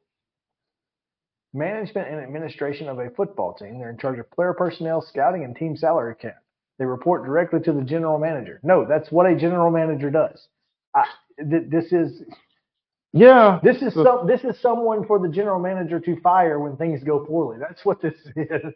[1.54, 3.78] management and administration of a football team.
[3.78, 6.36] They're in charge of player personnel, scouting, and team salary cap.
[6.78, 8.60] They report directly to the general manager.
[8.62, 10.46] No, that's what a general manager does.
[10.94, 11.04] I,
[11.38, 12.22] th- this is
[13.12, 13.58] Yeah.
[13.62, 17.02] this is So- some this is someone for the general manager to fire when things
[17.02, 17.58] go poorly.
[17.58, 18.74] That's what this is.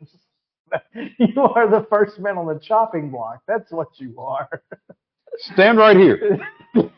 [1.19, 3.43] You are the first man on the chopping block.
[3.47, 4.49] That's what you are.
[5.55, 6.41] Stand right here,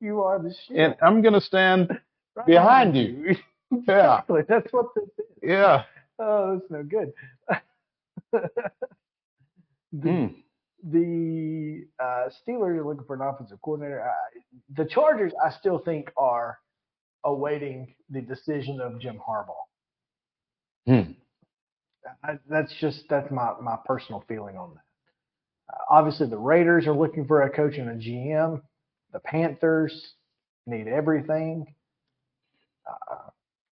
[0.00, 0.76] You are the shit.
[0.76, 1.98] and I'm going to stand
[2.36, 3.36] Right behind you.
[3.86, 4.20] Yeah.
[4.22, 4.42] Exactly.
[4.48, 5.26] That's what this is.
[5.44, 5.84] Yeah.
[6.18, 7.12] Oh, that's no good.
[9.92, 10.26] the Hmm.
[10.90, 14.02] the uh, Steelers are looking for an offensive coordinator.
[14.08, 14.40] Uh,
[14.76, 16.58] the Chargers, I still think, are
[17.24, 19.54] awaiting the decision of Jim Harbaugh.
[20.86, 21.12] Hmm.
[22.24, 25.74] I, that's just that's my my personal feeling on that.
[25.74, 28.62] Uh, obviously, the Raiders are looking for a coach and a GM.
[29.12, 30.14] The Panthers
[30.66, 31.66] need everything.
[32.88, 33.16] Uh,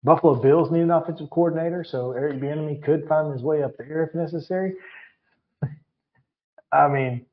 [0.05, 4.05] Buffalo Bills need an offensive coordinator, so Eric Bieniemy could find his way up there
[4.05, 4.75] if necessary.
[6.73, 7.27] I mean,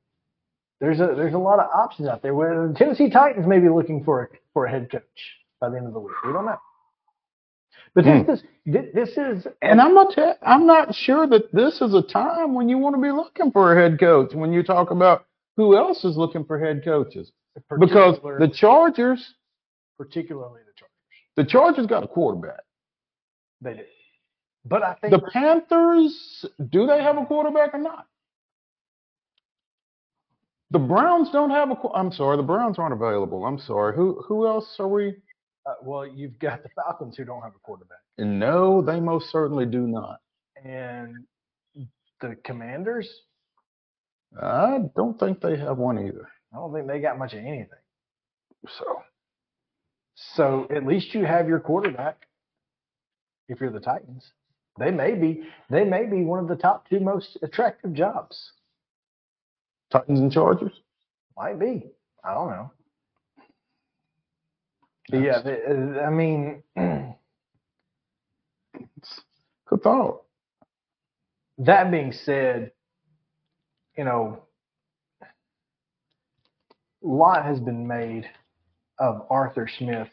[0.80, 2.34] there's a there's a lot of options out there.
[2.34, 5.02] Where the Tennessee Titans may be looking for a for a head coach
[5.60, 6.16] by the end of the week.
[6.26, 6.60] We don't know.
[7.94, 8.32] But this Hmm.
[8.32, 12.54] is this is And I'm not te- I'm not sure that this is a time
[12.54, 15.26] when you want to be looking for a head coach when you talk about
[15.58, 17.32] who else is looking for head coaches.
[17.80, 19.34] Because the Chargers,
[19.98, 20.96] particularly the Chargers.
[21.36, 22.62] the Chargers got a quarterback.
[23.62, 23.84] They do.
[24.66, 28.06] But I think The Panthers, do they have a quarterback or not?
[30.70, 31.76] The Browns don't have a.
[31.94, 33.46] I'm sorry, the Browns aren't available.
[33.46, 33.96] I'm sorry.
[33.96, 35.16] Who who else are we?
[35.66, 39.66] Uh, well, you've got the Falcons who don't have a quarterback, No, they most certainly
[39.66, 40.20] do not.
[40.64, 41.16] and
[42.22, 43.10] the Commanders.
[44.42, 46.28] I don't think they have one either.
[46.54, 47.70] I don't think they got much of anything.
[48.80, 48.86] So
[50.16, 52.28] So at least you have your quarterback.
[53.50, 54.32] If you're the Titans,
[54.80, 58.54] they may be they may be one of the top two most attractive jobs.
[59.92, 60.74] Titans and Chargers.
[61.38, 61.92] Might be.
[62.24, 62.72] I don't know.
[65.10, 66.64] But yeah, the, uh, I mean,
[69.70, 70.24] Good thought.
[71.60, 72.72] that being said,
[73.98, 74.44] you know,
[77.02, 78.26] lot has been made
[79.00, 80.10] of Arthur Smith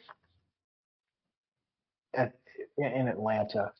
[2.14, 2.32] at
[2.78, 3.72] in Atlanta,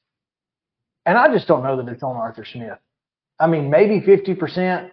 [1.07, 2.79] and I just don't know that it's on Arthur Smith.
[3.41, 4.93] I mean, maybe fifty percent,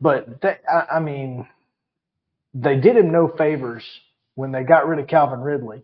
[0.00, 1.46] but that, I, I mean,
[2.54, 3.84] they did him no favors
[4.34, 5.82] when they got rid of Calvin Ridley.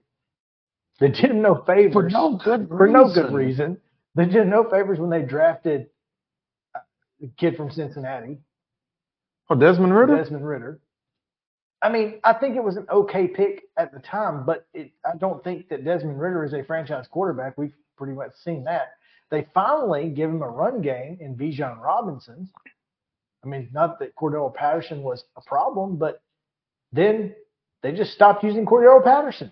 [0.99, 3.35] They did him no favors For no good for no good reason.
[3.35, 3.79] reason.
[4.17, 5.87] They did no favors when they drafted
[7.21, 8.39] the kid from Cincinnati,
[9.51, 10.17] Oh, Desmond Ridder.
[10.17, 10.81] Desmond Ridder.
[11.83, 15.17] I mean, I think it was an okay pick at the time, but it, I
[15.17, 17.59] don't think that Desmond Ridder is a franchise quarterback.
[17.59, 18.93] We've pretty much seen that.
[19.31, 22.49] They finally give him a run game in Bijan Robinson.
[23.45, 26.23] I mean, not that Cordarrelle Patterson was a problem, but
[26.93, 27.35] then
[27.83, 29.51] they just stopped using Cordarrelle Patterson.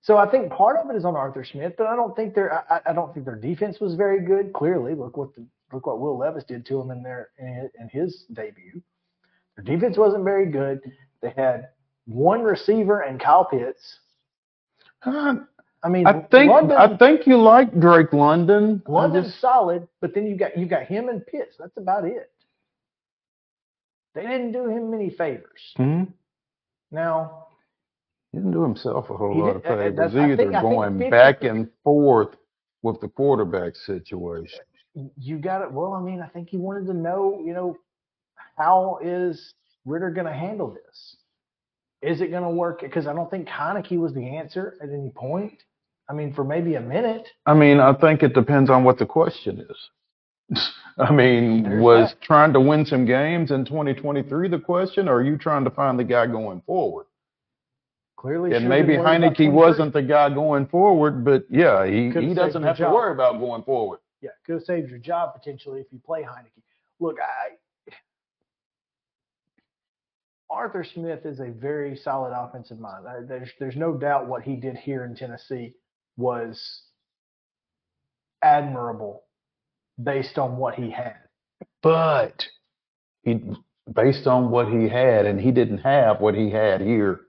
[0.00, 2.64] So I think part of it is on Arthur Smith, but I don't think their
[2.72, 4.52] I, I don't think their defense was very good.
[4.52, 8.24] Clearly, look what the, look what Will Levis did to him in their in, his
[8.32, 8.80] debut.
[9.56, 10.80] Their defense wasn't very good.
[11.22, 11.68] They had
[12.06, 13.98] one receiver and Kyle Pitts.
[15.04, 15.36] Uh,
[15.82, 18.82] I mean, I think London, I think you like Drake London.
[18.88, 21.56] London's just- solid, but then you got you got him and Pitts.
[21.58, 22.30] That's about it.
[24.14, 25.74] They didn't do him many favors.
[25.78, 26.12] Mhm.
[26.90, 27.42] Now,
[28.32, 30.70] He didn't do himself a whole lot of uh, uh, favors either, think- I think
[30.74, 32.36] going back and forth
[32.82, 34.60] with the quarterback situation.
[35.18, 35.70] You got it.
[35.70, 37.76] Well, I mean, I think he wanted to know, you know,
[38.56, 39.54] how is
[39.84, 41.16] Ridder going to handle this?
[42.02, 42.80] Is it going to work?
[42.80, 45.62] Because I don't think Heinicke was the answer at any point.
[46.08, 47.26] I mean, for maybe a minute.
[47.46, 50.60] I mean, I think it depends on what the question is.
[50.98, 52.22] I mean, There's was that.
[52.22, 55.98] trying to win some games in 2023 the question, or are you trying to find
[55.98, 57.06] the guy going forward?
[58.16, 62.62] Clearly, and maybe Heinicke wasn't the guy going forward, but yeah, he, Could've he doesn't
[62.62, 62.94] have to job.
[62.94, 63.98] worry about going forward.
[64.22, 66.62] Yeah, could have saved your job potentially if you play Heinicke.
[67.00, 67.56] Look, I
[70.48, 73.04] Arthur Smith is a very solid offensive mind.
[73.28, 75.74] There's there's no doubt what he did here in Tennessee
[76.16, 76.82] was
[78.42, 79.24] admirable
[80.02, 81.16] based on what he had.
[81.82, 82.46] But
[83.22, 83.40] he,
[83.92, 87.20] based on what he had, and he didn't have what he had here,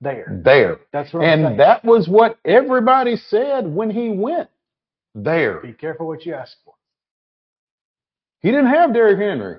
[0.00, 0.40] There.
[0.44, 0.80] there.
[0.92, 1.22] That's I'm.
[1.22, 4.48] And that was what everybody said when he went
[5.14, 5.60] there.
[5.60, 6.74] Be careful what you ask for.
[8.40, 9.58] He didn't have Derrick Henry.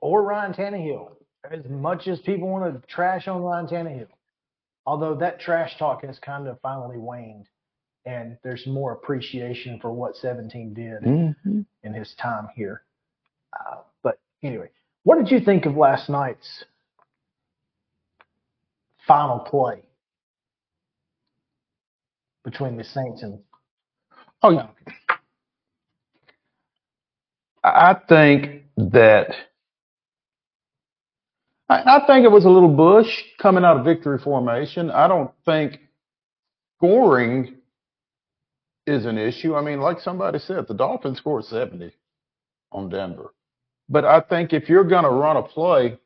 [0.00, 1.10] Or Ryan Tannehill.
[1.50, 4.08] As much as people want to trash on Ryan Tannehill.
[4.86, 7.46] Although that trash talk has kind of finally waned
[8.06, 11.60] and there's more appreciation for what 17 did Mm-hmm.
[11.82, 12.82] in his time here.
[13.52, 14.68] Uh, but anyway,
[15.02, 16.64] what did you think of last night's
[19.06, 19.82] final play
[22.44, 23.38] between the Saints and
[24.42, 24.68] Oh, yeah.
[27.64, 29.28] I I think that
[31.68, 34.90] I, I think it was a little Bush coming out of victory formation.
[34.90, 35.78] I don't think
[36.78, 37.56] scoring
[38.86, 39.54] is an issue.
[39.54, 41.92] I mean, like somebody said, the Dolphins scored 70
[42.72, 43.34] on Denver.
[43.88, 45.98] But I think if you're going to run a play,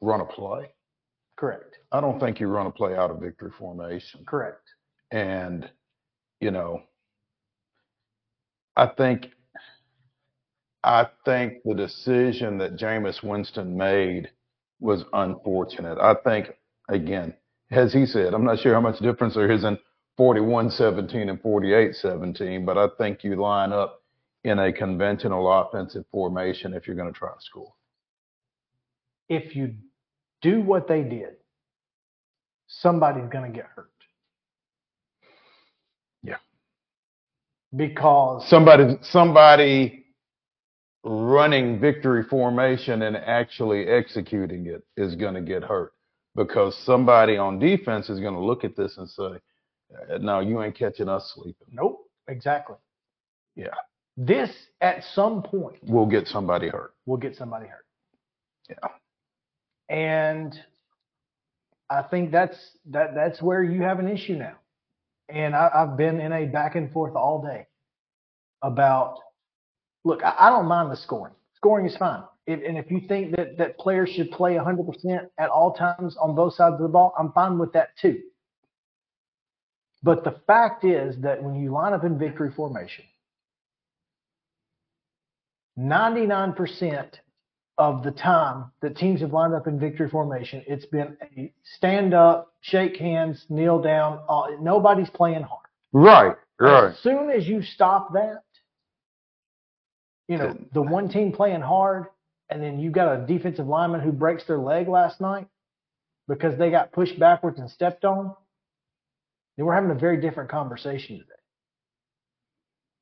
[0.00, 0.68] run a play.
[1.36, 1.76] correct?
[1.92, 4.24] I don't think you run a play out of victory formation.
[4.26, 4.62] Correct.
[5.10, 5.68] And,
[6.40, 6.82] you know,
[8.76, 9.26] I think
[10.82, 14.30] I think the decision that Jameis Winston made
[14.80, 15.98] was unfortunate.
[15.98, 16.54] I think
[16.88, 17.34] again,
[17.70, 19.78] as he said, I'm not sure how much difference there is in
[20.18, 24.02] 41-17 and 48-17, but I think you line up
[24.44, 27.72] in a conventional offensive formation if you're going to try to score.
[29.28, 29.74] If you
[30.40, 31.36] do what they did,
[32.66, 33.89] somebody's going to get hurt.
[37.76, 40.04] Because Somebody somebody
[41.04, 45.92] running victory formation and actually executing it is going to get hurt
[46.36, 49.40] because somebody on defense is going to look at this and say,
[50.12, 52.76] "Uh, "No, you ain't catching us sleeping." Nope, exactly.
[53.56, 53.74] Yeah.
[54.16, 56.94] This at some point We'll get somebody hurt.
[57.06, 57.86] will get somebody hurt.
[58.68, 58.88] Yeah.
[59.88, 60.54] And
[61.88, 62.56] I think that's
[62.90, 64.59] that that's where you have an issue now.
[65.32, 67.66] And I, I've been in a back and forth all day
[68.62, 69.18] about
[70.04, 71.34] look, I, I don't mind the scoring.
[71.56, 72.22] Scoring is fine.
[72.46, 76.34] If, and if you think that, that players should play 100% at all times on
[76.34, 78.20] both sides of the ball, I'm fine with that too.
[80.02, 83.04] But the fact is that when you line up in victory formation,
[85.78, 87.08] 99%
[87.80, 92.12] of the time that teams have lined up in victory formation, it's been a stand
[92.12, 94.20] up, shake hands, kneel down.
[94.28, 95.64] Uh, nobody's playing hard.
[95.94, 96.90] Right, right.
[96.90, 98.42] As soon as you stop that,
[100.28, 102.04] you know, the one team playing hard,
[102.50, 105.48] and then you got a defensive lineman who breaks their leg last night
[106.28, 108.34] because they got pushed backwards and stepped on,
[109.56, 111.30] then we're having a very different conversation today.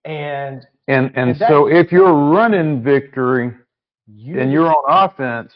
[0.05, 3.53] And And and And that- so if you're running victory
[4.15, 5.53] you and you're on offense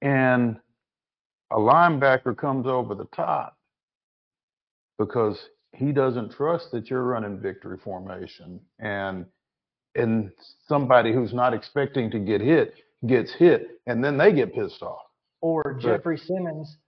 [0.00, 0.56] and
[1.50, 3.56] a linebacker comes over the top
[4.98, 5.38] because
[5.72, 9.26] he doesn't trust that you're running victory formation and
[9.94, 10.30] and
[10.68, 12.74] somebody who's not expecting to get hit
[13.06, 15.02] gets hit and then they get pissed off.
[15.40, 16.78] or Jeffrey Simmons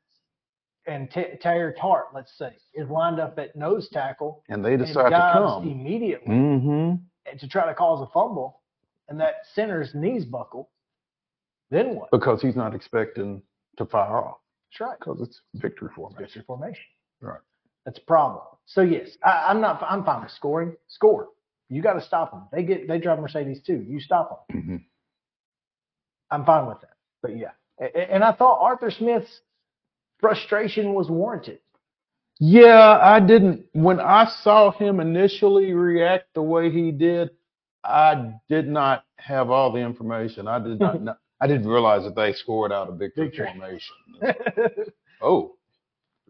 [0.87, 4.87] and T- Teair Tart, let's say, is lined up at nose tackle And they and
[4.87, 5.69] decide to dives come.
[5.69, 6.95] immediately Mm-hmm.
[7.31, 8.61] and to try to cause a fumble,
[9.09, 10.71] and that center's knees buckle.
[11.71, 12.11] Then what?
[12.11, 13.43] Because he's not expecting
[13.79, 14.39] to fire off.
[14.71, 14.99] That's right.
[14.99, 16.25] Because it's victory formation.
[16.25, 16.85] Victory formation.
[17.21, 17.41] Right.
[17.85, 18.43] That's a problem.
[18.67, 19.83] So yes, I, I'm not.
[19.89, 20.75] I'm fine with scoring.
[20.89, 21.29] Score.
[21.69, 22.43] You got to stop them.
[22.53, 22.89] They get.
[22.89, 23.85] They drive Mercedes too.
[23.89, 24.63] You stop them.
[24.63, 24.77] Mm-hmm.
[26.31, 26.97] I'm fine with that.
[27.23, 27.51] But yeah,
[27.81, 29.41] A- a- and I thought Arthur Smith's
[30.21, 31.61] frustration was warranted.
[32.41, 33.67] Yeah, I didn't.
[33.73, 37.31] When I saw him initially react the way he did,
[37.85, 40.49] I did not have all the information.
[40.49, 41.01] I did not.
[41.03, 43.49] know, I didn't realize that they scored out of victory, Victory.
[43.49, 43.95] formation.
[45.23, 45.55] Oh,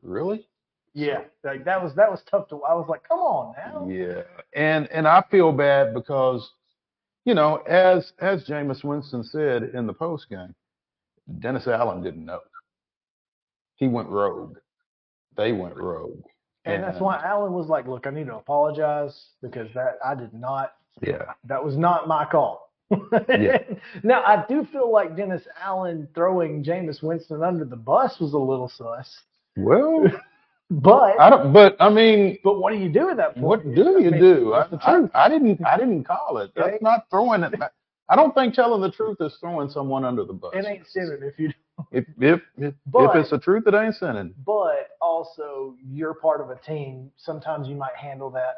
[0.02, 0.47] really?
[0.94, 2.62] yeah, like that was that was tough to.
[2.62, 3.89] I was like, come on now.
[3.89, 4.22] Yeah,
[4.55, 6.48] and and I feel bad because,
[7.24, 10.55] you know, as as Jameis Winston said in the post game,
[11.40, 12.40] Dennis Allen didn't know.
[13.74, 14.56] He went rogue.
[15.36, 16.22] They went rogue.
[16.64, 20.32] And that's why Allen was like, look, I need to apologize because that I did
[20.32, 20.74] not.
[21.02, 21.32] Yeah.
[21.44, 22.63] That was not my call.
[22.90, 23.59] Yeah.
[24.02, 28.39] now I do feel like Dennis Allen throwing Jameis Winston under the bus was a
[28.39, 29.20] little sus.
[29.56, 30.05] Well,
[30.70, 31.52] But I don't.
[31.52, 33.44] But I mean, but what do you do at that point?
[33.47, 34.55] What do you I mean, do?
[34.55, 35.11] I, the I- truth.
[35.15, 35.65] I didn't.
[35.65, 36.52] I didn't call it.
[36.56, 37.59] That's not throwing it.
[37.59, 37.73] back.
[38.09, 40.52] I don't think telling the truth is throwing someone under the bus.
[40.55, 41.52] It ain't sinning if you.
[41.93, 44.35] If if if, But- if it's the truth, it ain't sinning.
[44.47, 47.11] But also, you're part of a team.
[47.19, 48.55] Sometimes you might handle that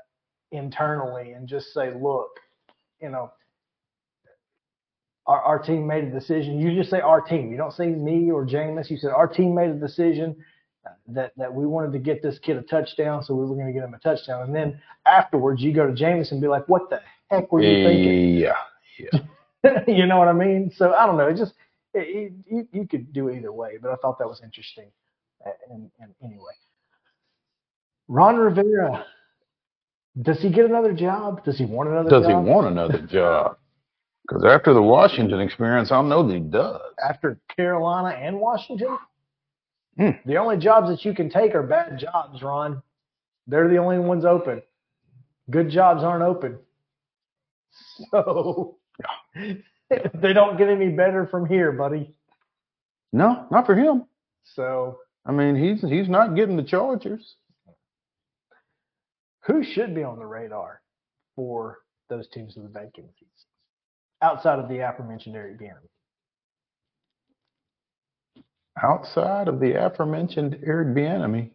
[0.52, 2.28] internally and just say, look,
[3.02, 3.32] you know,
[5.26, 6.58] our, our team made a decision.
[6.58, 7.50] You just say our team.
[7.50, 8.90] You don't say me or Jameis.
[8.90, 10.36] You said our team made a decision
[11.08, 13.72] that, that we wanted to get this kid a touchdown, so we were going to
[13.72, 14.42] get him a touchdown.
[14.42, 17.84] And then afterwards, you go to Jameis and be like, what the heck were you
[17.84, 18.34] thinking?
[18.34, 18.54] Yeah.
[18.98, 19.80] yeah.
[19.88, 20.70] you know what I mean?
[20.74, 21.26] So I don't know.
[21.28, 21.54] It just
[21.94, 24.90] it, it, you you could do either way, but I thought that was interesting.
[25.70, 26.52] And, and anyway,
[28.08, 29.06] Ron Rivera,
[30.20, 31.44] does he get another job?
[31.44, 33.58] Does he want another Does he want another job?
[34.26, 36.80] Because after the Washington experience, I'll know that he does.
[37.08, 38.98] after Carolina and Washington?
[39.96, 40.10] Hmm.
[40.26, 42.82] The only jobs that you can take are bad jobs, Ron.
[43.46, 44.62] They're the only ones open.
[45.50, 46.58] Good jobs aren't open.
[48.10, 48.78] So
[49.36, 52.16] they don't get any better from here, buddy.
[53.12, 54.06] No, not for him.
[54.54, 57.36] So I mean, he's he's not getting the Chargers.
[59.46, 60.82] who should be on the radar
[61.36, 61.78] for
[62.08, 63.46] those teams with the vacancies
[64.22, 65.88] outside of the aforementioned Eric Bieniemy?
[68.82, 71.50] Outside of the aforementioned Eric Bieniemy,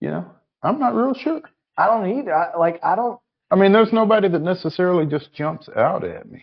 [0.00, 0.30] you know,
[0.62, 1.42] I'm not real sure.
[1.76, 2.34] I don't either.
[2.34, 3.20] I, like I don't.
[3.50, 6.42] I mean, there's nobody that necessarily just jumps out at me.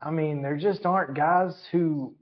[0.00, 2.14] I mean, there just aren't guys who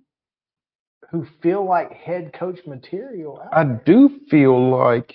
[1.10, 3.40] who feel like head coach material.
[3.44, 5.14] out I do feel like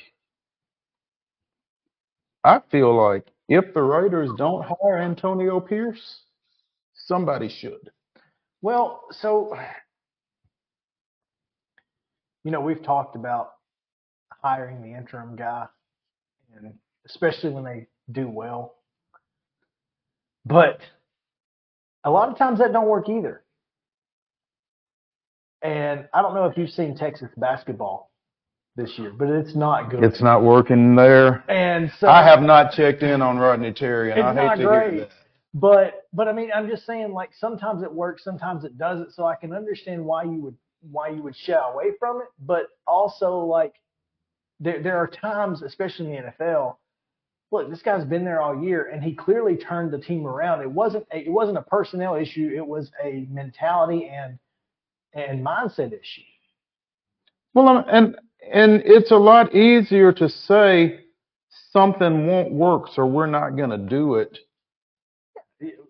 [2.43, 6.22] I feel like if the Raiders don't hire Antonio Pierce,
[6.94, 7.91] somebody should.
[8.61, 9.53] Well, so
[12.45, 13.52] you know, we've talked about
[14.41, 15.65] hiring the interim guy,
[16.56, 16.73] and
[17.06, 18.76] especially when they do well.
[20.45, 20.80] But
[22.06, 23.44] a lot of times that don't work either.
[25.61, 28.10] And I don't know if you've seen Texas basketball,
[28.76, 30.03] this year, but it's not good.
[30.03, 31.43] It's not working there.
[31.49, 34.64] and so I have not checked in on Rodney Terry, and I hate not to
[34.64, 34.91] great.
[34.91, 35.10] hear that.
[35.53, 39.14] But but I mean, I'm just saying, like sometimes it works, sometimes it doesn't.
[39.14, 40.56] So I can understand why you would
[40.89, 42.27] why you would shy away from it.
[42.39, 43.73] But also, like
[44.60, 46.77] there there are times, especially in the NFL.
[47.52, 50.61] Look, this guy's been there all year, and he clearly turned the team around.
[50.61, 52.53] It wasn't a, it wasn't a personnel issue.
[52.56, 54.39] It was a mentality and
[55.14, 56.22] and mindset issue.
[57.53, 61.01] Well, um, and and it's a lot easier to say
[61.72, 64.38] something won't work, so we're not going to do it.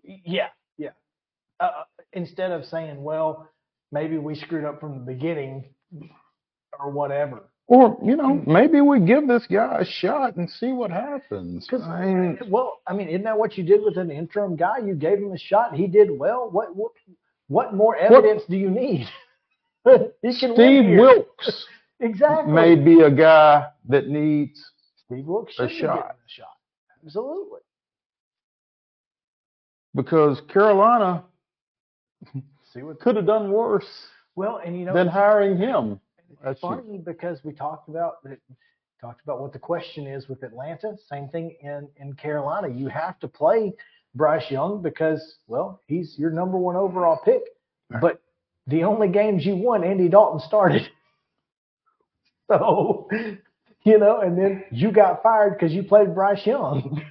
[0.04, 0.48] Yeah,
[0.78, 0.90] yeah.
[1.60, 1.84] Uh,
[2.14, 3.48] instead of saying, well,
[3.92, 5.66] maybe we screwed up from the beginning
[6.80, 7.44] or whatever.
[7.68, 11.70] Or you know, maybe we give this guy a shot and see what happens.
[11.72, 14.80] I mean, well, I mean, isn't that what you did with an interim guy?
[14.80, 15.74] You gave him a shot.
[15.74, 16.50] He did well.
[16.52, 16.92] What what
[17.48, 19.08] what more evidence do you need?
[19.86, 21.00] he can win Steve.
[21.00, 21.66] Wilks
[22.02, 22.54] exactly.
[22.54, 24.64] may be a guy that needs
[25.06, 26.16] Steve Wilks a should be getting shot.
[26.16, 26.58] a shot.
[27.04, 27.60] Absolutely.
[29.96, 31.24] because Carolina
[32.74, 36.00] See what could have done worse well, and you know than hiring him.
[36.46, 38.40] It's funny because we talked about that
[39.02, 40.96] talked about what the question is with Atlanta.
[41.10, 42.70] Same thing in in Carolina.
[42.70, 43.74] You have to play
[44.16, 47.42] Bryce Young because well, he's your number one overall pick.
[48.00, 48.22] But
[48.68, 50.90] the only games you won, Andy Dalton started.
[52.60, 53.08] So
[53.84, 57.02] you know, and then you got fired because you played Bryce Young,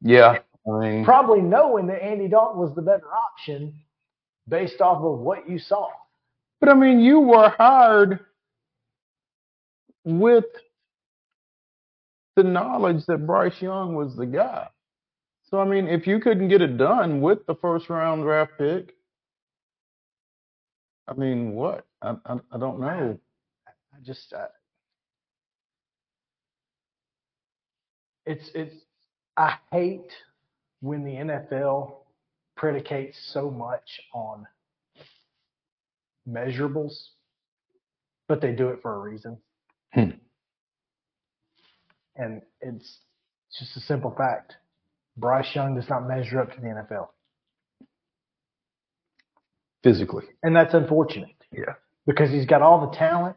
[0.00, 3.74] Yeah, I mean, probably knowing that Andy Dalton was the better option
[4.48, 5.88] based off of what you saw.
[6.60, 8.20] but I mean, you were hired
[10.04, 10.44] with
[12.36, 14.68] the knowledge that Bryce Young was the guy.
[15.50, 18.94] So I mean, if you couldn't get it done with the first round draft pick,
[21.08, 21.86] I mean, what?
[22.02, 23.18] I I, I don't know.
[24.04, 24.46] Just uh,
[28.26, 28.74] it's it's
[29.36, 30.12] I hate
[30.80, 31.94] when the NFL
[32.56, 34.46] predicates so much on
[36.28, 37.08] measurables,
[38.28, 39.38] but they do it for a reason.
[39.92, 40.10] Hmm.
[42.16, 42.98] And it's
[43.58, 44.54] just a simple fact.
[45.16, 47.08] Bryce Young does not measure up to the NFL.
[49.82, 51.74] Physically, And that's unfortunate yeah.
[52.06, 53.36] because he's got all the talent,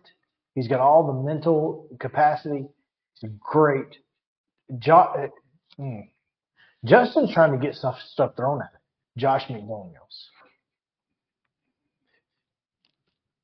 [0.58, 2.66] he's got all the mental capacity.
[3.22, 3.96] He's great.
[4.80, 5.30] Jo-
[5.78, 6.00] hmm.
[6.84, 8.80] Justin's trying to get stuff stuff thrown at him.
[9.18, 9.94] Josh McDaniels.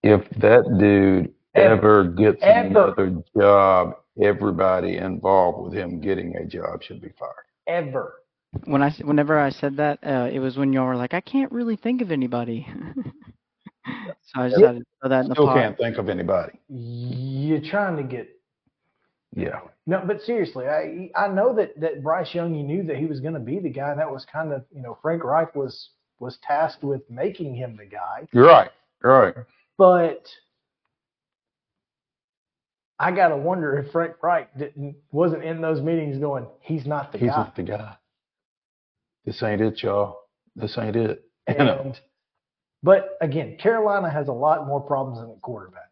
[0.02, 1.74] If that dude Ever.
[1.76, 2.68] ever gets Ever.
[2.68, 7.46] another job, everybody involved with him getting a job should be fired.
[7.68, 8.16] Ever.
[8.66, 11.22] When I s- whenever I said that, uh, it was when y'all were like, I
[11.22, 12.68] can't really think of anybody.
[14.34, 15.56] so I decided to throw that in the Still pot.
[15.58, 16.60] can't think of anybody.
[16.70, 18.30] You're trying to get
[19.36, 19.60] Yeah.
[19.88, 23.20] no, but seriously, I I know that that Bryce Young, you knew that he was
[23.20, 23.94] going to be the guy.
[23.96, 25.90] That was kind of you know Frank Reich was
[26.20, 28.28] was tasked with making him the guy.
[28.32, 28.72] You're right.
[29.04, 29.36] You're right.
[29.78, 30.26] But
[33.00, 37.18] I gotta wonder if Frank Reich didn't wasn't in those meetings going, he's not the
[37.18, 37.24] guy.
[37.26, 37.38] He's guy.
[37.38, 37.96] not the guy.
[39.26, 40.20] This ain't it, y'all.
[40.56, 41.24] This ain't it.
[41.50, 41.82] You know.
[41.84, 42.00] And
[42.84, 45.90] but again, Carolina has a lot more problems than the quarterback.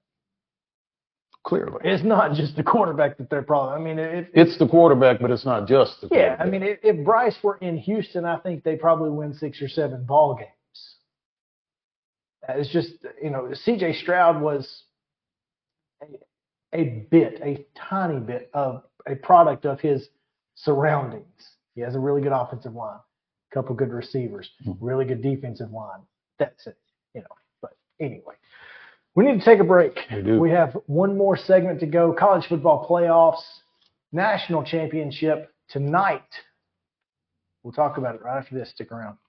[1.43, 1.79] Clearly.
[1.83, 3.81] It's not just the quarterback that they're problem.
[3.81, 6.35] I mean, if It's the quarterback, but it's not just the yeah.
[6.39, 9.67] I mean, if, if Bryce were in Houston, I think they probably win six or
[9.67, 10.49] seven ball games.
[12.49, 12.91] It's just
[13.23, 13.93] you know, C.J.
[13.93, 14.83] Stroud was
[16.03, 20.09] a, a bit, a tiny bit of a product of his
[20.53, 21.25] surroundings.
[21.73, 22.99] He has a really good offensive line,
[23.51, 24.83] a couple good receivers, mm-hmm.
[24.83, 26.01] really good defensive line.
[26.41, 26.77] That's it,
[27.13, 27.27] you know.
[27.61, 28.33] But anyway,
[29.13, 29.99] we need to take a break.
[30.11, 30.39] We do.
[30.39, 32.15] We have one more segment to go.
[32.17, 33.43] College football playoffs,
[34.11, 36.23] national championship tonight.
[37.61, 38.71] We'll talk about it right after this.
[38.71, 39.19] Stick around.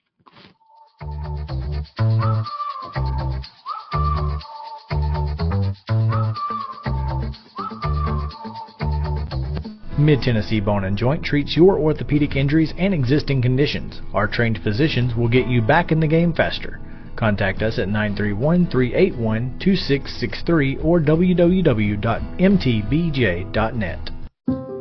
[9.98, 14.00] Mid Tennessee Bone and Joint treats your orthopedic injuries and existing conditions.
[14.14, 16.80] Our trained physicians will get you back in the game faster.
[17.16, 22.10] Contact us at 931 381 2663 or www.mtbj.net.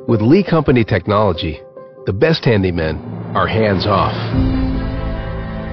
[0.08, 1.62] With Lee Company technology,
[2.06, 2.99] the best handymen
[3.36, 4.16] are hands off.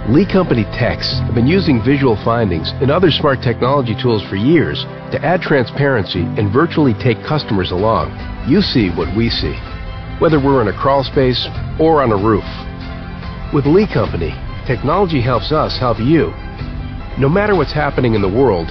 [0.09, 4.85] Lee Company techs have been using visual findings and other smart technology tools for years
[5.13, 8.09] to add transparency and virtually take customers along.
[8.49, 9.53] You see what we see,
[10.19, 11.47] whether we're in a crawl space
[11.79, 12.45] or on a roof.
[13.53, 14.33] With Lee Company,
[14.67, 16.33] technology helps us help you,
[17.19, 18.69] no matter what's happening in the world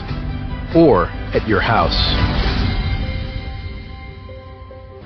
[0.74, 2.47] or at your house.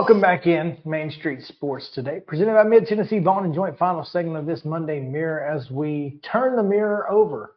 [0.00, 3.76] Welcome back in Main Street Sports today, presented by Mid Tennessee Bone and Joint.
[3.76, 7.54] Final segment of this Monday Mirror as we turn the mirror over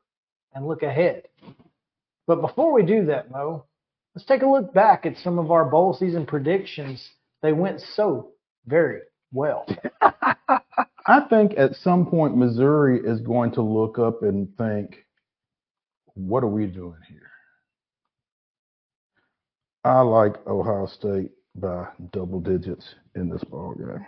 [0.53, 1.23] and look ahead.
[2.27, 3.63] But before we do that, Mo,
[4.13, 7.11] let's take a look back at some of our bowl season predictions.
[7.41, 8.31] They went so
[8.65, 8.99] very
[9.31, 9.65] well.
[10.01, 14.97] I think at some point Missouri is going to look up and think,
[16.15, 17.31] what are we doing here?
[19.85, 24.05] I like Ohio State by double digits in this ball game.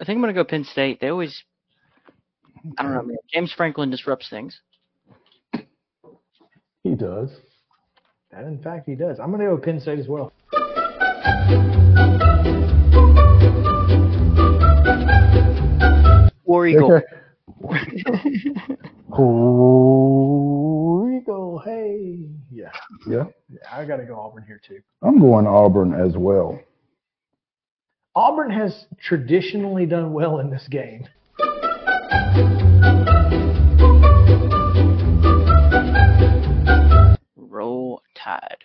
[0.00, 1.00] I think I'm gonna go Penn State.
[1.00, 1.42] They always,
[2.78, 3.16] I don't know, man.
[3.32, 4.60] James Franklin disrupts things.
[6.82, 7.30] He does.
[8.32, 9.20] And in fact, he does.
[9.20, 10.32] I'm going to go Penn State as well.
[16.44, 17.02] War Eagle.
[19.18, 22.30] War Eagle, hey.
[22.50, 22.70] Yeah.
[23.06, 23.24] Yeah.
[23.50, 24.80] yeah I got to go Auburn here, too.
[25.02, 26.58] I'm going Auburn as well.
[28.14, 31.06] Auburn has traditionally done well in this game.
[37.36, 38.64] Roll Tide.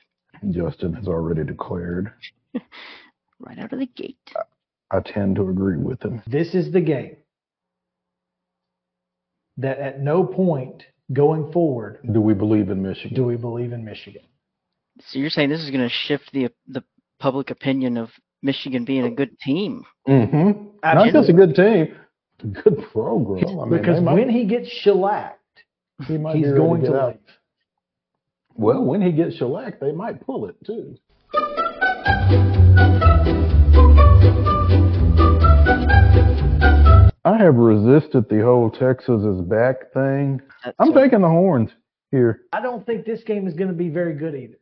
[0.49, 2.13] Justin has already declared.
[3.39, 4.17] right out of the gate.
[4.91, 6.21] I tend to agree with him.
[6.25, 7.17] This is the game
[9.57, 13.15] that at no point going forward do we believe in Michigan.
[13.15, 14.23] Do we believe in Michigan?
[15.07, 16.83] So you're saying this is going to shift the the
[17.19, 18.09] public opinion of
[18.41, 19.83] Michigan being a good team?
[20.07, 20.67] Mm-hmm.
[20.83, 21.95] Not just a good team,
[22.43, 23.59] a good program.
[23.59, 25.39] I mean, because might, when he gets shellacked,
[26.07, 27.17] he might he's going to, to leave.
[28.55, 30.97] Well, when he gets shellacked, they might pull it too.
[37.27, 40.41] I have resisted the whole Texas is back thing.
[40.63, 41.71] That's I'm a- taking the horns
[42.09, 42.43] here.
[42.53, 44.57] I don't think this game is going to be very good either.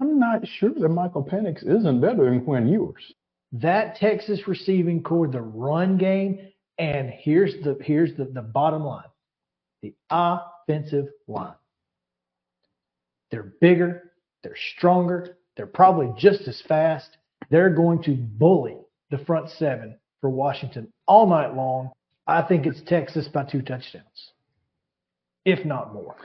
[0.00, 3.12] I'm not sure that Michael Penix isn't better than Quinn Ewers.
[3.52, 6.48] That Texas receiving corps, the run game,
[6.78, 9.04] and here's the here's the, the bottom line.
[9.82, 11.56] The offensive line.
[13.30, 14.12] They're bigger,
[14.42, 17.18] they're stronger, they're probably just as fast.
[17.50, 18.78] They're going to bully
[19.10, 21.90] the front seven for Washington all night long.
[22.26, 24.30] I think it's Texas by two touchdowns,
[25.44, 26.16] if not more.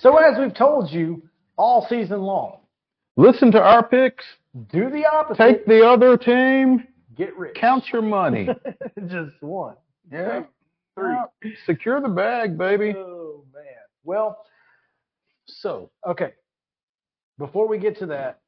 [0.00, 1.22] So, as we've told you
[1.56, 2.58] all season long,
[3.16, 4.24] Listen to our picks.
[4.70, 5.42] do the opposite.
[5.42, 6.86] Take the other team.
[7.16, 7.56] Get rich.
[7.58, 8.48] Count your money.
[9.06, 9.76] Just one.
[10.12, 10.42] yeah.
[10.98, 11.16] Three.
[11.66, 12.94] Secure the bag, baby.
[12.96, 13.64] Oh man.
[14.04, 14.44] Well,
[15.46, 16.32] so okay.
[17.38, 18.40] Before we get to that,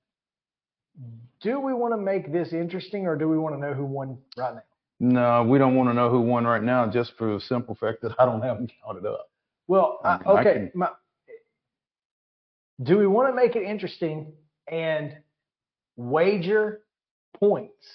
[1.43, 4.19] do we want to make this interesting, or do we want to know who won
[4.37, 4.62] right now?
[5.01, 8.01] No, we don't want to know who won right now, just for the simple fact
[8.03, 9.31] that I don't have them counted up.
[9.69, 10.53] Well, I mean, I okay.
[10.55, 10.91] can- my-
[12.83, 14.33] do we want to make it interesting
[14.69, 15.16] and
[15.97, 16.83] wager
[17.39, 17.87] points?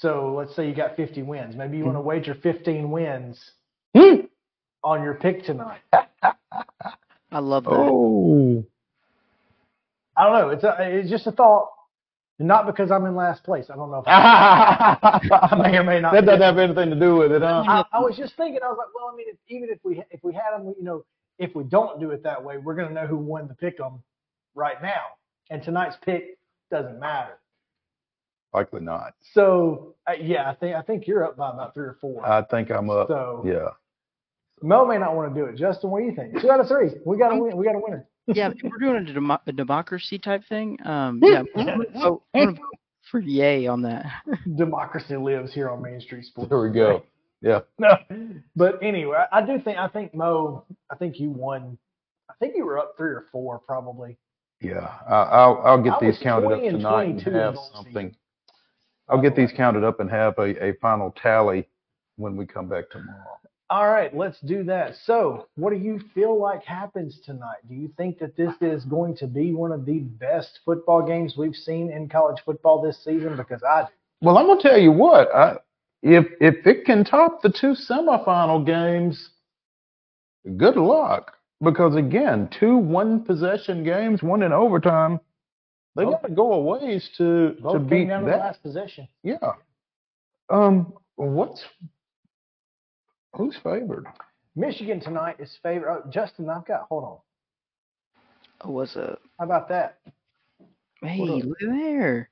[0.00, 1.56] So let's say you got 50 wins.
[1.56, 2.04] Maybe you want Mm-hmm.
[2.04, 3.52] to wager 15 wins
[3.96, 4.26] Hmm.
[4.84, 5.80] on your pick tonight.
[7.32, 7.72] I love that.
[7.72, 8.64] Oh,
[10.16, 10.48] I don't know.
[10.50, 11.70] It's a, it's just a thought.
[12.38, 13.66] Not because I'm in last place.
[13.70, 16.12] I don't know if I may or may not.
[16.14, 17.64] that doesn't have anything to do with it, huh?
[17.66, 18.60] I, I was just thinking.
[18.64, 20.84] I was like, well, I mean, if, even if we if we had them, you
[20.84, 21.02] know,
[21.40, 24.02] if we don't do it that way, we're gonna know who won the pick 'em
[24.54, 25.02] right now.
[25.50, 26.38] And tonight's pick
[26.70, 27.38] doesn't matter.
[28.54, 29.14] Likely not.
[29.32, 32.26] So uh, yeah, I think I think you're up by about three or four.
[32.26, 33.08] I think I'm up.
[33.08, 33.68] So- yeah.
[34.60, 35.54] Mo may not want to do it.
[35.54, 36.40] Justin, what do you think?
[36.40, 36.90] Two out of three.
[37.06, 37.56] We got a win.
[37.56, 38.08] We got a winner.
[38.26, 40.78] yeah, if we're doing a, demo- a democracy type thing.
[40.84, 42.64] Um, yeah, I'm vote, I'm vote
[43.08, 44.06] for yay on that.
[44.56, 46.48] Democracy lives here on Main Street Sports.
[46.50, 47.04] There we go.
[47.40, 47.60] Yeah.
[47.78, 47.96] No,
[48.56, 50.64] but anyway, I do think I think Mo.
[50.90, 51.78] I think you won.
[52.28, 54.16] I think you were up three or four probably.
[54.60, 54.90] Yeah.
[55.08, 58.16] I, I'll I'll get I these counted up 20 and tonight and have bowl season.
[59.08, 61.68] I'll get these counted up and have a, a final tally
[62.16, 63.38] when we come back tomorrow.
[63.70, 64.94] All right, let's do that.
[65.04, 67.58] So, what do you feel like happens tonight?
[67.68, 71.34] Do you think that this is going to be one of the best football games
[71.36, 73.36] we've seen in college football this season?
[73.36, 73.88] Because I do.
[74.22, 75.34] Well, I'm gonna tell you what.
[75.34, 75.56] I,
[76.02, 79.30] if if it can top the two semifinal games,
[80.56, 81.34] good luck.
[81.62, 85.20] Because again, two one possession games, one in overtime,
[85.98, 88.30] they Both- got to go a ways to to both came beat down to the
[88.32, 88.38] that.
[88.40, 89.08] last possession.
[89.24, 89.36] Yeah.
[90.48, 90.94] Um.
[91.16, 91.62] What's
[93.34, 94.06] who's favored?
[94.56, 95.90] Michigan tonight is favored.
[95.90, 96.82] Oh, Justin, I've got.
[96.88, 97.18] Hold on.
[98.62, 99.20] Oh, what's up?
[99.38, 99.98] How about that?
[101.02, 101.44] Hey, What up?
[101.44, 102.30] look there.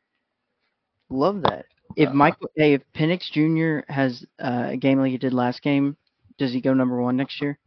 [1.09, 1.67] Love that.
[1.97, 3.91] If Uh, Michael, hey, if Penix Jr.
[3.93, 5.97] has uh, a game like he did last game,
[6.39, 7.59] does he go number one next year?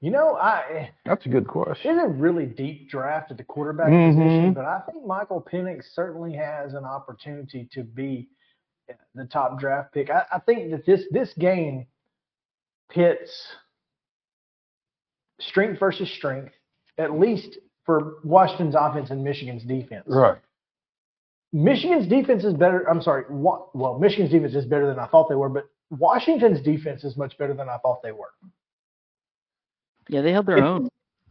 [0.00, 1.96] You know, I That's a good question.
[1.98, 4.14] it's a really deep draft at the quarterback Mhm.
[4.14, 8.28] position, but I think Michael Penix certainly has an opportunity to be
[9.14, 10.10] the top draft pick.
[10.10, 11.86] I, I think that this this game
[12.90, 13.56] pits
[15.40, 16.52] strength versus strength,
[16.98, 20.04] at least for Washington's offense and Michigan's defense.
[20.06, 20.38] Right.
[21.52, 22.88] Michigan's defense is better.
[22.90, 23.24] I'm sorry.
[23.30, 27.38] Well, Michigan's defense is better than I thought they were, but Washington's defense is much
[27.38, 28.32] better than I thought they were.
[30.08, 30.88] Yeah, they held their If- own.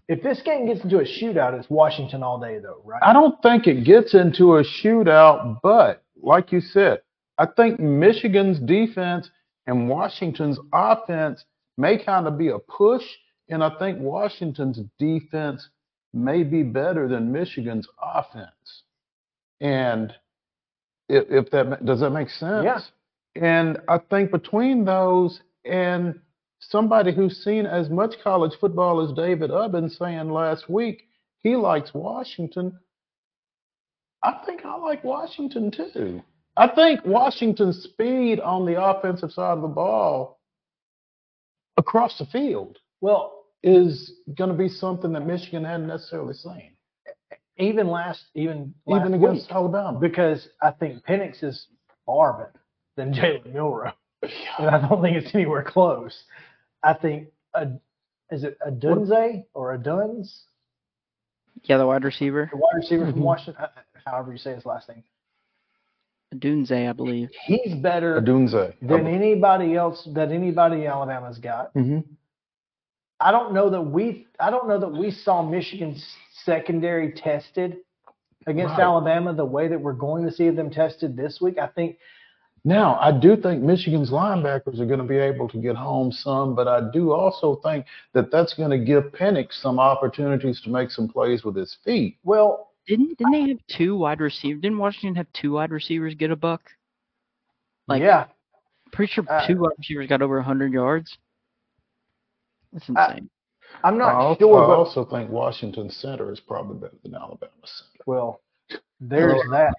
[0.10, 3.02] If this game gets into a shootout, it's Washington all day, though, right?
[3.02, 7.02] I don't think it gets into a shootout, but like you said,
[7.38, 9.32] I think Michigan's defense
[9.66, 11.46] and Washington's offense
[11.78, 13.04] may kind of be a push,
[13.50, 15.70] and I think Washington's defense
[16.14, 18.84] may be better than Michigan's offense.
[19.62, 20.14] And
[21.08, 22.66] if, if that does that make sense?
[22.66, 22.80] Yeah.
[23.36, 26.20] And I think between those and
[26.70, 31.08] somebody who's seen as much college football as David Ubben saying last week,
[31.40, 32.78] he likes Washington.
[34.24, 36.22] I think I like Washington too.
[36.56, 40.40] I think Washington's speed on the offensive side of the ball
[41.78, 46.72] across the field Well, is going to be something that Michigan hadn't necessarily seen,
[47.58, 50.00] even last, even last even against week, Alabama.
[50.00, 51.68] because I think Penix is
[52.06, 52.62] far better
[52.98, 53.92] than Jalen Milroe,
[54.60, 56.24] and I don't think it's anywhere close.
[56.84, 57.68] I think a,
[58.32, 60.44] is it a Dunze or a Duns,
[61.64, 63.12] Yeah, the wide receiver, the wide receiver Mm-hmm.
[63.14, 63.68] from Washington, uh,
[64.06, 65.04] however you say his last name.
[66.36, 67.30] Dunze, I believe.
[67.46, 68.74] He's better Odunze.
[68.82, 71.72] than anybody else that anybody Alabama's got.
[71.74, 72.00] hmm
[73.20, 76.04] I don't know that we I don't know that we saw Michigan's
[76.44, 77.78] secondary tested
[78.48, 78.82] against Right.
[78.82, 81.58] Alabama the way that we're going to see them tested this week.
[81.58, 81.98] I think
[82.66, 86.56] Now, I do think Michigan's linebackers are going to be able to get home some,
[86.56, 90.90] but I do also think that that's going to give Penix some opportunities to make
[90.90, 92.18] some plays with his feet.
[92.24, 94.62] well Didn't didn't they have two wide receivers?
[94.62, 96.62] Didn't Washington have two wide receivers get a buck?
[97.88, 98.28] Like- yeah.
[98.94, 101.18] Pretty sure Uh, two wide receivers got over hundred yards.
[102.72, 103.30] That's I- insane.
[103.84, 107.16] I'm not I also, sure, I but also think Washington center is probably better than
[107.16, 108.04] Alabama center.
[108.06, 108.40] well,
[109.02, 109.74] there's that.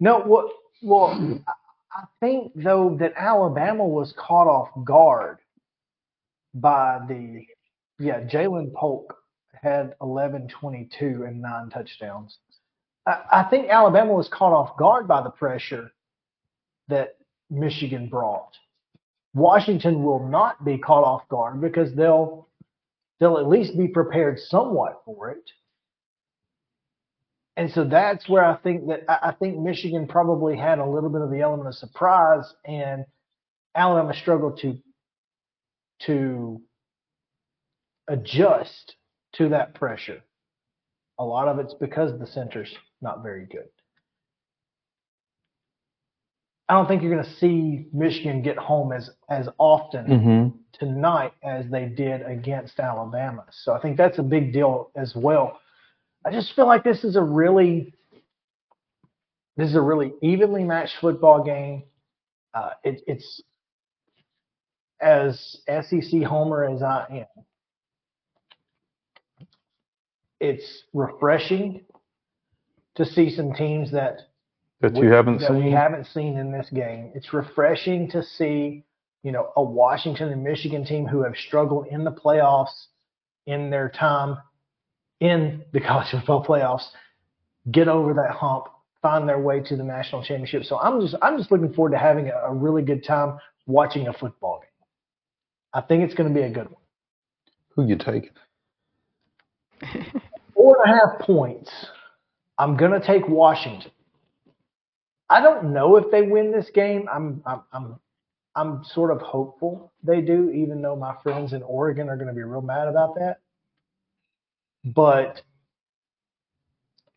[0.00, 0.46] No, what
[0.80, 1.40] well
[1.94, 5.38] I think though that Alabama was caught off guard
[6.54, 7.44] by the
[7.98, 9.14] yeah, Ja'Lynn Polk
[9.54, 12.38] had 11, 22, and nine touchdowns.
[13.06, 15.92] I, I think Alabama was caught off guard by the pressure
[16.88, 17.16] that
[17.50, 18.52] Michigan brought.
[19.34, 22.48] Washington will not be caught off guard because they'll
[23.20, 25.50] they'll at least be prepared somewhat for it.
[27.56, 31.20] And so that's where I think that I think Michigan probably had a little bit
[31.22, 33.04] of the element of surprise, and
[33.74, 34.78] Alabama struggled to
[36.06, 36.60] to
[38.08, 38.96] adjust
[39.34, 40.22] to that pressure.
[41.18, 43.68] A lot of it's because the center's not very good.
[46.68, 50.58] I don't think you're going to see Michigan get home as as often Mm-hmm.
[50.84, 53.44] tonight as they did against Alabama.
[53.50, 55.58] So I think that's a big deal as well.
[56.24, 57.92] I just feel like this is a really
[59.56, 61.82] this is a really evenly matched football game.
[62.54, 63.42] Uh, it, it's
[65.00, 67.44] as SEC homer as I am.
[70.40, 71.82] It's refreshing
[72.96, 74.20] to see some teams that
[74.80, 75.72] That we- you haven't that we seen?
[75.72, 77.12] haven't seen in this game.
[77.14, 78.84] It's refreshing to see,
[79.22, 82.86] you know, a Washington and Michigan team who have struggled in the playoffs
[83.46, 84.38] in their time
[85.22, 86.88] in the college football playoffs
[87.70, 88.64] get over that hump,
[89.00, 90.64] find their way to the national championship.
[90.64, 94.08] So I'm just I'm just looking forward to having a, a really good time watching
[94.08, 94.68] a football game.
[95.72, 96.82] I think it's going to be a good one.
[97.76, 98.30] Who you taking?
[100.54, 101.70] Four and a half points.
[102.58, 103.92] I'm going to take Washington.
[105.30, 107.08] I don't know if they win this game.
[107.10, 107.96] I'm I'm I'm
[108.56, 112.34] I'm sort of hopeful they do, even though my friends in Oregon are going to
[112.34, 113.38] be real mad about that.
[114.84, 115.42] But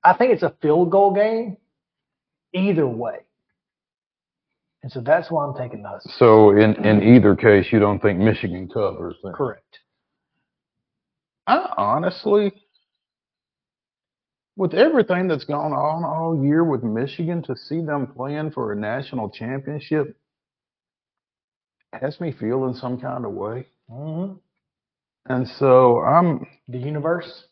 [0.04, 1.58] I think it's a field goal game
[2.54, 3.18] either way.
[4.84, 6.14] And so that's why I'm taking the Huskies.
[6.20, 9.16] So in in either case, you don't think Michigan covers?
[9.24, 9.34] Then.
[9.34, 9.80] Correct.
[11.48, 12.54] I honestly,
[14.56, 18.76] with everything that's gone on all year with Michigan, to see them playing for a
[18.76, 20.16] national championship
[21.94, 23.66] has me feeling some kind of way.
[23.90, 24.34] hmm
[25.28, 27.46] And so I'm The universe.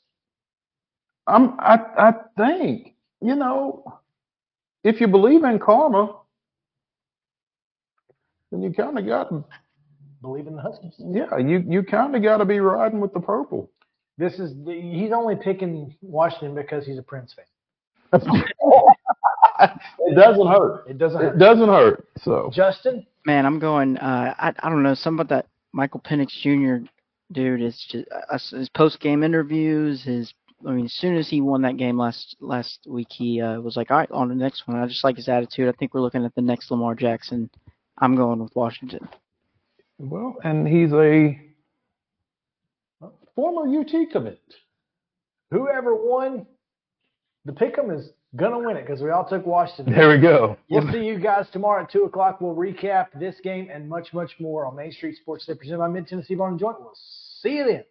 [1.27, 3.99] I'm I I think, you know,
[4.83, 6.17] if you believe in karma,
[8.51, 9.43] then you kind of got to
[10.21, 10.93] Believe in the Huskies.
[10.99, 13.69] yeah, you you kind of got to be riding with the purple.
[14.17, 18.21] This is he's only picking Washington because he's a Prince fan.
[19.99, 20.85] It doesn't hurt.
[20.89, 21.35] It doesn't hurt.
[21.35, 22.07] It doesn't hurt.
[22.21, 23.97] So Justin, Man, I'm going.
[23.97, 24.93] Uh, I I don't know.
[24.93, 26.85] Some about that Michael Penix Jr.
[27.31, 30.03] dude is just uh, his post game interviews.
[30.03, 30.33] His
[30.65, 33.75] I mean, as soon as he won that game last last week, he uh, was
[33.75, 35.69] like, "All right, on the next one." I just like his attitude.
[35.69, 37.49] I think we're looking at the next Lamar Jackson.
[37.97, 39.07] I'm going with Washington.
[39.99, 41.39] well, and he's a
[43.35, 44.41] former UT commit.
[45.51, 46.45] whoever won
[47.45, 49.93] the pick'em is gonna win it because we all took Washington.
[49.93, 50.57] There we go.
[50.69, 52.41] We'll see you guys tomorrow at two o'clock.
[52.41, 55.87] We'll recap this game and much, much more on Main Street Sports Day presented by
[55.87, 56.79] Mid Tennessee Bone and Joint.
[56.79, 56.93] We'll
[57.41, 57.83] see you then.